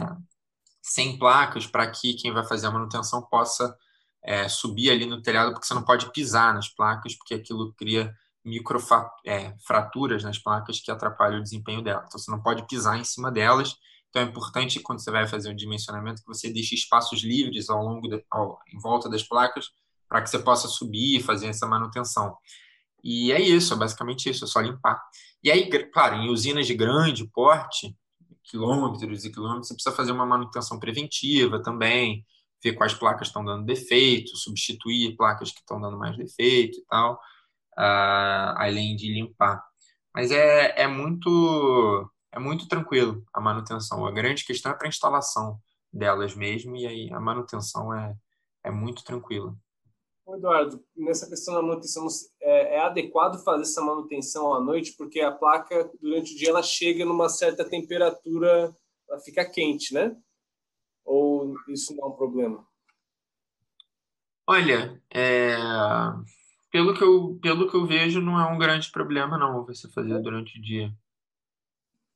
sem 0.81 1.19
placas 1.19 1.67
para 1.67 1.91
que 1.91 2.15
quem 2.15 2.33
vai 2.33 2.43
fazer 2.47 2.65
a 2.65 2.71
manutenção 2.71 3.21
possa 3.21 3.77
é, 4.23 4.47
subir 4.47 4.91
ali 4.91 5.05
no 5.05 5.21
telhado, 5.21 5.51
porque 5.51 5.65
você 5.65 5.73
não 5.73 5.83
pode 5.83 6.11
pisar 6.11 6.53
nas 6.53 6.67
placas, 6.67 7.15
porque 7.15 7.33
aquilo 7.33 7.73
cria 7.73 8.13
microfraturas 8.43 10.23
é, 10.23 10.25
nas 10.25 10.37
placas 10.37 10.79
que 10.79 10.91
atrapalham 10.91 11.39
o 11.39 11.43
desempenho 11.43 11.81
dela. 11.81 12.03
Então, 12.07 12.19
você 12.19 12.31
não 12.31 12.41
pode 12.41 12.65
pisar 12.67 12.97
em 12.97 13.03
cima 13.03 13.31
delas. 13.31 13.75
Então, 14.09 14.21
é 14.21 14.25
importante, 14.25 14.79
quando 14.79 15.03
você 15.03 15.11
vai 15.11 15.27
fazer 15.27 15.49
um 15.49 15.55
dimensionamento, 15.55 16.21
que 16.21 16.27
você 16.27 16.51
deixe 16.51 16.75
espaços 16.75 17.21
livres 17.21 17.69
ao 17.69 17.83
longo, 17.83 18.07
de, 18.07 18.23
ao, 18.31 18.59
em 18.73 18.79
volta 18.79 19.09
das 19.09 19.23
placas, 19.23 19.67
para 20.07 20.21
que 20.21 20.29
você 20.29 20.39
possa 20.39 20.67
subir 20.67 21.17
e 21.17 21.23
fazer 21.23 21.47
essa 21.47 21.67
manutenção. 21.67 22.35
E 23.03 23.31
é 23.31 23.39
isso, 23.39 23.73
é 23.73 23.77
basicamente 23.77 24.29
isso, 24.29 24.43
é 24.43 24.47
só 24.47 24.59
limpar. 24.59 25.01
E 25.43 25.51
aí, 25.51 25.69
claro, 25.91 26.15
em 26.15 26.29
usinas 26.29 26.65
de 26.65 26.73
grande 26.73 27.25
porte, 27.27 27.95
quilômetros 28.43 29.23
e 29.23 29.31
quilômetros, 29.31 29.67
você 29.67 29.73
precisa 29.75 29.95
fazer 29.95 30.11
uma 30.11 30.25
manutenção 30.25 30.79
preventiva 30.79 31.61
também, 31.61 32.25
ver 32.63 32.73
quais 32.73 32.93
placas 32.93 33.27
estão 33.27 33.43
dando 33.43 33.65
defeito, 33.65 34.35
substituir 34.37 35.15
placas 35.15 35.51
que 35.51 35.59
estão 35.59 35.79
dando 35.79 35.97
mais 35.97 36.17
defeito 36.17 36.77
e 36.77 36.85
tal, 36.85 37.15
uh, 37.77 38.55
além 38.57 38.95
de 38.95 39.13
limpar. 39.13 39.63
Mas 40.13 40.31
é, 40.31 40.81
é 40.81 40.87
muito 40.87 42.09
é 42.31 42.39
muito 42.39 42.67
tranquilo 42.67 43.23
a 43.33 43.41
manutenção. 43.41 44.05
A 44.05 44.11
grande 44.11 44.45
questão 44.45 44.71
é 44.71 44.75
para 44.75 44.87
a 44.87 44.89
instalação 44.89 45.59
delas 45.91 46.35
mesmo, 46.35 46.75
e 46.75 46.85
aí 46.85 47.11
a 47.11 47.19
manutenção 47.19 47.93
é, 47.93 48.15
é 48.63 48.71
muito 48.71 49.03
tranquila. 49.03 49.55
Eduardo, 50.27 50.83
nessa 50.95 51.27
questão 51.27 51.55
da 51.55 51.61
manutenção, 51.61 52.05
é, 52.39 52.75
é, 52.75 52.79
adequado 52.81 53.43
fazer 53.43 53.63
essa 53.63 53.81
manutenção 53.81 54.53
à 54.53 54.59
noite, 54.59 54.93
porque 54.95 55.21
a 55.21 55.31
placa, 55.31 55.89
durante 55.99 56.33
o 56.33 56.37
dia, 56.37 56.49
ela 56.49 56.61
chega 56.61 57.03
numa 57.03 57.27
certa 57.29 57.67
temperatura, 57.67 58.75
ela 59.09 59.19
fica 59.21 59.43
quente, 59.49 59.91
né? 59.91 60.15
Ou 61.09 61.55
isso 61.67 61.95
não 61.95 62.03
é 62.03 62.07
um 62.07 62.15
problema? 62.15 62.67
Olha, 64.45 65.01
é... 65.09 65.57
pelo, 66.71 66.93
que 66.93 67.03
eu, 67.03 67.39
pelo 67.41 67.67
que 67.67 67.75
eu 67.75 67.87
vejo, 67.87 68.21
não 68.21 68.39
é 68.39 68.45
um 68.45 68.59
grande 68.59 68.91
problema, 68.91 69.35
não, 69.35 69.65
você 69.65 69.89
fazer 69.89 70.21
durante 70.21 70.59
o 70.59 70.61
dia. 70.61 70.95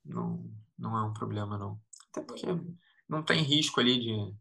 Não, 0.05 0.47
não 0.77 0.95
é 0.95 1.03
um 1.05 1.13
problema, 1.13 1.57
não. 1.57 1.81
Até 2.11 2.21
porque 2.21 2.45
não 3.09 3.23
tem 3.23 3.41
risco 3.41 3.79
ali 3.79 3.99
de 3.99 4.35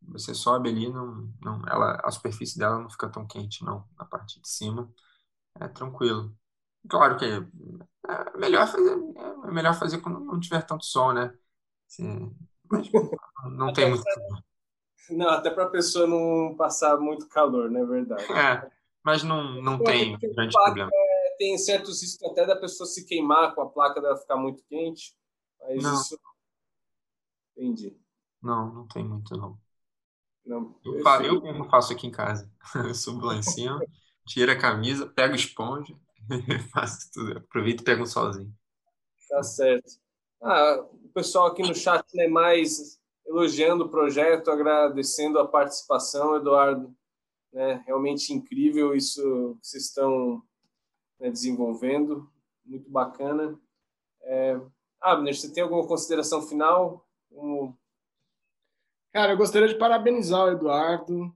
você 0.00 0.34
sobe 0.34 0.70
ali, 0.70 0.90
não, 0.90 1.30
não, 1.42 1.62
ela, 1.68 2.00
a 2.02 2.10
superfície 2.10 2.58
dela 2.58 2.78
não 2.80 2.88
fica 2.88 3.10
tão 3.10 3.26
quente, 3.26 3.62
não, 3.62 3.86
na 3.98 4.06
parte 4.06 4.40
de 4.40 4.48
cima. 4.48 4.90
É 5.60 5.68
tranquilo. 5.68 6.34
Claro 6.88 7.18
que 7.18 7.26
é 7.26 8.38
melhor 8.38 8.66
fazer, 8.66 8.98
é 9.44 9.50
melhor 9.50 9.74
fazer 9.74 10.00
quando 10.00 10.20
não 10.20 10.40
tiver 10.40 10.62
tanto 10.62 10.86
sol, 10.86 11.12
né? 11.12 11.36
Não 13.50 13.72
tem 13.72 13.88
muito. 13.88 14.04
Não, 15.10 15.28
até 15.30 15.50
para 15.50 15.64
a 15.64 15.70
pessoa 15.70 16.06
não 16.06 16.54
passar 16.56 16.96
muito 16.98 17.28
calor, 17.28 17.70
não 17.70 17.82
é 17.82 17.86
verdade? 17.86 18.32
É, 18.32 18.70
mas 19.02 19.22
não, 19.22 19.60
não 19.60 19.78
Pô, 19.78 19.84
tem 19.84 20.18
grande 20.18 20.52
problema. 20.52 20.90
É, 20.92 21.36
tem 21.38 21.58
certos 21.58 22.02
riscos 22.02 22.30
até 22.30 22.46
da 22.46 22.56
pessoa 22.56 22.86
se 22.86 23.04
queimar 23.04 23.54
com 23.54 23.62
a 23.62 23.68
placa 23.68 24.00
dela 24.00 24.16
ficar 24.16 24.36
muito 24.36 24.62
quente. 24.64 25.14
Mas 25.60 25.82
não. 25.82 25.94
isso. 25.94 26.18
Entendi. 27.56 27.96
Não, 28.40 28.72
não 28.72 28.86
tem 28.86 29.04
muito, 29.04 29.36
não. 29.36 29.58
Não, 30.44 30.76
eu, 30.84 30.94
eu 31.24 31.42
mesmo 31.42 31.68
faço 31.68 31.92
aqui 31.92 32.06
em 32.06 32.10
casa. 32.10 32.50
Eu 32.74 32.94
subo 32.94 33.26
lá 33.26 33.36
em 33.36 33.42
cima, 33.42 33.80
tiro 34.26 34.50
a 34.50 34.58
camisa, 34.58 35.06
pego 35.06 35.36
esponja, 35.36 35.94
faço 36.72 37.12
tudo. 37.12 37.38
Aproveito 37.38 37.82
e 37.82 37.84
pego 37.84 38.02
um 38.02 38.06
solzinho. 38.06 38.52
Tá 39.28 39.42
certo. 39.42 40.01
Ah, 40.44 40.84
o 41.04 41.08
pessoal 41.10 41.46
aqui 41.46 41.62
no 41.62 41.72
chat 41.72 42.04
é 42.18 42.26
mais 42.26 43.00
elogiando 43.24 43.84
o 43.84 43.88
projeto, 43.88 44.50
agradecendo 44.50 45.38
a 45.38 45.46
participação, 45.46 46.34
Eduardo. 46.34 46.92
Né, 47.52 47.82
realmente 47.86 48.32
incrível 48.32 48.94
isso 48.94 49.56
que 49.60 49.68
vocês 49.68 49.84
estão 49.84 50.42
né, 51.20 51.30
desenvolvendo, 51.30 52.28
muito 52.64 52.90
bacana. 52.90 53.56
É, 54.22 54.58
Abner, 55.00 55.36
você 55.36 55.52
tem 55.52 55.62
alguma 55.62 55.86
consideração 55.86 56.42
final? 56.42 57.06
Cara, 59.12 59.34
eu 59.34 59.36
gostaria 59.36 59.68
de 59.68 59.78
parabenizar 59.78 60.46
o 60.46 60.50
Eduardo 60.50 61.32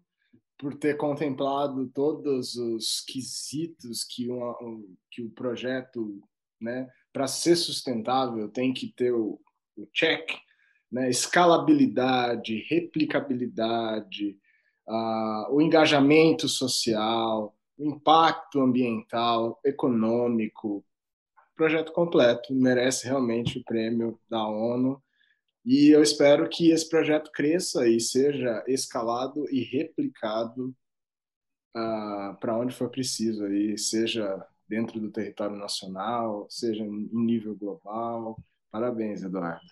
por 0.59 0.74
ter 0.74 0.97
contemplado 0.97 1.87
todos 1.91 2.57
os 2.57 3.03
quesitos 3.03 4.03
que, 4.03 4.28
uma, 4.31 4.57
que 5.11 5.23
o 5.23 5.31
projeto, 5.31 6.20
né, 6.59 6.91
para 7.16 7.26
ser 7.26 7.56
sustentável, 7.56 8.47
tem 8.47 8.74
que 8.74 8.88
ter 8.88 9.10
o, 9.10 9.40
o 9.74 9.86
check, 9.90 10.32
né, 10.93 11.09
escalabilidade, 11.09 12.66
replicabilidade, 12.68 14.36
uh, 14.86 15.51
o 15.51 15.62
engajamento 15.62 16.47
social, 16.47 17.56
o 17.78 17.86
impacto 17.86 18.60
ambiental, 18.60 19.59
econômico. 19.64 20.84
Projeto 21.55 21.90
completo, 21.90 22.55
merece 22.55 23.06
realmente 23.06 23.60
o 23.60 23.64
prêmio 23.64 24.20
da 24.28 24.47
ONU 24.47 25.02
e 25.64 25.88
eu 25.88 26.02
espero 26.02 26.47
que 26.51 26.70
esse 26.70 26.86
projeto 26.86 27.32
cresça 27.32 27.88
e 27.88 27.98
seja 27.98 28.62
escalado 28.68 29.48
e 29.51 29.64
replicado 29.64 30.76
uh, 31.74 32.38
para 32.38 32.59
onde 32.59 32.74
for 32.74 32.90
preciso, 32.90 33.43
aí, 33.47 33.78
seja 33.78 34.47
dentro 34.68 35.01
do 35.01 35.10
território 35.10 35.56
nacional, 35.56 36.47
seja 36.48 36.84
em 36.84 37.09
nível 37.12 37.56
global. 37.56 38.38
Parabéns, 38.70 39.22
Eduardo. 39.22 39.66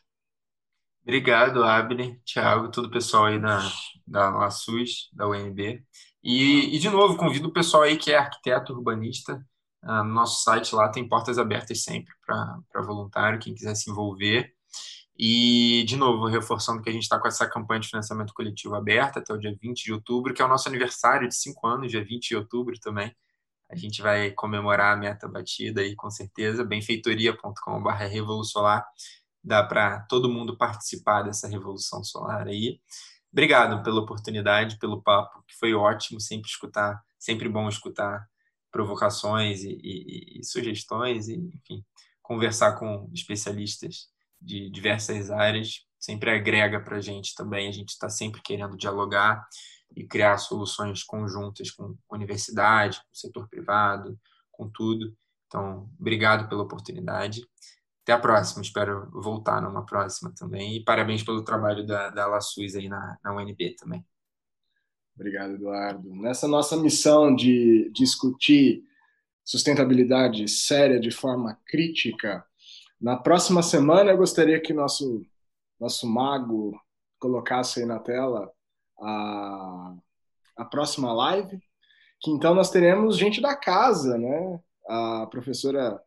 Obrigado, 1.03 1.63
Abner, 1.63 2.19
Thiago, 2.25 2.71
todo 2.71 2.87
o 2.87 2.91
pessoal 2.91 3.27
aí 3.27 3.39
da, 3.39 3.61
da 4.07 4.31
LaSUS, 4.31 5.11
da 5.13 5.29
UNB. 5.29 5.85
E, 6.23 6.75
e, 6.75 6.79
de 6.79 6.89
novo, 6.89 7.19
convido 7.19 7.49
o 7.49 7.53
pessoal 7.53 7.83
aí 7.83 7.99
que 7.99 8.11
é 8.11 8.17
arquiteto 8.17 8.73
urbanista. 8.73 9.35
Uh, 9.83 10.03
no 10.03 10.15
nosso 10.15 10.43
site 10.43 10.75
lá 10.75 10.89
tem 10.89 11.07
portas 11.07 11.39
abertas 11.39 11.83
sempre 11.83 12.11
para 12.25 12.83
voluntário, 12.83 13.39
quem 13.39 13.55
quiser 13.55 13.75
se 13.75 13.91
envolver. 13.91 14.51
E, 15.17 15.85
de 15.87 15.97
novo, 15.97 16.27
reforçando 16.27 16.83
que 16.83 16.89
a 16.89 16.93
gente 16.93 17.03
está 17.03 17.19
com 17.19 17.29
essa 17.29 17.49
campanha 17.49 17.81
de 17.81 17.89
financiamento 17.89 18.33
coletivo 18.33 18.75
aberta 18.75 19.21
até 19.21 19.33
o 19.33 19.39
dia 19.39 19.55
20 19.61 19.85
de 19.85 19.93
outubro, 19.93 20.33
que 20.33 20.41
é 20.41 20.45
o 20.45 20.49
nosso 20.49 20.69
aniversário 20.69 21.29
de 21.29 21.37
cinco 21.37 21.67
anos, 21.67 21.91
dia 21.91 22.03
20 22.03 22.29
de 22.29 22.37
outubro 22.37 22.75
também. 22.81 23.15
A 23.75 23.77
gente 23.77 24.01
vai 24.01 24.31
comemorar 24.31 24.95
a 24.95 24.97
meta 24.97 25.27
batida 25.27 25.81
aí, 25.81 25.97
com 25.97 26.09
certeza. 26.09 26.65
benfeitoria.com.br 26.65 27.91
Revolusolar. 28.09 28.87
Dá 29.43 29.65
para 29.65 29.99
todo 30.03 30.29
mundo 30.29 30.57
participar 30.57 31.23
dessa 31.23 31.49
revolução 31.49 32.05
solar 32.05 32.47
aí. 32.47 32.81
Obrigado 33.33 33.83
pela 33.83 34.01
oportunidade, 34.01 34.79
pelo 34.79 35.03
papo, 35.03 35.43
que 35.49 35.57
foi 35.57 35.75
ótimo 35.75 36.21
sempre 36.21 36.49
escutar, 36.49 37.03
sempre 37.19 37.49
bom 37.49 37.69
escutar 37.69 38.25
provocações 38.71 39.65
e, 39.65 39.77
e, 39.83 40.39
e 40.39 40.45
sugestões, 40.45 41.27
e, 41.27 41.35
enfim, 41.35 41.85
conversar 42.23 42.79
com 42.79 43.11
especialistas 43.13 44.07
de 44.41 44.71
diversas 44.71 45.33
áreas, 45.33 45.81
sempre 45.99 46.31
agrega 46.31 46.79
para 46.79 46.99
a 46.99 47.01
gente 47.01 47.35
também. 47.35 47.69
A 47.69 47.73
gente 47.73 47.89
está 47.89 48.09
sempre 48.09 48.41
querendo 48.41 48.77
dialogar 48.77 49.45
e 49.97 50.07
criar 50.07 50.39
soluções 50.39 51.03
conjuntas 51.03 51.71
com 51.71 51.97
universidade, 52.11 52.99
com 52.99 53.15
setor 53.15 53.49
privado, 53.49 54.19
com 54.51 54.69
tudo. 54.69 55.17
Então, 55.47 55.89
obrigado 55.99 56.49
pela 56.49 56.63
oportunidade. 56.63 57.47
Até 58.03 58.13
a 58.13 58.19
próxima, 58.19 58.63
espero 58.63 59.09
voltar 59.11 59.63
numa 59.63 59.85
próxima 59.85 60.33
também. 60.37 60.77
E 60.77 60.85
parabéns 60.85 61.23
pelo 61.23 61.45
trabalho 61.45 61.87
da, 61.87 62.11
da 62.11 62.27
LaSUS 62.27 62.75
aí 62.75 62.89
na, 62.89 63.19
na 63.23 63.35
UNB 63.35 63.77
também. 63.77 64.05
Obrigado, 65.15 65.55
Eduardo. 65.55 66.15
Nessa 66.15 66.49
nossa 66.49 66.77
missão 66.77 67.35
de 67.35 67.91
discutir 67.95 68.83
sustentabilidade 69.45 70.49
séria 70.49 70.99
de 70.99 71.11
forma 71.11 71.59
crítica, 71.67 72.45
na 73.01 73.17
próxima 73.17 73.63
semana, 73.63 74.11
eu 74.11 74.17
gostaria 74.17 74.61
que 74.61 74.73
nosso 74.73 75.25
nosso 75.79 76.07
mago 76.07 76.81
colocasse 77.19 77.81
aí 77.81 77.87
na 77.87 77.99
tela 77.99 78.51
a, 79.01 79.95
a 80.57 80.65
próxima 80.65 81.13
live, 81.13 81.59
que 82.21 82.31
então 82.31 82.55
nós 82.55 82.71
teremos 82.71 83.19
gente 83.19 83.41
da 83.41 83.55
casa, 83.57 84.17
né? 84.19 84.61
A 84.89 85.27
professora 85.27 86.01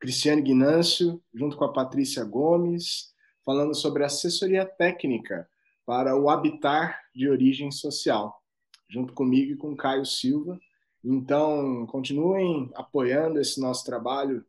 Cristiane 0.00 0.42
Guinâncio, 0.42 1.22
junto 1.32 1.56
com 1.56 1.64
a 1.64 1.72
Patrícia 1.72 2.24
Gomes, 2.24 3.12
falando 3.44 3.74
sobre 3.74 4.04
assessoria 4.04 4.66
técnica 4.66 5.48
para 5.86 6.16
o 6.16 6.30
habitar 6.30 7.00
de 7.14 7.28
origem 7.28 7.70
social, 7.70 8.40
junto 8.88 9.12
comigo 9.12 9.52
e 9.52 9.56
com 9.56 9.76
Caio 9.76 10.04
Silva. 10.04 10.58
Então, 11.04 11.86
continuem 11.86 12.70
apoiando 12.74 13.40
esse 13.40 13.60
nosso 13.60 13.84
trabalho 13.84 14.44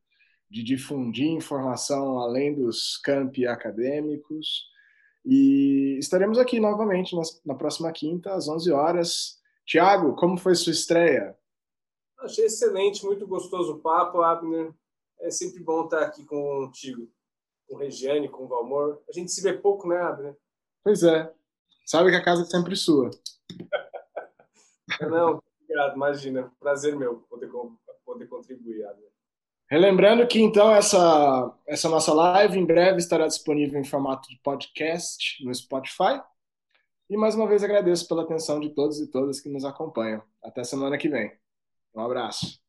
de 0.49 0.61
difundir 0.61 1.27
informação 1.27 2.19
além 2.19 2.53
dos 2.53 2.97
campi 2.97 3.47
acadêmicos. 3.47 4.67
E 5.25 5.97
estaremos 5.99 6.37
aqui 6.37 6.59
novamente 6.59 7.15
na, 7.45 7.55
próxima 7.55 7.91
quinta, 7.91 8.33
às 8.33 8.47
11 8.47 8.71
horas. 8.71 9.39
Tiago, 9.65 10.15
como 10.15 10.37
foi 10.37 10.53
sua 10.55 10.71
estreia? 10.71 11.37
Achei 12.19 12.45
excelente, 12.45 13.05
muito 13.05 13.25
gostoso 13.25 13.73
o 13.73 13.79
papo, 13.79 14.21
Abner. 14.21 14.73
É 15.19 15.29
sempre 15.29 15.63
bom 15.63 15.85
estar 15.85 16.01
aqui 16.01 16.25
contigo, 16.25 17.09
com 17.67 17.77
Regiane, 17.77 18.27
com 18.27 18.43
o 18.43 18.47
Valmor. 18.47 19.01
A 19.07 19.13
gente 19.13 19.31
se 19.31 19.41
vê 19.41 19.53
pouco, 19.53 19.87
né, 19.87 19.97
Abner? 20.01 20.37
Pois 20.83 21.03
é. 21.03 21.33
Sabe 21.85 22.09
que 22.09 22.17
a 22.17 22.23
casa 22.23 22.43
é 22.43 22.45
sempre 22.45 22.75
sua. 22.75 23.09
Não, 25.09 25.41
obrigado, 25.61 25.95
imagina. 25.95 26.51
Prazer 26.59 26.95
meu 26.95 27.19
poder, 27.29 27.49
poder 28.05 28.27
contribuir, 28.27 28.85
Abner. 28.85 29.12
Relembrando 29.69 30.27
que 30.27 30.39
então 30.39 30.71
essa, 30.71 31.51
essa 31.67 31.89
nossa 31.89 32.13
live 32.13 32.59
em 32.59 32.65
breve 32.65 32.97
estará 32.97 33.27
disponível 33.27 33.79
em 33.79 33.83
formato 33.83 34.29
de 34.29 34.39
podcast 34.43 35.43
no 35.43 35.53
Spotify. 35.53 36.21
E 37.09 37.17
mais 37.17 37.35
uma 37.35 37.47
vez 37.47 37.63
agradeço 37.63 38.07
pela 38.07 38.23
atenção 38.23 38.59
de 38.59 38.69
todos 38.69 38.99
e 38.99 39.09
todas 39.09 39.41
que 39.41 39.49
nos 39.49 39.65
acompanham. 39.65 40.21
Até 40.43 40.63
semana 40.63 40.97
que 40.97 41.09
vem. 41.09 41.31
Um 41.95 42.01
abraço. 42.01 42.62